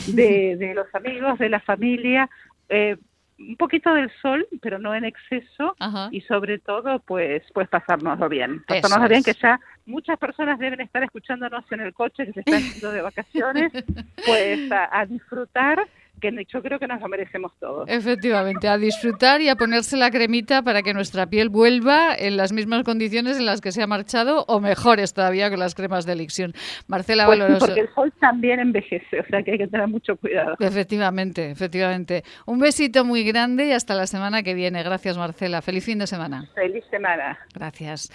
de, 0.08 0.56
de 0.58 0.74
los 0.74 0.88
amigos, 0.96 1.38
de 1.40 1.50
la 1.50 1.57
familia, 1.60 2.30
eh, 2.70 2.98
un 3.40 3.56
poquito 3.56 3.94
del 3.94 4.10
sol, 4.22 4.48
pero 4.62 4.80
no 4.80 4.96
en 4.96 5.06
exceso, 5.06 5.76
Ajá. 5.80 6.10
y 6.12 6.22
sobre 6.22 6.58
todo, 6.58 7.00
pues, 7.00 7.44
pues 7.54 7.68
pasárnoslo 7.70 8.28
bien. 8.30 8.64
Eso 8.68 8.82
Pasárnoslo 8.82 9.10
bien, 9.10 9.20
es. 9.20 9.26
que 9.26 9.34
ya 9.42 9.60
muchas 9.86 10.18
personas 10.18 10.58
deben 10.58 10.82
estar 10.82 11.04
escuchándonos 11.04 11.64
en 11.72 11.82
el 11.82 11.94
coche, 11.94 12.26
que 12.26 12.34
se 12.34 12.40
están 12.40 12.62
yendo 12.62 12.92
de 12.92 13.02
vacaciones, 13.02 13.72
pues 14.26 14.72
a, 14.72 14.90
a 15.00 15.06
disfrutar, 15.06 15.88
que 16.20 16.32
yo 16.52 16.62
creo 16.62 16.80
que 16.80 16.88
nos 16.88 17.00
lo 17.02 17.08
merecemos 17.08 17.52
todos. 17.60 17.88
Efectivamente, 17.90 18.68
a 18.68 18.78
disfrutar 18.78 19.42
y 19.42 19.50
a 19.50 19.56
ponerse 19.56 19.98
la 19.98 20.10
cremita 20.12 20.62
para 20.62 20.82
que 20.82 20.94
nuestra 20.94 21.28
piel 21.28 21.50
vuelva 21.50 22.16
en 22.18 22.38
las 22.38 22.52
mismas 22.54 22.84
condiciones 22.84 23.38
en 23.38 23.46
las 23.46 23.62
que 23.62 23.72
se 23.72 23.82
ha 23.84 23.88
marchado 23.88 24.44
o 24.48 24.60
mejores 24.60 25.14
todavía 25.14 25.50
con 25.50 25.60
las 25.60 25.76
cremas 25.76 26.06
de 26.06 26.14
Elixion. 26.14 26.54
Marcela 26.88 27.26
Pues 27.26 27.38
sí, 27.38 27.42
Valoroso. 27.42 27.66
porque 27.68 27.82
el 27.82 27.94
sol 27.94 28.14
también 28.20 28.60
envejece, 28.60 29.20
o 29.20 29.26
sea 29.30 29.44
que 29.44 29.52
hay 29.52 29.58
que 29.58 29.68
tener 29.68 29.88
mucho 29.88 30.16
cuidado. 30.18 30.56
Efectivamente, 30.60 31.52
efectivamente. 31.52 32.24
Un 32.46 32.60
besito 32.60 33.06
muy 33.06 33.24
grande 33.24 33.68
y 33.68 33.72
hasta 33.72 33.94
la 33.96 34.08
semana 34.08 34.44
que 34.44 34.54
viene. 34.54 34.84
Gracias, 34.84 35.18
Marcela. 35.18 35.62
Feliz 35.62 35.86
fin 35.86 36.00
de 36.00 36.08
semana. 36.08 36.50
Feliz 36.56 36.84
semana. 36.90 37.38
Gracias. 37.54 38.12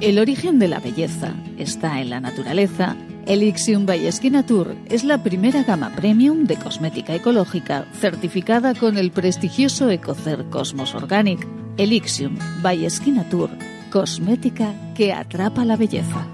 El 0.00 0.18
origen 0.18 0.58
de 0.58 0.68
la 0.68 0.78
belleza 0.78 1.32
está 1.56 2.02
en 2.02 2.10
la 2.10 2.20
naturaleza. 2.20 2.96
Elixium 3.24 3.86
by 3.86 4.10
Tour 4.46 4.76
es 4.90 5.04
la 5.04 5.22
primera 5.22 5.62
gama 5.62 5.90
premium 5.96 6.44
de 6.44 6.56
cosmética 6.56 7.14
ecológica 7.14 7.86
certificada 7.98 8.74
con 8.74 8.98
el 8.98 9.10
prestigioso 9.10 9.88
Ecocer 9.88 10.44
Cosmos 10.50 10.94
Organic. 10.94 11.48
Elixium 11.78 12.36
by 12.60 12.86
Tour, 13.30 13.48
cosmética 13.90 14.74
que 14.94 15.14
atrapa 15.14 15.64
la 15.64 15.76
belleza. 15.76 16.26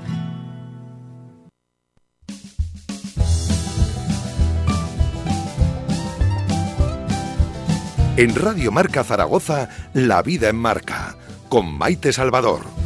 En 8.17 8.35
Radio 8.35 8.73
Marca 8.73 9.05
Zaragoza, 9.05 9.69
La 9.95 10.21
Vida 10.23 10.49
en 10.49 10.57
Marca, 10.57 11.17
con 11.49 11.73
Maite 11.79 12.13
Salvador. 12.13 12.82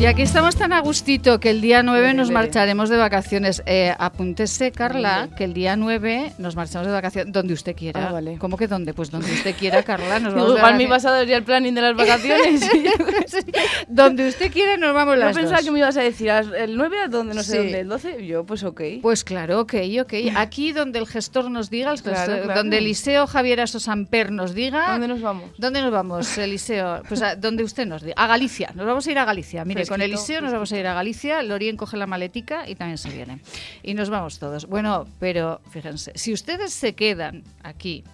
Y 0.00 0.06
aquí 0.06 0.22
estamos 0.22 0.54
tan 0.54 0.72
a 0.72 0.78
gustito 0.80 1.40
que 1.40 1.50
el 1.50 1.60
día 1.60 1.82
9 1.82 2.00
Vere, 2.00 2.14
nos 2.14 2.30
marcharemos 2.30 2.88
de 2.88 2.96
vacaciones. 2.96 3.64
Eh, 3.66 3.92
apúntese, 3.98 4.70
Carla, 4.70 5.28
que 5.36 5.42
el 5.42 5.54
día 5.54 5.74
9 5.74 6.34
nos 6.38 6.54
marchamos 6.54 6.86
de 6.86 6.92
vacaciones 6.92 7.32
donde 7.32 7.52
usted 7.52 7.74
quiera. 7.74 8.08
Ah, 8.08 8.12
vale. 8.12 8.38
¿Cómo 8.38 8.56
que 8.56 8.68
dónde? 8.68 8.94
Pues 8.94 9.10
donde 9.10 9.32
usted 9.32 9.56
quiera, 9.56 9.82
Carla. 9.82 10.20
Nos 10.20 10.34
vamos 10.36 10.50
igual 10.56 10.92
a 11.04 11.10
dar 11.10 11.26
ya 11.26 11.36
el 11.36 11.42
planning 11.42 11.74
de 11.74 11.80
las 11.82 11.96
vacaciones. 11.96 12.60
Donde 13.88 14.28
usted 14.28 14.52
quiera 14.52 14.76
nos 14.76 14.94
vamos 14.94 15.14
Yo 15.16 15.20
las 15.20 15.34
pensaba 15.34 15.56
dos. 15.56 15.64
que 15.64 15.70
me 15.72 15.78
ibas 15.80 15.96
a 15.96 16.02
decir 16.02 16.30
"Ah, 16.30 16.40
el 16.58 16.76
9 16.76 16.96
a 17.04 17.08
donde 17.08 17.34
no 17.34 17.42
sé 17.42 17.52
Sí. 17.52 17.58
dónde, 17.58 17.80
el 17.80 17.88
12. 17.88 18.26
Yo, 18.26 18.44
pues 18.44 18.62
ok. 18.62 18.80
Pues 19.02 19.24
claro, 19.24 19.60
ok, 19.60 19.74
ok. 20.02 20.14
Aquí 20.36 20.72
donde 20.72 20.98
el 21.00 21.06
gestor 21.08 21.50
nos 21.50 21.70
diga, 21.70 21.90
el 21.92 22.00
Claro, 22.02 22.32
gestor- 22.34 22.42
claro. 22.44 22.60
donde 22.60 22.78
Eliseo 22.78 23.26
Javier 23.26 23.60
Asosamper 23.62 24.30
nos 24.30 24.54
diga. 24.54 24.92
¿Dónde 24.92 25.08
nos 25.08 25.20
vamos? 25.22 25.50
¿Dónde 25.58 25.80
nos 25.82 25.90
vamos, 25.90 26.38
Eliseo? 26.38 27.02
Pues 27.08 27.20
a 27.22 27.34
donde 27.34 27.64
usted 27.64 27.86
nos 27.86 28.02
diga. 28.02 28.14
A 28.16 28.26
Galicia. 28.28 28.70
Nos 28.74 28.86
vamos 28.86 29.04
a 29.06 29.10
ir 29.10 29.18
a 29.18 29.24
Galicia. 29.24 29.64
Mire, 29.64 29.87
con 29.88 29.96
Fresquito, 29.96 30.18
Eliseo 30.18 30.40
nos 30.40 30.52
vamos 30.52 30.72
a 30.72 30.78
ir 30.78 30.86
a 30.86 30.94
Galicia. 30.94 31.42
Lorien 31.42 31.76
coge 31.76 31.96
la 31.96 32.06
maletica 32.06 32.68
y 32.68 32.74
también 32.74 32.98
se 32.98 33.10
viene. 33.10 33.40
Y 33.82 33.94
nos 33.94 34.10
vamos 34.10 34.38
todos. 34.38 34.66
Bueno, 34.66 35.06
pero 35.18 35.60
fíjense, 35.70 36.12
si 36.14 36.32
ustedes 36.32 36.72
se 36.72 36.94
quedan 36.94 37.44
aquí 37.62 38.04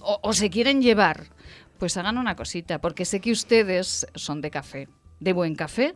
o, 0.00 0.18
o 0.22 0.32
se 0.32 0.48
quieren 0.50 0.80
llevar, 0.82 1.24
pues 1.78 1.96
hagan 1.96 2.18
una 2.18 2.34
cosita, 2.36 2.80
porque 2.80 3.04
sé 3.04 3.20
que 3.20 3.30
ustedes 3.32 4.06
son 4.14 4.40
de 4.40 4.50
café. 4.50 4.88
De 5.20 5.32
buen 5.32 5.54
café, 5.56 5.94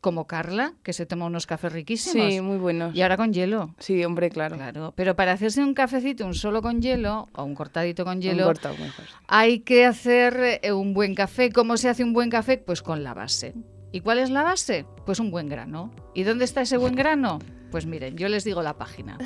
como 0.00 0.26
Carla, 0.26 0.74
que 0.82 0.92
se 0.92 1.06
toma 1.06 1.26
unos 1.26 1.46
cafés 1.46 1.72
riquísimos. 1.72 2.32
Sí, 2.32 2.40
muy 2.40 2.56
buenos. 2.56 2.94
Y 2.94 3.02
ahora 3.02 3.16
con 3.16 3.32
hielo. 3.32 3.74
Sí, 3.78 4.04
hombre, 4.04 4.30
claro. 4.30 4.56
Claro, 4.56 4.92
pero 4.96 5.14
para 5.14 5.32
hacerse 5.32 5.62
un 5.62 5.74
cafecito, 5.74 6.24
un 6.24 6.34
solo 6.34 6.62
con 6.62 6.80
hielo 6.80 7.28
o 7.34 7.44
un 7.44 7.54
cortadito 7.54 8.04
con 8.04 8.16
Un 8.16 8.22
hielo, 8.22 8.44
cortado 8.44 8.76
mejor. 8.78 9.04
hay 9.28 9.60
que 9.60 9.84
hacer 9.84 10.60
eh, 10.62 10.72
un 10.72 10.94
buen 10.94 11.14
café. 11.14 11.50
¿Cómo 11.52 11.76
se 11.76 11.88
hace 11.88 12.02
un 12.02 12.12
buen 12.12 12.30
café? 12.30 12.58
Pues 12.58 12.80
con 12.80 13.02
la 13.04 13.12
base. 13.12 13.54
¿Y 13.92 14.00
cuál 14.00 14.18
es 14.18 14.30
la 14.30 14.42
base? 14.42 14.84
Pues 15.04 15.20
un 15.20 15.30
buen 15.30 15.48
grano. 15.48 15.90
¿Y 16.14 16.24
dónde 16.24 16.44
está 16.44 16.62
ese 16.62 16.76
buen 16.76 16.94
grano? 16.94 17.38
Pues 17.70 17.86
miren, 17.86 18.16
yo 18.16 18.28
les 18.28 18.44
digo 18.44 18.62
la 18.62 18.74
página. 18.74 19.18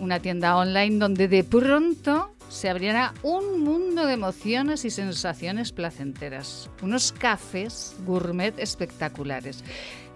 una 0.00 0.20
tienda 0.20 0.56
online 0.56 0.98
donde 0.98 1.28
de 1.28 1.44
pronto 1.44 2.34
se 2.48 2.68
abrirá 2.68 3.14
un 3.22 3.62
mundo 3.62 4.06
de 4.06 4.14
emociones 4.14 4.84
y 4.84 4.90
sensaciones 4.90 5.72
placenteras. 5.72 6.70
Unos 6.82 7.12
cafés 7.12 7.94
gourmet 8.06 8.58
espectaculares. 8.58 9.62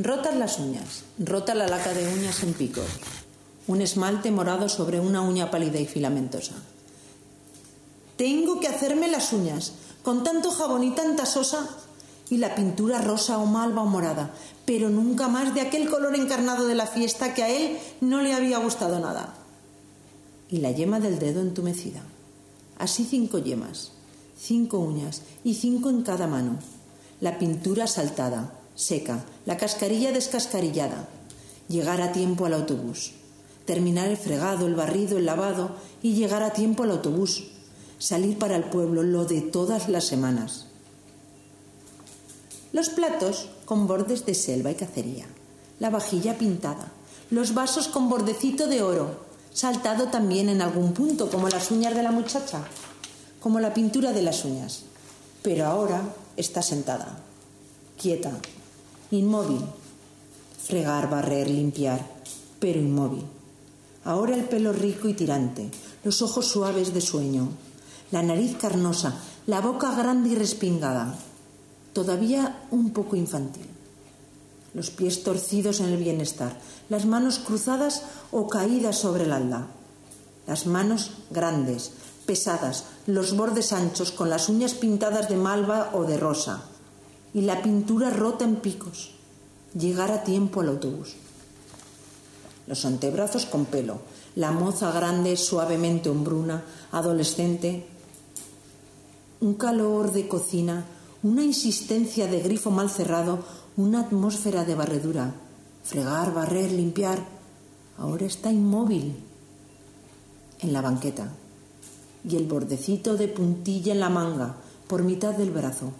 Rotas 0.00 0.34
las 0.34 0.58
uñas. 0.58 1.04
Rota 1.20 1.54
la 1.54 1.68
laca 1.68 1.94
de 1.94 2.08
uñas 2.08 2.42
en 2.42 2.52
pico. 2.54 2.82
Un 3.68 3.80
esmalte 3.80 4.32
morado 4.32 4.68
sobre 4.68 4.98
una 4.98 5.20
uña 5.20 5.52
pálida 5.52 5.78
y 5.78 5.86
filamentosa. 5.86 6.54
Tengo 8.16 8.58
que 8.58 8.66
hacerme 8.66 9.06
las 9.06 9.32
uñas 9.32 9.74
con 10.02 10.24
tanto 10.24 10.50
jabón 10.50 10.82
y 10.82 10.90
tanta 10.96 11.26
sosa, 11.26 11.68
y 12.32 12.38
la 12.38 12.54
pintura 12.54 13.02
rosa 13.02 13.36
o 13.36 13.44
malva 13.44 13.82
o 13.82 13.84
morada, 13.84 14.32
pero 14.64 14.88
nunca 14.88 15.28
más 15.28 15.52
de 15.54 15.60
aquel 15.60 15.86
color 15.90 16.16
encarnado 16.16 16.66
de 16.66 16.74
la 16.74 16.86
fiesta 16.86 17.34
que 17.34 17.42
a 17.42 17.50
él 17.50 17.76
no 18.00 18.22
le 18.22 18.32
había 18.32 18.56
gustado 18.56 19.00
nada. 19.00 19.34
Y 20.48 20.60
la 20.60 20.70
yema 20.70 20.98
del 20.98 21.18
dedo 21.18 21.42
entumecida. 21.42 22.00
Así 22.78 23.04
cinco 23.04 23.38
yemas, 23.38 23.92
cinco 24.34 24.78
uñas 24.78 25.20
y 25.44 25.56
cinco 25.56 25.90
en 25.90 26.00
cada 26.04 26.26
mano. 26.26 26.56
La 27.20 27.38
pintura 27.38 27.86
saltada, 27.86 28.54
seca, 28.76 29.26
la 29.44 29.58
cascarilla 29.58 30.10
descascarillada. 30.10 31.10
Llegar 31.68 32.00
a 32.00 32.12
tiempo 32.12 32.46
al 32.46 32.54
autobús. 32.54 33.12
Terminar 33.66 34.08
el 34.08 34.16
fregado, 34.16 34.66
el 34.66 34.74
barrido, 34.74 35.18
el 35.18 35.26
lavado 35.26 35.72
y 36.02 36.14
llegar 36.14 36.42
a 36.42 36.54
tiempo 36.54 36.84
al 36.84 36.92
autobús 36.92 37.44
salir 37.98 38.38
para 38.38 38.56
el 38.56 38.64
pueblo 38.64 39.02
lo 39.02 39.26
de 39.26 39.42
todas 39.42 39.90
las 39.90 40.04
semanas. 40.04 40.71
Los 42.72 42.88
platos 42.88 43.48
con 43.66 43.86
bordes 43.86 44.24
de 44.24 44.34
selva 44.34 44.70
y 44.70 44.74
cacería, 44.74 45.26
la 45.78 45.90
vajilla 45.90 46.38
pintada, 46.38 46.90
los 47.30 47.52
vasos 47.52 47.88
con 47.88 48.08
bordecito 48.08 48.66
de 48.66 48.82
oro, 48.82 49.24
saltado 49.52 50.08
también 50.08 50.48
en 50.48 50.62
algún 50.62 50.94
punto, 50.94 51.30
como 51.30 51.48
las 51.48 51.70
uñas 51.70 51.94
de 51.94 52.02
la 52.02 52.12
muchacha, 52.12 52.64
como 53.40 53.60
la 53.60 53.74
pintura 53.74 54.12
de 54.12 54.22
las 54.22 54.44
uñas. 54.46 54.84
Pero 55.42 55.66
ahora 55.66 56.02
está 56.36 56.62
sentada, 56.62 57.18
quieta, 58.00 58.32
inmóvil. 59.10 59.60
Fregar, 60.62 61.10
barrer, 61.10 61.50
limpiar, 61.50 62.06
pero 62.58 62.78
inmóvil. 62.78 63.24
Ahora 64.04 64.34
el 64.34 64.44
pelo 64.44 64.72
rico 64.72 65.08
y 65.08 65.14
tirante, 65.14 65.70
los 66.04 66.22
ojos 66.22 66.46
suaves 66.46 66.94
de 66.94 67.00
sueño, 67.00 67.48
la 68.12 68.22
nariz 68.22 68.56
carnosa, 68.56 69.14
la 69.46 69.60
boca 69.60 69.94
grande 69.94 70.30
y 70.30 70.34
respingada, 70.36 71.18
todavía 71.92 72.66
un 72.70 72.92
poco 72.92 73.16
infantil. 73.16 73.66
Los 74.74 74.90
pies 74.90 75.22
torcidos 75.22 75.80
en 75.80 75.86
el 75.86 75.98
bienestar, 75.98 76.58
las 76.88 77.04
manos 77.04 77.38
cruzadas 77.38 78.02
o 78.30 78.48
caídas 78.48 78.98
sobre 78.98 79.24
el 79.24 79.32
alda. 79.32 79.66
Las 80.46 80.66
manos 80.66 81.12
grandes, 81.30 81.92
pesadas, 82.26 82.84
los 83.06 83.36
bordes 83.36 83.72
anchos 83.72 84.12
con 84.12 84.30
las 84.30 84.48
uñas 84.48 84.74
pintadas 84.74 85.28
de 85.28 85.36
malva 85.36 85.90
o 85.92 86.04
de 86.04 86.16
rosa 86.16 86.62
y 87.34 87.42
la 87.42 87.62
pintura 87.62 88.10
rota 88.10 88.44
en 88.44 88.56
picos. 88.56 89.12
Llegar 89.74 90.10
a 90.10 90.22
tiempo 90.22 90.60
al 90.60 90.68
autobús. 90.68 91.14
Los 92.66 92.84
antebrazos 92.84 93.46
con 93.46 93.64
pelo, 93.64 94.00
la 94.36 94.52
moza 94.52 94.92
grande, 94.92 95.36
suavemente 95.36 96.10
hombruna, 96.10 96.64
adolescente, 96.92 97.86
un 99.40 99.54
calor 99.54 100.12
de 100.12 100.28
cocina, 100.28 100.84
una 101.22 101.44
insistencia 101.44 102.26
de 102.26 102.40
grifo 102.40 102.70
mal 102.70 102.90
cerrado, 102.90 103.44
una 103.76 104.00
atmósfera 104.00 104.64
de 104.64 104.74
barredura. 104.74 105.34
Fregar, 105.84 106.34
barrer, 106.34 106.72
limpiar. 106.72 107.24
Ahora 107.98 108.26
está 108.26 108.50
inmóvil 108.50 109.14
en 110.60 110.72
la 110.72 110.80
banqueta 110.80 111.28
y 112.28 112.36
el 112.36 112.46
bordecito 112.46 113.16
de 113.16 113.28
puntilla 113.28 113.92
en 113.92 114.00
la 114.00 114.08
manga 114.08 114.56
por 114.88 115.02
mitad 115.02 115.34
del 115.34 115.50
brazo 115.50 115.92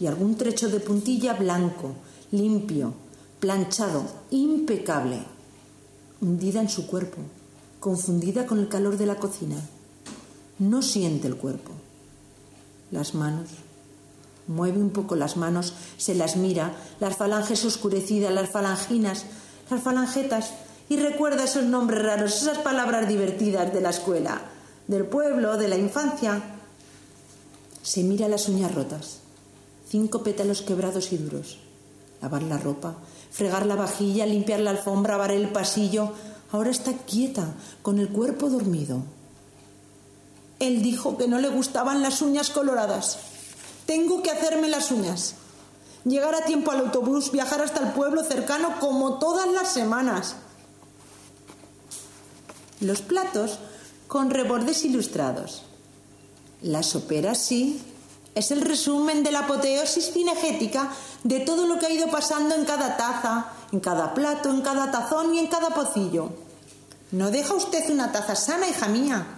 y 0.00 0.06
algún 0.06 0.36
trecho 0.36 0.68
de 0.68 0.80
puntilla 0.80 1.34
blanco, 1.34 1.92
limpio, 2.32 2.94
planchado, 3.40 4.04
impecable, 4.30 5.18
hundida 6.20 6.60
en 6.60 6.68
su 6.68 6.86
cuerpo, 6.86 7.18
confundida 7.80 8.46
con 8.46 8.58
el 8.58 8.68
calor 8.68 8.96
de 8.96 9.06
la 9.06 9.16
cocina. 9.16 9.56
No 10.58 10.82
siente 10.82 11.28
el 11.28 11.36
cuerpo 11.36 11.70
las 12.90 13.14
manos. 13.14 13.48
Mueve 14.46 14.78
un 14.78 14.90
poco 14.90 15.16
las 15.16 15.36
manos, 15.36 15.74
se 15.96 16.14
las 16.14 16.36
mira, 16.36 16.74
las 17.00 17.16
falanges 17.16 17.64
oscurecidas, 17.64 18.32
las 18.32 18.50
falanginas, 18.50 19.24
las 19.70 19.82
falangetas, 19.82 20.52
y 20.88 20.96
recuerda 20.96 21.44
esos 21.44 21.64
nombres 21.64 22.02
raros, 22.02 22.42
esas 22.42 22.58
palabras 22.58 23.08
divertidas 23.08 23.72
de 23.72 23.80
la 23.80 23.90
escuela, 23.90 24.42
del 24.86 25.06
pueblo, 25.06 25.56
de 25.56 25.68
la 25.68 25.78
infancia. 25.78 26.42
Se 27.82 28.02
mira 28.02 28.28
las 28.28 28.48
uñas 28.48 28.74
rotas, 28.74 29.20
cinco 29.88 30.22
pétalos 30.22 30.62
quebrados 30.62 31.12
y 31.12 31.18
duros. 31.18 31.58
Lavar 32.20 32.42
la 32.42 32.58
ropa, 32.58 32.96
fregar 33.30 33.66
la 33.66 33.76
vajilla, 33.76 34.26
limpiar 34.26 34.60
la 34.60 34.70
alfombra, 34.70 35.16
barrer 35.16 35.40
el 35.40 35.48
pasillo. 35.48 36.12
Ahora 36.52 36.70
está 36.70 36.92
quieta, 36.92 37.54
con 37.82 37.98
el 37.98 38.08
cuerpo 38.08 38.48
dormido. 38.48 39.02
Él 40.58 40.82
dijo 40.82 41.18
que 41.18 41.28
no 41.28 41.38
le 41.38 41.48
gustaban 41.48 42.00
las 42.00 42.22
uñas 42.22 42.50
coloradas. 42.50 43.18
Tengo 43.86 44.22
que 44.22 44.30
hacerme 44.30 44.68
las 44.68 44.90
uñas. 44.90 45.34
Llegar 46.04 46.34
a 46.34 46.44
tiempo 46.44 46.70
al 46.70 46.80
autobús, 46.80 47.32
viajar 47.32 47.62
hasta 47.62 47.80
el 47.80 47.92
pueblo 47.92 48.22
cercano 48.24 48.78
como 48.80 49.18
todas 49.18 49.48
las 49.48 49.72
semanas. 49.72 50.36
Los 52.80 53.00
platos 53.00 53.58
con 54.06 54.30
rebordes 54.30 54.84
ilustrados. 54.84 55.62
La 56.62 56.82
sopera 56.82 57.34
sí, 57.34 57.82
es 58.34 58.50
el 58.50 58.62
resumen 58.62 59.22
de 59.22 59.32
la 59.32 59.40
apoteosis 59.40 60.12
cinegética 60.12 60.90
de 61.22 61.40
todo 61.40 61.66
lo 61.66 61.78
que 61.78 61.86
ha 61.86 61.90
ido 61.90 62.08
pasando 62.08 62.54
en 62.54 62.64
cada 62.64 62.96
taza, 62.96 63.46
en 63.72 63.80
cada 63.80 64.12
plato, 64.12 64.50
en 64.50 64.60
cada 64.60 64.90
tazón 64.90 65.34
y 65.34 65.38
en 65.38 65.46
cada 65.46 65.70
pocillo. 65.70 66.30
No 67.12 67.30
deja 67.30 67.54
usted 67.54 67.88
una 67.90 68.12
taza 68.12 68.34
sana, 68.34 68.68
hija 68.68 68.88
mía. 68.88 69.33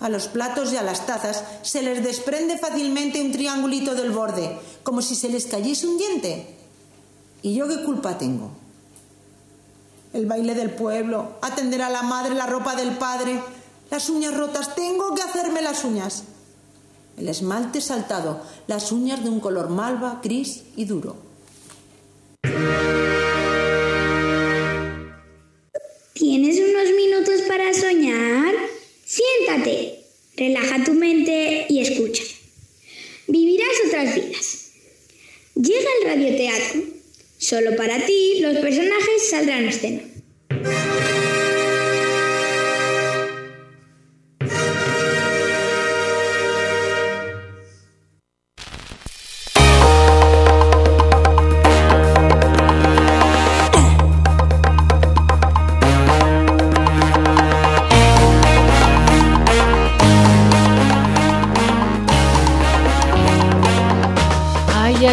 A 0.00 0.08
los 0.08 0.28
platos 0.28 0.72
y 0.72 0.76
a 0.76 0.82
las 0.82 1.06
tazas 1.06 1.44
se 1.62 1.82
les 1.82 2.02
desprende 2.02 2.58
fácilmente 2.58 3.20
un 3.20 3.32
triangulito 3.32 3.94
del 3.94 4.10
borde, 4.10 4.58
como 4.82 5.02
si 5.02 5.14
se 5.14 5.28
les 5.28 5.46
cayese 5.46 5.86
un 5.86 5.98
diente. 5.98 6.56
¿Y 7.42 7.54
yo 7.54 7.68
qué 7.68 7.82
culpa 7.82 8.18
tengo? 8.18 8.50
El 10.12 10.26
baile 10.26 10.54
del 10.54 10.70
pueblo, 10.70 11.36
atender 11.42 11.82
a 11.82 11.90
la 11.90 12.02
madre 12.02 12.34
la 12.34 12.46
ropa 12.46 12.76
del 12.76 12.96
padre, 12.96 13.40
las 13.90 14.08
uñas 14.08 14.36
rotas, 14.36 14.74
tengo 14.74 15.14
que 15.14 15.22
hacerme 15.22 15.62
las 15.62 15.84
uñas. 15.84 16.24
El 17.16 17.28
esmalte 17.28 17.80
saltado, 17.80 18.40
las 18.66 18.90
uñas 18.90 19.22
de 19.22 19.30
un 19.30 19.40
color 19.40 19.68
malva, 19.68 20.20
gris 20.22 20.62
y 20.76 20.84
duro. 20.84 21.16
¿Tienes 26.12 26.58
unos 26.58 26.88
minutos 26.96 27.42
para 27.46 27.72
soñar? 27.72 28.73
Siéntate, 29.14 30.00
relaja 30.36 30.82
tu 30.82 30.92
mente 30.92 31.66
y 31.68 31.80
escucha. 31.80 32.24
Vivirás 33.28 33.68
otras 33.86 34.12
vidas. 34.16 34.70
Llega 35.54 35.88
el 36.00 36.08
radioteatro. 36.08 36.82
Solo 37.38 37.76
para 37.76 38.04
ti 38.06 38.40
los 38.40 38.56
personajes 38.56 39.30
saldrán 39.30 39.66
a 39.66 39.70
escena. 39.70 40.02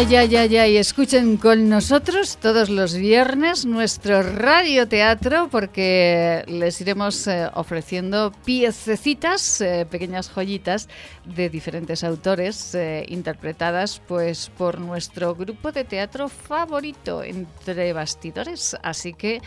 Ay, 0.04 0.16
ay, 0.16 0.36
ay, 0.36 0.56
ay. 0.56 0.76
Escuchen 0.78 1.36
con 1.36 1.68
nosotros 1.68 2.36
todos 2.38 2.70
los 2.70 2.94
viernes 2.94 3.64
nuestro 3.64 4.22
radioteatro 4.22 5.48
porque 5.48 6.42
les 6.48 6.80
iremos 6.80 7.28
eh, 7.28 7.48
ofreciendo 7.54 8.32
piececitas, 8.44 9.60
eh, 9.60 9.86
pequeñas 9.88 10.28
joyitas 10.28 10.88
de 11.24 11.48
diferentes 11.48 12.02
autores 12.02 12.74
eh, 12.74 13.04
interpretadas 13.10 14.02
pues 14.08 14.50
por 14.58 14.80
nuestro 14.80 15.36
grupo 15.36 15.70
de 15.70 15.84
teatro 15.84 16.28
favorito 16.28 17.22
entre 17.22 17.92
bastidores. 17.92 18.76
Así 18.82 19.12
que 19.12 19.40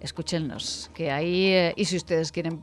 escúchennos, 0.00 0.90
que 0.94 1.10
ahí, 1.10 1.72
y 1.76 1.84
si 1.84 1.96
ustedes 1.98 2.32
quieren 2.32 2.62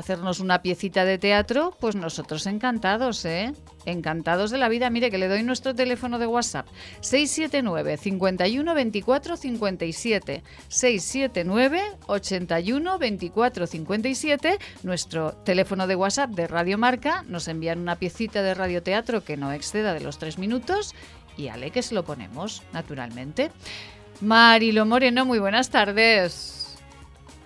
hacernos 0.00 0.40
una 0.40 0.62
piecita 0.62 1.04
de 1.04 1.18
teatro, 1.18 1.74
pues 1.78 1.94
nosotros 1.94 2.46
encantados, 2.46 3.24
¿eh? 3.24 3.52
Encantados 3.86 4.50
de 4.50 4.58
la 4.58 4.68
vida. 4.68 4.90
Mire 4.90 5.10
que 5.10 5.18
le 5.18 5.28
doy 5.28 5.42
nuestro 5.42 5.74
teléfono 5.74 6.18
de 6.18 6.26
WhatsApp. 6.26 6.66
679 7.00 7.96
51 7.96 8.74
24 8.74 9.36
57. 9.36 10.42
679 10.68 11.82
81 12.06 12.98
24 12.98 13.66
57. 13.66 14.58
Nuestro 14.82 15.32
teléfono 15.32 15.86
de 15.86 15.96
WhatsApp 15.96 16.30
de 16.30 16.46
Radio 16.46 16.76
Marca. 16.76 17.24
Nos 17.28 17.48
envían 17.48 17.78
una 17.78 17.96
piecita 17.96 18.42
de 18.42 18.54
radioteatro 18.54 19.24
que 19.24 19.36
no 19.36 19.52
exceda 19.52 19.94
de 19.94 20.00
los 20.00 20.18
tres 20.18 20.38
minutos. 20.38 20.94
Y 21.36 21.48
Ale 21.48 21.70
que 21.70 21.82
se 21.82 21.94
lo 21.94 22.04
ponemos, 22.04 22.62
naturalmente. 22.72 23.50
Marilo 24.20 24.84
Moreno, 24.84 25.24
muy 25.24 25.38
buenas 25.38 25.70
tardes. 25.70 26.59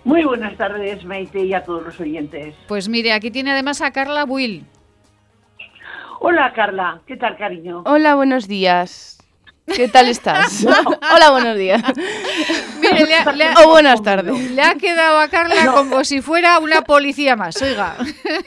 Muy 0.05 0.23
buenas 0.25 0.57
tardes, 0.57 1.05
Maite, 1.05 1.45
y 1.45 1.55
a 1.55 1.65
todos 1.65 1.83
los 1.83 1.99
oyentes. 1.99 2.55
Pues 2.69 2.89
mire, 2.89 3.13
aquí 3.13 3.31
tiene 3.31 3.53
además 3.53 3.81
a 3.81 3.91
Carla 3.91 4.25
Will. 4.25 4.65
Hola, 6.21 6.53
Carla. 6.55 7.01
¿Qué 7.07 7.17
tal, 7.17 7.37
cariño? 7.37 7.83
Hola, 7.87 8.15
buenos 8.15 8.47
días. 8.47 9.14
¿Qué 9.67 9.89
tal 9.89 10.09
estás? 10.09 10.65
Hola, 11.15 11.31
buenos 11.31 11.57
días. 11.57 11.83
Mire, 12.81 13.07
le 13.07 13.45
ha, 13.45 13.55
o 13.65 13.71
buenas 13.71 14.03
tardes. 14.03 14.51
Le 14.51 14.63
ha 14.63 14.75
quedado 14.75 15.19
a 15.19 15.29
Carla 15.29 15.73
como 15.73 16.05
si 16.05 16.21
fuera 16.21 16.59
una 16.59 16.83
policía 16.83 17.35
más, 17.35 17.61
oiga. 17.63 17.97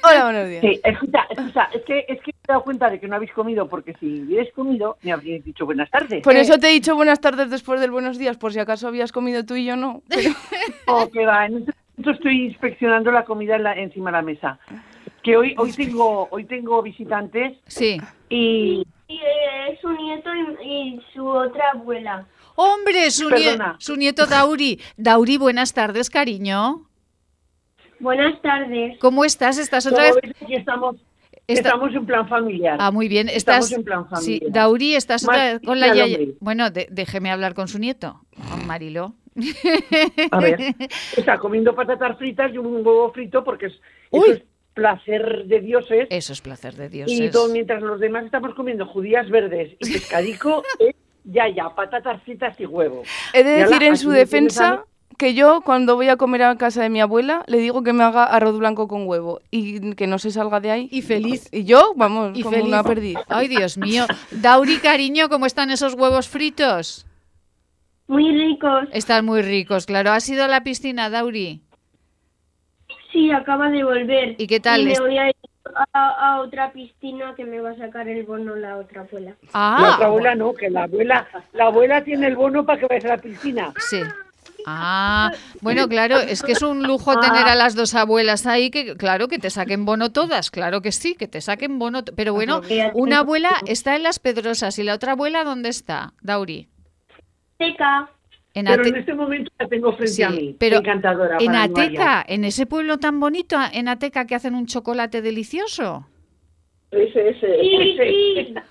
Hola, 0.03 0.26
buenos 0.26 0.47
días. 0.47 0.61
Sí, 0.61 0.80
escucha, 0.84 1.26
escucha, 1.30 1.70
es 1.74 1.84
que, 1.86 2.05
es 2.07 2.22
que 2.22 2.32
me 2.32 2.39
he 2.43 2.47
dado 2.47 2.63
cuenta 2.63 2.89
de 2.89 2.99
que 2.99 3.07
no 3.07 3.15
habéis 3.15 3.34
comido, 3.34 3.68
porque 3.68 3.95
si 3.99 4.22
hubierais 4.22 4.53
comido, 4.53 4.97
me 5.01 5.11
habríais 5.11 5.43
dicho 5.43 5.65
buenas 5.65 5.89
tardes. 5.89 6.22
Por 6.24 6.36
eso 6.36 6.59
te 6.59 6.70
he 6.70 6.72
dicho 6.74 6.95
buenas 6.95 7.20
tardes 7.20 7.49
después 7.49 7.82
del 7.82 7.91
buenos 7.91 8.18
días, 8.18 8.38
por 8.38 8.53
si 8.53 8.59
acaso 8.59 8.88
habías 8.88 9.11
comido 9.11 9.43
tú 9.43 9.55
y 9.55 9.65
yo 9.65 9.76
no. 9.76 10.03
Pero... 10.07 10.32
oh, 10.88 11.09
que 11.09 11.26
va, 11.26 11.45
en 11.45 11.57
este 11.57 11.74
momento 11.97 12.11
estoy 12.11 12.45
inspeccionando 12.45 13.11
la 13.11 13.26
comida 13.26 13.55
en 13.55 13.63
la, 13.63 13.74
encima 13.74 14.11
de 14.11 14.18
la 14.18 14.22
mesa. 14.22 14.59
Que 15.24 15.36
hoy, 15.36 15.55
hoy 15.57 15.74
tengo, 15.74 16.28
hoy 16.32 16.45
tengo 16.45 16.82
visitantes. 16.82 17.57
Sí. 17.65 17.99
Y 18.30 18.86
y 19.07 19.15
eh, 19.15 19.77
su 19.81 19.89
nieto 19.89 20.29
y, 20.35 20.67
y, 20.67 21.01
su 21.13 21.25
otra 21.25 21.71
abuela. 21.73 22.25
Hombre, 22.55 23.11
su, 23.11 23.29
nie 23.29 23.57
su, 23.79 23.95
nieto 23.95 24.25
Dauri. 24.25 24.81
Dauri, 24.97 25.37
buenas 25.37 25.73
tardes, 25.73 26.09
cariño. 26.09 26.87
Buenas 27.99 28.41
tardes. 28.41 28.97
¿Cómo 28.99 29.25
estás? 29.25 29.57
¿Estás 29.57 29.85
otra 29.85 30.03
vez? 30.03 30.17
Aquí 30.41 30.55
estamos, 30.55 30.95
Está... 31.47 31.69
estamos 31.69 31.93
en 31.93 32.05
plan 32.05 32.27
familiar. 32.27 32.77
Ah, 32.79 32.91
muy 32.91 33.07
bien. 33.07 33.29
Estás... 33.29 33.65
Estamos 33.65 33.71
en 33.71 33.83
plan 33.83 34.09
familiar. 34.09 34.41
Sí, 34.41 34.51
Dauri, 34.51 34.95
estás 34.95 35.23
otra 35.23 35.53
vez 35.53 35.61
con 35.63 35.79
la 35.79 35.93
yaya. 35.93 36.17
Bueno, 36.39 36.69
de 36.69 36.87
déjeme 36.91 37.31
hablar 37.31 37.53
con 37.53 37.67
su 37.67 37.79
nieto, 37.79 38.21
con 38.49 38.65
Marilo. 38.67 39.13
A 40.31 40.39
ver, 40.39 40.59
está 41.17 41.37
comiendo 41.37 41.75
patatas 41.75 42.17
fritas 42.17 42.51
y 42.53 42.57
un 42.57 42.85
huevo 42.85 43.11
frito 43.13 43.43
porque 43.43 43.67
es, 43.67 43.79
Uy. 44.09 44.29
es 44.31 44.43
placer 44.78 45.45
de 45.47 45.59
dioses. 45.59 46.07
Eso 46.11 46.32
es 46.34 46.41
placer 46.41 46.75
de 46.75 46.88
dioses. 46.88 47.19
Y 47.19 47.30
todo 47.32 47.49
mientras 47.51 47.82
los 47.82 47.99
demás 47.99 48.23
estamos 48.25 48.53
comiendo 48.53 48.86
judías 48.86 49.28
verdes 49.30 49.73
y 49.80 49.91
pescadico, 49.93 50.63
es 50.80 50.95
ya, 51.25 51.49
ya, 51.49 51.69
patatas 51.75 52.21
fritas 52.23 52.57
y 52.59 52.65
huevo. 52.67 53.01
He 53.34 53.43
de 53.43 53.49
decir 53.65 53.82
en 53.84 53.97
su 53.97 54.11
defensa 54.11 54.67
a- 54.73 54.86
que 55.17 55.34
yo 55.34 55.61
cuando 55.65 55.95
voy 55.95 56.09
a 56.09 56.15
comer 56.15 56.43
a 56.43 56.55
casa 56.57 56.84
de 56.84 56.89
mi 56.89 57.01
abuela 57.01 57.43
le 57.47 57.57
digo 57.57 57.82
que 57.84 57.91
me 57.91 58.03
haga 58.03 58.25
arroz 58.25 58.59
blanco 58.59 58.88
con 58.88 59.07
huevo 59.07 59.41
y 59.49 59.95
que 59.95 60.05
no 60.05 60.19
se 60.19 60.30
salga 60.30 60.59
de 60.59 60.69
ahí. 60.69 60.88
Y 60.91 61.01
feliz. 61.01 61.49
Y 61.51 61.63
yo, 61.65 61.93
vamos, 61.95 62.38
Y 62.38 62.43
como 62.43 62.55
feliz. 62.57 62.67
una 62.69 62.84
perdiz. 62.84 63.17
Ay, 63.28 63.47
Dios 63.47 63.78
mío. 63.80 64.05
Dauri, 64.30 64.78
cariño, 64.78 65.28
¿cómo 65.28 65.47
están 65.47 65.71
esos 65.71 65.95
huevos 65.95 66.28
fritos? 66.30 67.07
Muy 68.07 68.32
ricos. 68.32 68.88
Están 68.93 69.25
muy 69.25 69.41
ricos, 69.41 69.86
claro. 69.86 70.11
¿Has 70.11 70.30
ido 70.30 70.43
a 70.43 70.47
la 70.47 70.63
piscina, 70.63 71.09
Dauri? 71.09 71.61
Sí, 73.18 73.32
acaba 73.32 73.72
de 73.72 73.84
volver. 73.84 74.36
¿Y 74.38 74.45
qué 74.45 74.59
tal? 74.59 74.82
Y 74.82 74.86
me 74.86 74.91
Es- 74.91 74.99
voy 74.99 75.18
a 75.18 75.28
ir 75.28 75.36
a, 75.93 76.09
a 76.36 76.41
otra 76.41 76.72
piscina 76.72 77.34
que 77.36 77.45
me 77.45 77.59
va 77.59 77.72
a 77.72 77.76
sacar 77.76 78.07
el 78.07 78.24
bono 78.26 78.55
la 78.55 78.78
otra 78.78 79.01
abuela. 79.01 79.34
Ah, 79.53 79.80
la 79.82 79.93
otra 79.95 80.05
abuela 80.05 80.36
no, 80.36 80.53
que 80.53 80.70
la 80.70 80.84
abuela, 80.84 81.28
la 81.53 81.65
abuela 81.65 82.03
tiene 82.03 82.28
el 82.28 82.36
bono 82.36 82.63
para 82.63 82.80
que 82.80 82.86
vayas 82.86 83.05
a 83.05 83.07
la 83.07 83.18
piscina. 83.18 83.74
Sí. 83.89 84.01
Ah, 84.68 85.32
bueno, 85.61 85.88
claro, 85.88 86.20
es 86.20 86.43
que 86.43 86.51
es 86.51 86.61
un 86.61 86.84
lujo 86.84 87.20
tener 87.20 87.47
a 87.47 87.55
las 87.55 87.74
dos 87.74 87.95
abuelas 87.95 88.45
ahí, 88.45 88.70
que 88.70 88.95
claro, 88.95 89.28
que 89.28 89.39
te 89.39 89.49
saquen 89.49 89.84
bono 89.86 90.11
todas, 90.11 90.51
claro 90.51 90.82
que 90.82 90.91
sí, 90.91 91.15
que 91.15 91.28
te 91.28 91.41
saquen 91.41 91.80
bono. 91.80 92.03
Pero 92.15 92.34
bueno, 92.36 92.61
una 92.93 93.20
abuela 93.20 93.49
está 93.65 93.95
en 93.95 94.03
Las 94.03 94.20
Pedrosas 94.20 94.78
y 94.78 94.84
la 94.84 94.93
otra 94.93 95.13
abuela, 95.13 95.43
¿dónde 95.43 95.70
está, 95.70 96.13
Dauri? 96.22 96.68
Teca. 97.57 98.11
En 98.57 98.65
Pero 98.65 98.81
Ate- 98.81 98.89
en 98.89 98.95
este 98.95 99.13
momento 99.13 99.51
la 99.59 99.67
tengo 99.67 99.91
frente 99.93 100.07
Sí, 100.13 100.23
a 100.23 100.31
mí. 100.31 100.55
pero 100.57 100.77
encantadora. 100.77 101.37
en. 101.39 101.53
Ateca, 101.55 102.25
en 102.27 102.43
ese 102.43 102.65
pueblo 102.65 102.97
tan 102.97 103.19
bonito, 103.19 103.55
en 103.71 103.87
Ateca 103.87 104.25
que 104.25 104.33
hacen 104.33 104.55
un 104.55 104.65
chocolate 104.65 105.21
delicioso. 105.21 106.07
Ese, 106.89 107.29
ese, 107.29 107.59
Sí, 107.61 107.75
ese. 107.75 108.03
sí. 108.47 108.53
Da 108.53 108.63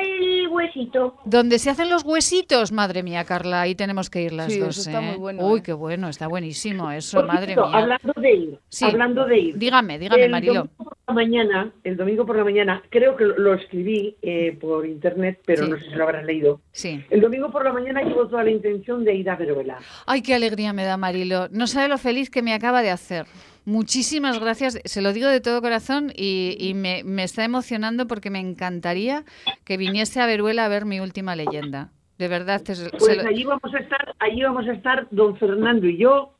el 0.00 0.48
huesito. 0.48 1.16
Donde 1.24 1.58
se 1.58 1.70
hacen 1.70 1.90
los 1.90 2.04
huesitos, 2.04 2.72
madre 2.72 3.02
mía, 3.02 3.24
Carla, 3.24 3.62
ahí 3.62 3.74
tenemos 3.74 4.10
que 4.10 4.22
ir 4.22 4.32
las 4.32 4.52
Sí, 4.52 4.58
dos. 4.58 4.78
eso 4.78 4.88
está 4.90 5.02
¿eh? 5.02 5.06
muy 5.10 5.16
bueno, 5.16 5.46
Uy, 5.46 5.58
¿eh? 5.60 5.62
qué 5.62 5.72
bueno, 5.72 6.08
está 6.08 6.26
buenísimo 6.26 6.90
eso, 6.90 7.18
Por 7.18 7.26
madre 7.26 7.46
cierto, 7.54 7.68
mía. 7.68 7.78
Hablando 7.78 8.12
de 8.16 8.32
ir, 8.34 8.58
Sí. 8.68 8.84
hablando 8.84 9.24
de 9.26 9.38
ir. 9.38 9.58
Dígame, 9.58 9.98
dígame, 9.98 10.24
el 10.24 10.30
Marilo. 10.30 10.54
Domingo 10.54 10.74
por 10.84 10.96
la 11.08 11.14
mañana, 11.14 11.72
el 11.84 11.96
domingo 11.96 12.26
por 12.26 12.36
la 12.36 12.44
mañana, 12.44 12.82
creo 12.90 13.16
que 13.16 13.24
lo, 13.24 13.38
lo 13.38 13.54
escribí 13.54 14.16
eh, 14.22 14.56
por 14.60 14.86
internet, 14.86 15.40
pero 15.44 15.64
Sí. 15.64 15.70
no 15.70 15.78
sé 15.78 15.84
si 15.84 15.90
lo 15.94 16.04
habrás 16.04 16.24
leído. 16.24 16.60
Sí. 16.72 17.04
El 17.10 17.20
domingo 17.20 17.50
por 17.50 17.64
la 17.64 17.72
mañana 17.72 18.02
llevo 18.02 18.26
toda 18.28 18.44
la 18.44 18.50
intención 18.50 19.04
de 19.04 19.14
ir 19.14 19.30
a 19.30 19.36
Veruela. 19.36 19.78
Ay, 20.06 20.22
qué 20.22 20.34
alegría 20.34 20.72
me 20.72 20.84
da 20.84 20.96
Marilo. 20.96 21.48
No 21.50 21.66
sabe 21.66 21.88
lo 21.88 21.98
feliz 21.98 22.30
que 22.30 22.42
me 22.42 22.54
acaba 22.54 22.82
de 22.82 22.90
hacer. 22.90 23.26
Muchísimas 23.66 24.38
gracias, 24.38 24.78
se 24.84 25.02
lo 25.02 25.12
digo 25.12 25.28
de 25.28 25.40
todo 25.40 25.60
corazón 25.60 26.12
y, 26.14 26.56
y 26.58 26.72
me, 26.74 27.02
me 27.04 27.24
está 27.24 27.44
emocionando 27.44 28.06
porque 28.06 28.30
me 28.30 28.38
encantaría 28.38 29.24
que 29.64 29.76
viniese 29.76 30.20
a 30.20 30.26
Veruela 30.26 30.64
a 30.64 30.68
ver 30.68 30.84
mi 30.84 31.00
última 31.00 31.34
leyenda. 31.34 31.90
De 32.16 32.28
verdad, 32.28 32.62
te- 32.62 32.76
se 32.76 32.88
Pues 32.90 33.16
lo- 33.16 33.28
allí 33.28 33.42
vamos 33.44 33.74
a 33.74 33.78
estar, 33.78 34.14
allí 34.20 34.42
vamos 34.42 34.66
a 34.68 34.72
estar 34.72 35.08
don 35.10 35.36
Fernando 35.36 35.86
y 35.88 35.98
yo. 35.98 36.32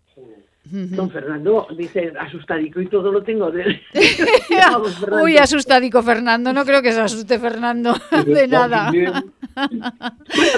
Don 0.70 1.10
Fernando 1.10 1.66
dice 1.76 2.12
asustadico 2.18 2.80
y 2.80 2.86
todo 2.88 3.12
lo 3.12 3.22
tengo 3.22 3.50
de. 3.50 3.80
Uy, 5.22 5.36
asustadico 5.36 6.02
Fernando, 6.02 6.52
no 6.52 6.64
creo 6.64 6.82
que 6.82 6.92
se 6.92 7.00
asuste 7.00 7.38
Fernando 7.38 7.94
de 8.26 8.48
nada. 8.48 8.90
Bueno, 8.90 9.22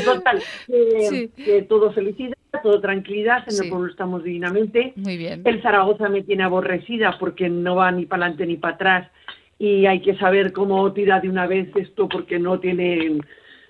total, 0.04 0.42
que, 0.66 1.06
Sí. 1.08 1.30
que 1.36 1.62
todo 1.62 1.92
felicidad, 1.92 2.36
todo 2.62 2.80
tranquilidad, 2.80 3.44
en 3.46 3.52
Sí. 3.52 3.64
el 3.64 3.70
pueblo 3.70 3.90
estamos 3.90 4.24
divinamente. 4.24 4.92
Muy 4.96 5.16
bien. 5.16 5.42
El 5.44 5.62
Zaragoza 5.62 6.08
me 6.08 6.22
tiene 6.22 6.44
aborrecida 6.44 7.16
porque 7.18 7.48
no 7.48 7.76
va 7.76 7.90
ni 7.92 8.06
para 8.06 8.24
adelante 8.24 8.46
ni 8.46 8.56
para 8.56 8.74
atrás 8.74 9.10
y 9.58 9.86
hay 9.86 10.00
que 10.00 10.16
saber 10.18 10.52
cómo 10.52 10.92
tirar 10.92 11.22
de 11.22 11.28
una 11.28 11.46
vez 11.46 11.68
esto 11.76 12.08
porque 12.08 12.38
no 12.38 12.60
tiene, 12.60 13.18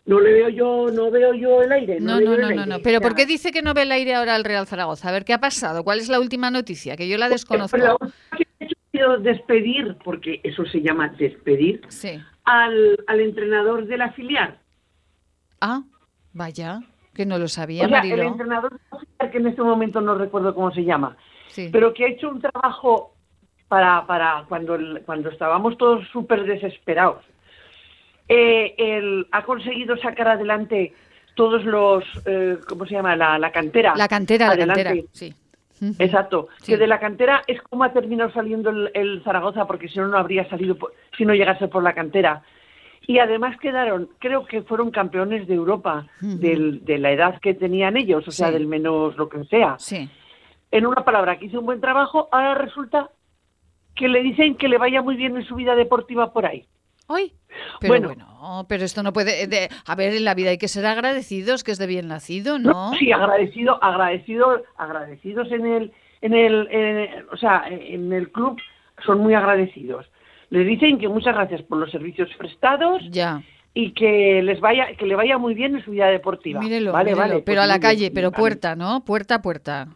no 0.09 0.19
le 0.21 0.33
veo 0.33 0.49
yo, 0.49 0.87
no 0.93 1.11
veo 1.11 1.35
yo 1.35 1.63
el 1.63 1.71
aire. 1.71 2.01
No, 2.01 2.19
no, 2.19 2.27
no, 2.27 2.33
el 2.35 2.41
no, 2.41 2.47
aire. 2.49 2.67
no. 2.67 2.79
Pero 2.83 3.01
¿por 3.01 3.15
qué 3.15 3.27
dice 3.27 3.53
que 3.53 3.63
no 3.63 3.75
ve 3.75 3.83
el 3.83 3.93
aire 3.93 4.15
ahora 4.15 4.35
al 4.35 4.43
Real 4.45 4.67
Zaragoza? 4.67 5.09
A 5.09 5.13
ver, 5.13 5.25
¿qué 5.25 5.35
ha 5.35 5.39
pasado? 5.41 5.85
¿Cuál 5.85 5.99
es 6.01 6.09
la 6.09 6.19
última 6.19 6.51
noticia? 6.51 6.97
Que 6.97 7.09
yo 7.09 7.19
la 7.19 7.29
desconozco. 7.29 7.77
La 7.77 7.93
última 7.93 8.13
que 8.37 8.47
he 8.61 8.67
hecho 8.97 9.19
despedir, 9.19 9.97
porque 10.03 10.41
eso 10.43 10.65
se 10.67 10.81
llama 10.81 11.09
despedir, 11.19 11.83
Sí. 11.89 12.19
al, 12.45 12.99
al 13.07 13.21
entrenador 13.21 13.87
de 13.87 13.97
la 13.99 14.11
filial. 14.13 14.59
Ah, 15.61 15.83
vaya, 16.33 16.81
que 17.15 17.27
no 17.27 17.39
lo 17.39 17.49
sabía, 17.49 17.85
o 17.85 17.89
sea, 17.89 18.01
el 18.01 18.21
entrenador 18.21 18.73
de 18.73 18.79
la 18.91 18.99
filial, 19.01 19.31
que 19.31 19.39
en 19.39 19.47
este 19.49 19.63
momento 19.63 20.01
no 20.01 20.15
recuerdo 20.15 20.55
cómo 20.55 20.73
se 20.73 20.85
llama, 20.85 21.17
Sí. 21.49 21.69
pero 21.73 21.93
que 21.93 22.05
ha 22.05 22.09
hecho 22.09 22.29
un 22.31 22.41
trabajo 22.41 23.15
para, 23.69 24.07
para 24.07 24.45
cuando, 24.49 24.75
el- 24.77 25.03
cuando 25.05 25.29
estábamos 25.29 25.77
todos 25.77 26.07
súper 26.13 26.45
desesperados. 26.45 27.23
Eh, 28.29 28.75
él 28.77 29.27
ha 29.33 29.43
conseguido 29.45 29.97
sacar 29.97 30.29
adelante 30.29 30.93
todos 31.35 31.65
los, 31.65 32.05
eh, 32.27 32.59
¿cómo 32.69 32.85
se 32.85 32.95
llama? 32.95 33.17
La, 33.17 33.39
la 33.39 33.51
cantera. 33.53 33.95
La 33.97 34.09
cantera, 34.09 34.47
la 34.49 34.53
Adelante. 34.53 34.85
cantera, 34.85 35.07
sí. 35.13 35.35
Exacto. 36.01 36.49
Sí. 36.61 36.73
Que 36.73 36.79
de 36.79 36.89
la 36.89 36.99
cantera 36.99 37.43
es 37.47 37.63
como 37.63 37.85
ha 37.85 37.93
terminado 37.93 38.33
saliendo 38.33 38.71
el, 38.71 38.91
el 38.95 39.23
Zaragoza, 39.23 39.67
porque 39.67 39.89
si 39.89 39.99
no, 40.01 40.09
no 40.09 40.19
habría 40.19 40.49
salido 40.51 40.75
por- 40.77 40.93
si 41.17 41.25
no 41.25 41.35
llegase 41.35 41.69
por 41.69 41.83
la 41.85 41.93
cantera. 41.95 42.43
Y 43.07 43.21
además 43.21 43.57
quedaron, 43.61 44.09
creo 44.19 44.45
que 44.45 44.63
fueron 44.63 44.91
campeones 44.91 45.47
de 45.47 45.55
Europa 45.55 46.07
del- 46.21 46.85
de 46.85 46.99
la 46.99 47.13
edad 47.13 47.41
que 47.41 47.55
tenían 47.55 47.97
ellos, 47.97 48.27
o 48.27 48.33
sea, 48.33 48.51
del 48.51 48.67
menos 48.67 49.17
lo 49.17 49.29
que 49.29 49.45
sea. 49.45 49.77
Sí. 49.79 50.11
En 50.73 50.85
una 50.85 51.05
palabra, 51.05 51.39
que 51.39 51.47
hizo 51.47 51.61
un 51.61 51.67
buen 51.67 51.81
trabajo, 51.81 52.29
ahora 52.33 52.55
resulta 52.57 53.11
que 53.95 54.09
le 54.09 54.21
dicen 54.23 54.57
que 54.57 54.69
le 54.69 54.77
vaya 54.79 55.01
muy 55.01 55.15
bien 55.17 55.37
en 55.37 55.45
su 55.47 55.55
vida 55.55 55.75
deportiva 55.77 56.33
por 56.33 56.45
ahí. 56.45 56.67
¡Ay! 57.09 57.33
Pero 57.81 58.01
bueno, 58.09 58.67
pero 58.69 58.85
esto 58.85 59.03
no 59.03 59.13
puede... 59.13 59.47
de- 59.47 59.69
a 59.87 59.95
ver, 59.95 60.15
en 60.15 60.25
la 60.25 60.35
vida 60.35 60.51
hay 60.51 60.59
que 60.59 60.69
ser 60.69 60.85
agradecidos, 60.87 61.65
que 61.65 61.73
es 61.73 61.79
de 61.79 61.87
bien 61.87 62.09
nacido, 62.09 62.59
¿no? 62.59 62.93
Sí, 62.99 63.11
agradecido, 63.13 63.83
agradecido, 63.83 64.63
agradecidos 64.77 65.51
en 65.51 65.67
el, 65.67 65.93
en 66.21 66.35
el, 66.35 66.69
en- 66.71 67.25
o 67.33 67.37
sea, 67.37 67.65
en 67.69 68.13
el 68.13 68.31
club 68.31 68.61
son 69.07 69.21
muy 69.21 69.35
agradecidos. 69.35 70.07
Les 70.51 70.67
dicen 70.67 70.99
que 70.99 71.09
muchas 71.09 71.35
gracias 71.35 71.63
por 71.63 71.79
los 71.79 71.91
servicios 71.91 72.29
prestados 72.39 73.03
Ya. 73.11 73.43
y 73.75 73.93
que 73.93 74.43
les 74.43 74.61
vaya, 74.61 74.95
que 74.97 75.07
le 75.07 75.15
vaya 75.15 75.39
muy 75.39 75.55
bien 75.55 75.77
en 75.77 75.85
su 75.85 75.91
vida 75.93 76.07
deportiva. 76.09 76.61
Mírelo, 76.61 76.93
vale, 76.93 77.11
mírelo, 77.13 77.21
vale. 77.29 77.43
pero 77.43 77.45
pues 77.45 77.59
a 77.59 77.67
la 77.67 77.75
muy 77.75 77.81
bien, 77.81 77.91
calle, 77.91 78.11
pero 78.11 78.31
vale. 78.31 78.41
puerta, 78.41 78.77
¿no? 78.77 79.05
Puerta 79.05 79.37
a 79.37 79.43
puerta. 79.43 79.89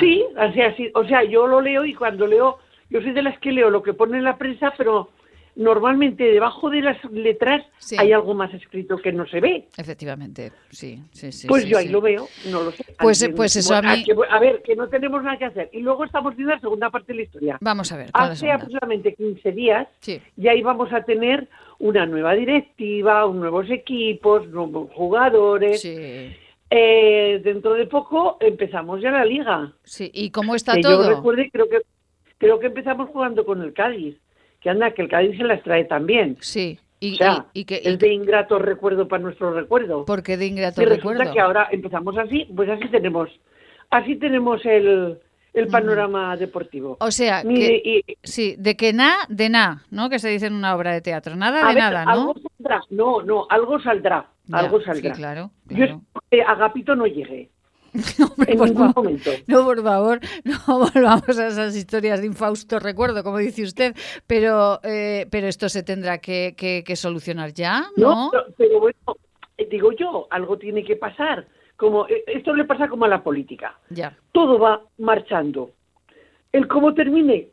Sí, 0.00 0.22
así, 0.36 0.60
así, 0.60 0.90
o 0.94 1.04
sea, 1.04 1.24
yo 1.24 1.46
lo 1.46 1.60
leo 1.62 1.84
y 1.84 1.94
cuando 1.94 2.26
leo, 2.26 2.58
yo 2.90 3.00
soy 3.00 3.12
de 3.12 3.22
las 3.22 3.38
que 3.38 3.52
leo 3.52 3.70
lo 3.70 3.82
que 3.82 3.94
pone 3.94 4.18
en 4.18 4.24
la 4.24 4.36
prensa, 4.36 4.74
pero 4.76 5.10
normalmente 5.58 6.22
debajo 6.24 6.70
de 6.70 6.80
las 6.80 6.96
letras 7.12 7.62
Sí. 7.78 7.96
hay 7.98 8.12
algo 8.12 8.32
más 8.32 8.54
escrito 8.54 8.96
que 8.96 9.12
no 9.12 9.26
se 9.26 9.40
ve. 9.40 9.68
Efectivamente, 9.76 10.52
sí, 10.70 11.02
sí, 11.12 11.32
sí. 11.32 11.46
pues 11.48 11.64
sí, 11.64 11.68
yo 11.68 11.78
ahí 11.78 11.86
sí. 11.88 11.92
lo 11.92 12.00
veo, 12.00 12.28
no 12.50 12.62
lo 12.62 12.70
sé. 12.70 12.84
Pues, 12.98 13.20
Alguien- 13.22 13.36
pues 13.36 13.56
eso 13.56 13.74
a 13.74 13.82
mí... 13.82 14.04
que- 14.04 14.14
a 14.30 14.38
ver, 14.38 14.62
que 14.62 14.76
no 14.76 14.88
tenemos 14.88 15.22
nada 15.22 15.36
que 15.36 15.44
hacer. 15.46 15.68
Y 15.72 15.80
luego 15.80 16.04
estamos 16.04 16.34
viendo 16.36 16.54
la 16.54 16.60
segunda 16.60 16.90
parte 16.90 17.12
de 17.12 17.16
la 17.16 17.22
historia. 17.22 17.58
Vamos 17.60 17.90
a 17.92 17.96
ver, 17.96 18.12
¿cuál 18.12 18.24
es 18.24 18.28
la 18.28 18.32
Hace 18.34 18.52
aproximadamente 18.52 19.14
15 19.14 19.52
días 19.52 19.88
Sí. 20.00 20.20
ya 20.36 20.54
íbamos 20.54 20.92
a 20.92 21.02
tener 21.02 21.48
una 21.80 22.06
nueva 22.06 22.34
directiva, 22.34 23.26
nuevos 23.32 23.68
equipos, 23.70 24.46
nuevos 24.48 24.90
jugadores. 24.94 25.84
Eh, 26.70 27.40
dentro 27.42 27.74
de 27.74 27.86
poco 27.86 28.36
empezamos 28.40 29.00
ya 29.00 29.10
la 29.10 29.24
liga. 29.24 29.72
Sí, 29.84 30.10
¿y 30.12 30.30
cómo 30.30 30.54
está 30.54 30.74
que 30.74 30.82
todo? 30.82 31.02
Yo 31.08 31.16
recuerde, 31.16 31.50
creo 31.50 31.68
que 31.68 31.78
creo 32.36 32.60
que 32.60 32.66
empezamos 32.66 33.08
jugando 33.08 33.44
con 33.46 33.62
el 33.62 33.72
Cádiz. 33.72 34.16
Que 34.60 34.70
anda, 34.70 34.90
que 34.92 35.02
el 35.02 35.08
Cádiz 35.08 35.36
se 35.36 35.44
las 35.44 35.62
trae 35.62 35.84
también. 35.84 36.36
Sí. 36.40 36.78
Y, 37.00 37.14
o 37.14 37.16
sea, 37.16 37.46
y- 37.52 37.60
y 37.60 37.64
que- 37.64 37.80
es 37.84 37.98
de 37.98 38.12
ingrato 38.12 38.58
recuerdo 38.58 39.06
para 39.06 39.22
nuestro 39.22 39.52
recuerdo. 39.52 40.04
¿Por 40.04 40.22
qué 40.22 40.36
de 40.36 40.46
ingrato 40.46 40.82
y 40.82 40.84
resulta 40.84 41.10
recuerdo? 41.12 41.32
que 41.32 41.40
ahora 41.40 41.68
empezamos 41.70 42.18
así, 42.18 42.46
pues 42.56 42.68
así 42.68 42.88
tenemos, 42.88 43.28
así 43.90 44.16
tenemos 44.16 44.64
el, 44.66 45.16
el 45.54 45.66
panorama 45.68 46.36
deportivo. 46.36 46.96
O 46.98 47.10
sea, 47.12 47.44
Mire, 47.44 47.80
que, 47.82 48.02
y- 48.08 48.16
sí, 48.24 48.56
de 48.58 48.76
que 48.76 48.92
na, 48.92 49.14
de 49.28 49.48
na, 49.48 49.84
¿no? 49.92 50.10
Que 50.10 50.18
se 50.18 50.28
dice 50.28 50.46
en 50.46 50.54
una 50.54 50.74
obra 50.74 50.92
de 50.92 51.00
teatro. 51.00 51.36
Nada 51.36 51.60
de 51.68 51.74
ver, 51.74 51.76
nada, 51.84 52.04
¿no? 52.04 52.10
algo 52.10 52.34
saldrá. 52.56 52.80
No, 52.90 53.22
no, 53.22 53.46
algo 53.48 53.80
saldrá. 53.80 54.26
Ya, 54.46 54.58
algo 54.58 54.80
sí, 54.80 54.86
saldrá. 54.86 55.12
claro, 55.12 55.50
Yo 55.68 55.76
claro. 55.76 56.00
espero 56.02 56.22
que 56.30 56.42
Agapito 56.42 56.96
no 56.96 57.06
llegue. 57.06 57.50
en 58.46 58.58
por 58.58 58.68
ningún 58.68 58.76
favor. 58.76 58.94
momento. 58.96 59.30
No, 59.46 59.64
por 59.64 59.82
favor, 59.82 60.20
no 60.44 60.58
volvamos 60.94 61.38
a 61.38 61.46
esas 61.48 61.76
historias 61.76 62.20
de 62.20 62.26
infausto 62.26 62.78
recuerdo, 62.78 63.22
como 63.22 63.38
dice 63.38 63.62
usted, 63.62 63.94
pero, 64.26 64.80
eh, 64.82 65.26
pero 65.30 65.46
esto 65.46 65.68
se 65.68 65.82
tendrá 65.82 66.18
que, 66.18 66.54
que- 66.56 66.82
que 66.84 66.96
solucionar 66.96 67.52
ya, 67.52 67.84
¿no? 67.96 68.26
No, 68.26 68.30
pero, 68.30 68.44
pero 68.56 68.80
bueno, 68.80 68.98
eh, 69.56 69.68
digo 69.70 69.92
yo, 69.92 70.26
algo 70.30 70.56
tiene 70.58 70.84
que 70.84 70.96
pasar. 70.96 71.46
Como 71.76 72.06
eh, 72.08 72.24
esto 72.26 72.54
le 72.54 72.64
pasa 72.64 72.88
como 72.88 73.04
a 73.04 73.08
la 73.08 73.22
política. 73.22 73.78
Ya. 73.90 74.16
Todo 74.32 74.58
va 74.58 74.80
marchando. 74.98 75.70
El 76.52 76.66
cómo 76.66 76.94
termine, 76.94 77.48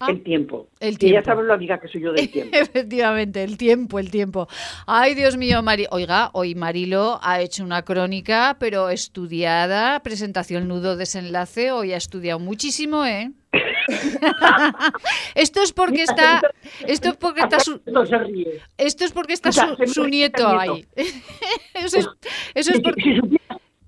ah, 0.00 0.10
el 0.10 0.22
tiempo. 0.22 0.68
el 0.80 0.98
Que 0.98 1.06
ya 1.06 1.12
tiempo. 1.22 1.26
sabes 1.30 1.44
lo 1.46 1.54
amiga 1.54 1.78
que 1.78 1.88
soy 1.88 2.02
yo 2.02 2.12
del 2.12 2.30
tiempo. 2.30 2.56
Efectivamente, 2.56 3.42
el 3.42 3.56
tiempo, 3.56 3.98
el 3.98 4.10
tiempo. 4.10 4.48
Ay, 4.86 5.14
Dios 5.14 5.36
mío, 5.36 5.62
Mari. 5.62 5.86
Oiga, 5.90 6.30
hoy 6.32 6.54
Marilo 6.54 7.18
ha 7.22 7.40
hecho 7.40 7.64
una 7.64 7.82
crónica, 7.82 8.56
pero 8.58 8.90
estudiada, 8.90 10.00
presentación 10.00 10.68
nudo 10.68 10.96
desenlace. 10.96 11.72
Hoy 11.72 11.92
ha 11.92 11.96
estudiado 11.96 12.38
muchísimo, 12.38 13.04
¿eh? 13.04 13.32
esto 15.34 15.62
es 15.62 15.72
porque 15.72 16.02
está, 16.02 16.40
esto 16.86 17.10
es 17.10 17.16
porque 17.16 17.40
está 17.42 17.60
su, 17.60 17.80
No 17.86 18.04
se 18.06 18.18
ríe. 18.18 18.60
esto 18.78 19.04
es 19.04 19.12
porque 19.12 19.34
está 19.34 19.52
su, 19.52 20.06
nieto 20.06 20.46
ahí. 20.48 20.86
eso 21.74 21.98
es, 21.98 22.08
eso 22.54 22.72
es 22.72 22.80
porque. 22.80 23.20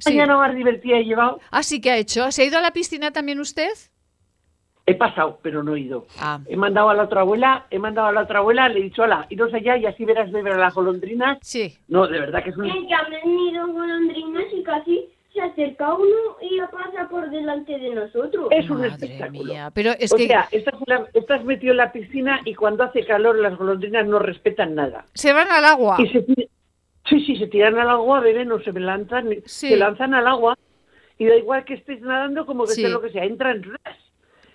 La 0.04 0.10
mañana 0.10 0.36
más 0.36 0.54
divertida 0.54 0.98
he 0.98 1.04
llevado, 1.04 1.40
Ah, 1.50 1.62
sí 1.62 1.80
que 1.80 1.90
ha 1.90 1.96
hecho. 1.96 2.30
¿Se 2.30 2.42
ha 2.42 2.44
ido 2.44 2.58
a 2.58 2.60
la 2.60 2.72
piscina 2.72 3.12
también 3.12 3.40
usted? 3.40 3.70
He 4.86 4.94
pasado, 4.94 5.38
pero 5.42 5.62
no 5.64 5.74
he 5.74 5.80
ido. 5.80 6.06
Ah. 6.20 6.38
He 6.46 6.56
mandado 6.56 6.88
a 6.90 6.94
la 6.94 7.02
otra 7.04 7.22
abuela, 7.22 7.66
he 7.70 7.78
mandado 7.78 8.06
a 8.08 8.12
la 8.12 8.22
otra 8.22 8.38
abuela, 8.38 8.68
le 8.68 8.78
he 8.78 8.82
dicho, 8.84 9.02
hola, 9.02 9.26
iros 9.30 9.52
allá 9.52 9.76
y 9.76 9.84
así 9.86 10.04
verás 10.04 10.30
beber 10.30 10.52
a 10.54 10.58
las 10.58 10.74
golondrinas. 10.74 11.38
Sí. 11.42 11.76
No, 11.88 12.06
de 12.06 12.20
verdad 12.20 12.42
que 12.44 12.50
es 12.50 12.56
un... 12.56 12.66
Es 12.66 12.72
que 12.86 12.94
han 12.94 13.10
venido 13.10 13.66
golondrinas 13.66 14.44
y 14.54 14.62
casi 14.62 15.08
se 15.34 15.40
acerca 15.42 15.92
uno 15.92 16.36
y 16.40 16.58
pasa 16.72 17.08
por 17.10 17.28
delante 17.30 17.76
de 17.78 17.94
nosotros. 17.94 18.48
Es 18.52 18.70
un 18.70 18.84
espectáculo. 18.84 19.52
pero 19.74 19.90
es 19.98 20.12
o 20.12 20.16
que- 20.16 20.28
sea, 20.28 20.48
estás, 20.52 20.74
en 20.74 20.84
la- 20.86 21.06
estás 21.12 21.44
metido 21.44 21.72
en 21.72 21.76
la 21.78 21.92
piscina 21.92 22.40
y 22.44 22.54
cuando 22.54 22.84
hace 22.84 23.04
calor 23.04 23.38
las 23.38 23.56
golondrinas 23.58 24.06
no 24.06 24.18
respetan 24.20 24.74
nada. 24.76 25.04
Se 25.14 25.32
van 25.32 25.48
al 25.50 25.64
agua. 25.64 25.96
Y 25.98 26.08
se 26.08 26.22
tira- 26.22 26.48
sí, 27.08 27.20
sí, 27.26 27.36
se 27.36 27.48
tiran 27.48 27.76
al 27.78 27.90
agua, 27.90 28.20
beben 28.20 28.50
o 28.52 28.60
se 28.60 28.72
lanzan, 28.72 29.28
Sí. 29.44 29.68
se 29.68 29.76
lanzan 29.76 30.14
al 30.14 30.26
agua 30.26 30.56
y 31.18 31.26
da 31.26 31.34
igual 31.36 31.64
que 31.64 31.74
estés 31.74 32.00
nadando 32.02 32.46
como 32.46 32.64
que 32.64 32.72
Sí. 32.72 32.80
estés 32.82 32.92
lo 32.94 33.02
que 33.02 33.10
sea, 33.10 33.24
entran. 33.24 33.62
ras. 33.64 33.96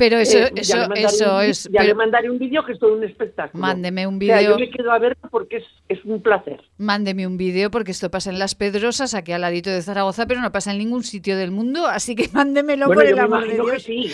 Pero 0.02 0.18
eso, 0.18 0.40
Eh, 0.40 0.52
eso, 0.56 0.78
eso 0.96 1.36
un 1.38 1.44
es. 1.44 1.64
Ya 1.66 1.82
pero- 1.82 1.84
le 1.90 1.94
mandaré 1.94 2.30
un 2.32 2.40
vídeo 2.40 2.66
que 2.66 2.72
es 2.74 2.80
todo 2.80 2.96
un 2.96 3.04
espectáculo. 3.04 3.62
Mándeme 3.62 4.08
un 4.08 4.16
O 4.16 4.20
sea, 4.26 4.38
vídeo. 4.40 4.52
yo 4.52 4.58
me 4.60 4.70
quedo 4.72 4.92
a 4.92 4.98
verlo 4.98 5.30
porque 5.30 5.58
es, 5.58 5.64
es 5.90 6.04
un 6.06 6.24
placer. 6.24 6.60
Mándeme 6.80 7.28
un 7.28 7.38
vídeo 7.38 7.70
porque 7.70 7.92
esto 7.92 8.10
pasa 8.10 8.32
en 8.32 8.40
Las 8.40 8.56
Pedrosas, 8.56 9.14
aquí 9.14 9.32
al 9.32 9.42
ladito 9.42 9.70
de 9.70 9.80
Zaragoza, 9.84 10.26
pero 10.26 10.42
no 10.42 10.52
pasa 10.52 10.72
en 10.72 10.80
ningún 10.80 11.04
sitio 11.04 11.38
del 11.38 11.52
mundo, 11.52 11.86
así 11.86 12.16
que 12.16 12.28
mándemelo 12.34 12.88
bueno, 12.88 13.02
por 13.02 13.08
el 13.12 13.20
amor 13.20 13.42
de 13.42 13.46
imagino 13.56 13.66
que 13.66 13.72
Dios. 13.72 13.84
sí. 13.84 14.12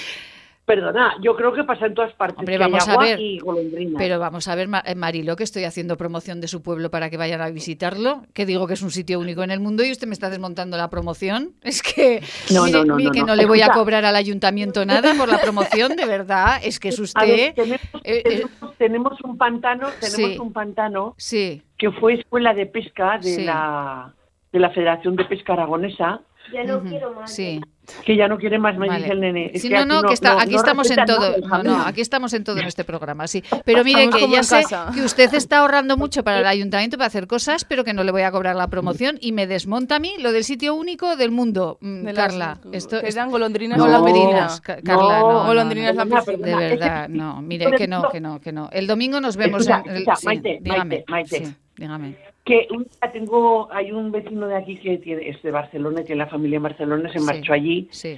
Perdona, 0.68 1.16
yo 1.22 1.34
creo 1.38 1.54
que 1.54 1.64
pasa 1.64 1.86
en 1.86 1.94
todas 1.94 2.12
partes. 2.16 2.40
Hombre, 2.40 2.58
que 2.58 2.64
hay 2.66 2.70
vamos 2.70 2.90
a 2.90 2.98
ver. 2.98 3.18
Y 3.22 3.40
golondrinas. 3.40 3.94
Pero 3.98 4.20
vamos 4.20 4.50
a 4.50 4.56
ver, 4.56 4.68
eh, 4.84 4.96
Marilo, 4.96 5.38
que 5.38 5.46
estoy 5.46 5.64
haciendo 5.64 5.96
promoción 5.96 6.42
de 6.42 6.50
su 6.50 6.62
pueblo 6.62 6.92
para 6.92 7.10
que 7.10 7.16
vayan 7.16 7.40
a 7.40 7.50
visitarlo, 7.50 8.24
que 8.34 8.46
digo 8.46 8.68
que 8.68 8.74
es 8.74 8.82
un 8.82 8.92
sitio 8.92 9.18
único 9.18 9.44
en 9.44 9.52
el 9.52 9.62
mundo 9.62 9.86
y 9.86 9.92
usted 9.94 10.08
me 10.08 10.14
está 10.14 10.30
desmontando 10.30 10.76
la 10.76 10.90
promoción. 10.90 11.54
Es 11.64 11.82
que, 11.82 12.22
No, 12.54 12.66
mire, 12.66 12.80
no, 12.80 12.84
no, 12.84 12.96
mire 12.98 13.08
no, 13.08 13.12
que 13.14 13.20
no. 13.22 13.26
no 13.28 13.36
le 13.38 13.46
voy 13.46 13.62
a 13.62 13.70
cobrar 13.70 14.04
al 14.04 14.18
ayuntamiento 14.18 14.86
nada 14.86 15.14
por 15.18 15.30
la 15.30 15.38
promoción, 15.40 15.96
de 15.96 16.06
verdad, 16.06 16.60
es 16.62 16.82
que 16.82 16.90
es 16.90 16.98
ver, 16.98 17.04
usted... 17.06 17.54
tenemos, 17.56 17.82
eh, 18.04 18.24
tenemos- 18.26 18.78
tenemos 18.78 19.22
un 19.24 19.38
pantano, 19.38 19.88
tenemos 20.02 20.32
Sí. 20.34 20.38
un 20.38 20.52
pantano 20.52 21.16
Sí, 21.18 21.62
que 21.78 21.92
fue 21.92 22.16
escuela 22.16 22.54
de 22.54 22.66
pesca 22.66 23.20
de 23.20 23.36
Sí. 23.36 23.46
la 23.46 24.14
de 24.52 24.60
la 24.60 24.70
Federación 24.72 25.16
de 25.16 25.24
Pesca 25.26 25.54
Aragonesa, 25.54 26.20
Ya 26.54 26.64
no 26.66 26.82
quiero 26.82 27.14
más. 27.14 27.34
sí. 27.34 27.62
Que 28.06 28.16
ya 28.16 28.28
no 28.28 28.38
quiere 28.38 28.60
más, 28.60 28.78
me 28.78 28.88
Vale. 28.88 29.00
dice 29.02 29.14
el 29.14 29.20
nene. 29.22 29.52
Es 29.54 29.62
Sí, 29.62 29.70
que 29.70 29.76
no, 29.76 29.82
aquí 29.82 29.88
no, 29.90 30.02
que 30.04 30.14
está, 30.14 30.34
no- 30.34 30.40
aquí 30.40 30.52
no 30.52 30.58
estamos 30.58 30.92
en 30.92 31.06
todo. 31.06 31.38
nada, 31.40 31.64
No, 31.64 31.78
no, 31.78 31.82
aquí 31.86 32.02
estamos 32.02 32.34
en 32.34 32.44
todo 32.44 32.58
en 32.60 32.66
este 32.68 32.84
programa, 32.84 33.28
sí. 33.28 33.44
Pero 33.66 33.84
mire 33.84 34.04
Estamos 34.06 34.26
que 34.28 34.32
ya 34.36 34.44
sé 34.44 34.62
casa. 34.64 34.92
que 34.94 35.02
usted 35.02 35.34
está 35.34 35.60
ahorrando 35.60 35.98
mucho 35.98 36.24
para 36.24 36.40
el 36.40 36.48
ayuntamiento 36.48 36.98
para 36.98 37.08
hacer 37.08 37.28
cosas, 37.28 37.66
pero 37.66 37.84
que 37.84 37.94
no 37.94 38.04
le 38.04 38.12
voy 38.12 38.22
a 38.24 38.32
cobrar 38.32 38.56
la 38.56 38.68
promoción 38.68 39.18
y 39.22 39.32
me 39.32 39.48
desmonta 39.48 39.96
a 39.96 40.00
mí 40.00 40.14
lo 40.20 40.32
del 40.32 40.44
sitio 40.44 40.76
único 40.76 41.16
del 41.16 41.32
mundo, 41.32 41.78
Mm, 41.82 42.04
De 42.04 42.14
las- 42.14 42.28
Carla. 42.28 42.58
Esto 42.72 43.00
que 43.02 43.08
es- 43.08 43.16
eran 43.16 43.30
golondrinas 43.32 43.78
golondrinas, 43.80 44.58
no, 44.58 44.64
Ca- 44.64 44.82
Carla, 44.82 45.20
no, 45.20 45.32
no, 45.34 45.46
golondrinas 45.48 45.96
no, 45.96 46.06
la 46.06 46.22
de 46.22 46.56
verdad, 46.56 47.10
no, 47.10 47.42
mire 47.42 47.72
que 47.72 47.88
no, 47.88 48.10
que 48.10 48.20
no, 48.20 48.40
que 48.42 48.52
no. 48.52 48.70
El 48.72 48.88
domingo 48.88 49.20
nos 49.22 49.38
vemos 49.38 49.62
Escucha, 49.62 49.82
en 49.86 49.92
el, 49.92 49.98
escucha, 50.04 50.16
sí, 50.18 50.26
Maite, 50.26 50.58
dígame, 50.62 51.04
Maite, 51.08 51.40
Maite. 51.40 51.46
sí, 51.46 51.56
dígame. 51.78 52.18
Que 52.48 52.68
un 52.72 52.84
día 52.86 53.12
tengo, 53.12 53.68
hay 53.74 53.92
un 53.92 54.12
vecino 54.12 54.48
de 54.48 54.56
aquí 54.56 54.78
que 54.78 54.98
tiene, 55.00 55.28
es 55.30 55.42
de 55.44 55.52
Barcelona, 55.52 56.02
tiene 56.04 56.24
la 56.24 56.28
familia 56.30 56.58
en 56.58 56.64
Barcelona, 56.64 57.12
se 57.12 57.20
Sí, 57.20 57.26
marchó 57.26 57.52
allí 57.54 57.90
Sí. 57.92 58.18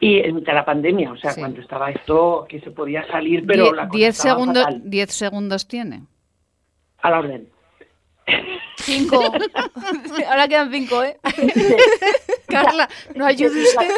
y 0.00 0.18
en 0.18 0.34
mitad 0.36 0.52
de 0.52 0.58
la 0.58 0.64
pandemia, 0.66 1.10
o 1.12 1.16
sea, 1.16 1.30
Sí. 1.32 1.40
cuando 1.40 1.60
estaba 1.62 1.90
esto, 1.90 2.44
que 2.48 2.60
se 2.60 2.70
podía 2.70 3.06
salir, 3.06 3.46
pero 3.46 3.64
Die- 3.64 3.72
la 3.76 3.88
cosa 3.88 3.96
diez 3.98 4.16
segundos, 4.18 4.64
fatal. 4.64 4.82
diez 4.84 5.10
segundos 5.12 5.66
tiene. 5.66 6.02
A 7.00 7.10
la 7.10 7.18
orden. 7.20 7.48
Cinco. 8.76 9.22
Ahora 10.30 10.46
quedan 10.46 10.70
cinco, 10.70 11.02
¿eh? 11.02 11.16
Carla, 12.48 12.88
no 13.16 13.24
ayude 13.26 13.62
usted. 13.62 13.88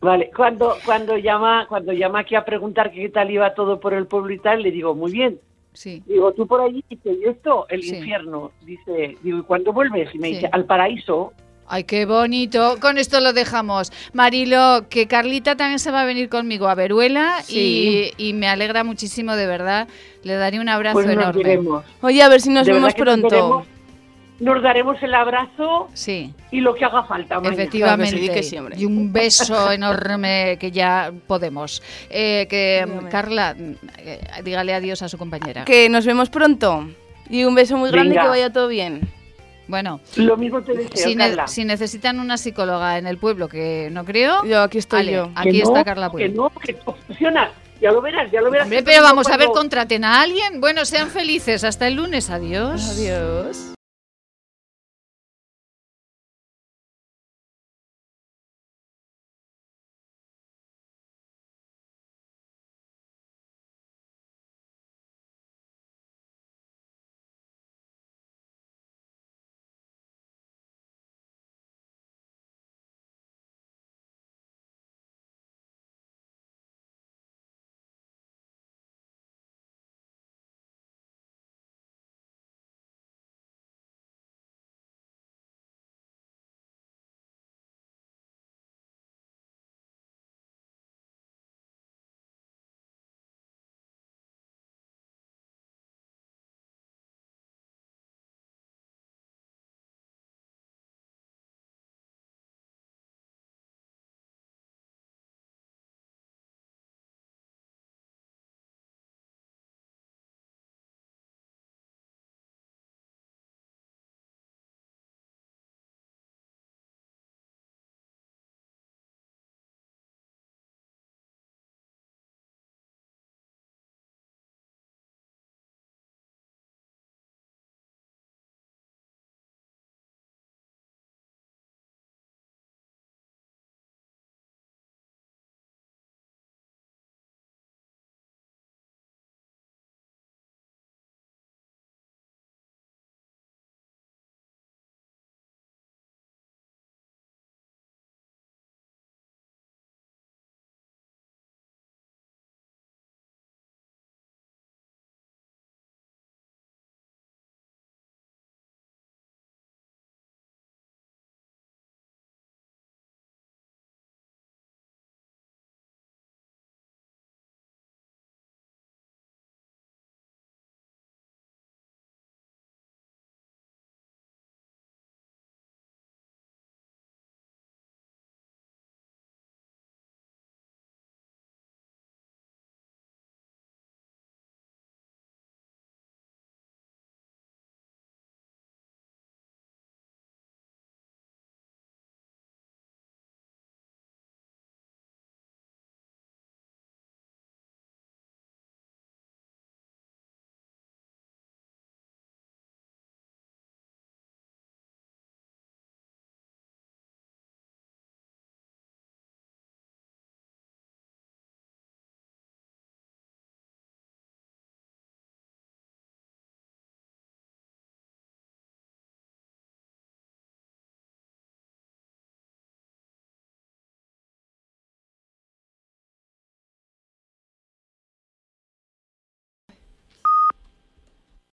Vale, 0.00 0.30
cuando 0.36 0.76
cuando 0.84 1.16
llama 1.16 1.66
cuando 1.68 1.92
llama 1.92 2.20
aquí 2.20 2.34
a 2.34 2.44
preguntar 2.44 2.90
qué 2.92 3.08
tal 3.08 3.30
iba 3.30 3.54
todo 3.54 3.78
por 3.80 3.94
el 3.94 4.06
pueblo 4.06 4.32
y 4.32 4.38
tal, 4.38 4.62
le 4.62 4.70
digo, 4.70 4.94
muy 4.94 5.12
bien. 5.12 5.40
Sí. 5.72 6.02
Digo, 6.06 6.32
tú 6.32 6.46
por 6.46 6.60
allí, 6.60 6.84
dice, 6.90 7.10
¿y 7.12 7.28
esto? 7.28 7.66
El 7.68 7.82
Sí. 7.82 7.96
infierno. 7.96 8.52
Dice, 8.62 9.16
digo, 9.22 9.38
¿y 9.38 9.42
cuándo 9.42 9.72
vuelves? 9.72 10.14
Y 10.14 10.18
me 10.18 10.28
Sí. 10.28 10.34
dice, 10.34 10.48
al 10.52 10.64
paraíso. 10.66 11.32
Ay, 11.66 11.84
qué 11.84 12.04
bonito. 12.04 12.76
Con 12.80 12.98
esto 12.98 13.20
lo 13.20 13.32
dejamos. 13.32 13.90
Marilo, 14.12 14.86
que 14.90 15.06
Carlita 15.06 15.56
también 15.56 15.78
se 15.78 15.90
va 15.90 16.02
a 16.02 16.04
venir 16.04 16.28
conmigo 16.28 16.68
a 16.68 16.74
Veruela 16.74 17.40
Sí. 17.44 18.12
y, 18.18 18.28
y 18.28 18.32
me 18.34 18.48
alegra 18.48 18.84
muchísimo, 18.84 19.34
de 19.36 19.46
verdad. 19.46 19.88
Le 20.22 20.34
daré 20.34 20.60
un 20.60 20.68
abrazo 20.68 20.94
Pues 20.94 21.06
nos 21.06 21.14
enorme. 21.14 21.42
veremos. 21.42 21.84
Oye, 22.02 22.22
a 22.22 22.28
ver 22.28 22.40
si 22.42 22.50
nos 22.50 22.66
De 22.66 22.74
vemos 22.74 22.92
pronto. 22.94 23.64
Nos 24.40 24.60
daremos 24.62 25.00
el 25.02 25.14
abrazo 25.14 25.88
Sí, 25.94 26.34
y 26.50 26.60
lo 26.60 26.74
que 26.74 26.84
haga 26.84 27.04
falta. 27.04 27.38
Maña. 27.38 27.54
efectivamente. 27.54 28.10
Claro 28.16 28.26
que 28.26 28.28
sí, 28.32 28.34
que 28.34 28.42
sí, 28.42 28.58
hombre. 28.58 28.76
y 28.78 28.84
un 28.86 29.12
beso 29.12 29.70
enorme 29.72 30.56
que 30.58 30.70
ya 30.72 31.12
podemos. 31.28 31.80
Eh, 32.10 32.46
que 32.50 32.82
Dígame. 32.86 33.08
Carla, 33.08 33.54
eh, 33.98 34.20
dígale 34.44 34.74
adiós 34.74 35.00
a 35.02 35.08
su 35.08 35.16
compañera. 35.18 35.64
Que 35.64 35.88
nos 35.88 36.04
vemos 36.06 36.28
pronto. 36.28 36.88
Y 37.30 37.44
un 37.44 37.54
beso 37.54 37.76
muy 37.76 37.90
grande 37.90 38.14
y 38.16 38.18
que 38.18 38.26
vaya 38.28 38.52
todo 38.52 38.66
bien. 38.68 39.08
Bueno, 39.68 40.00
Lo 40.16 40.36
mismo 40.36 40.60
te 40.60 40.74
deseo, 40.74 40.90
si, 41.08 41.14
ne- 41.14 41.28
Carla. 41.28 41.46
si 41.46 41.64
necesitan 41.64 42.18
una 42.18 42.36
psicóloga 42.36 42.98
en 42.98 43.06
el 43.06 43.16
pueblo, 43.18 43.48
que 43.48 43.88
no 43.92 44.04
creo, 44.04 44.44
Yo 44.44 44.60
aquí 44.62 44.78
estoy 44.78 45.00
Ale, 45.00 45.12
yo. 45.12 45.24
Que 45.40 45.48
aquí 45.48 45.58
no, 45.62 45.68
está 45.68 45.84
Carla 45.84 46.06
Que 46.08 46.10
Puig. 46.28 46.34
no, 46.34 46.50
que 46.50 46.74
funciona. 46.74 47.48
Ya 47.80 47.90
lo 47.92 48.02
verás, 48.02 48.30
ya 48.30 48.40
lo 48.40 48.50
verás. 48.50 48.64
Hombre, 48.66 48.82
pero 48.82 49.02
vamos 49.02 49.28
a 49.28 49.36
ver, 49.36 49.48
contraten 49.48 50.04
a 50.04 50.20
alguien. 50.20 50.60
Bueno, 50.60 50.84
sean 50.84 51.10
felices. 51.10 51.62
Hasta 51.64 51.86
el 51.86 51.94
lunes. 51.94 52.28
Adiós. 52.28 52.90
Adiós. 52.90 53.72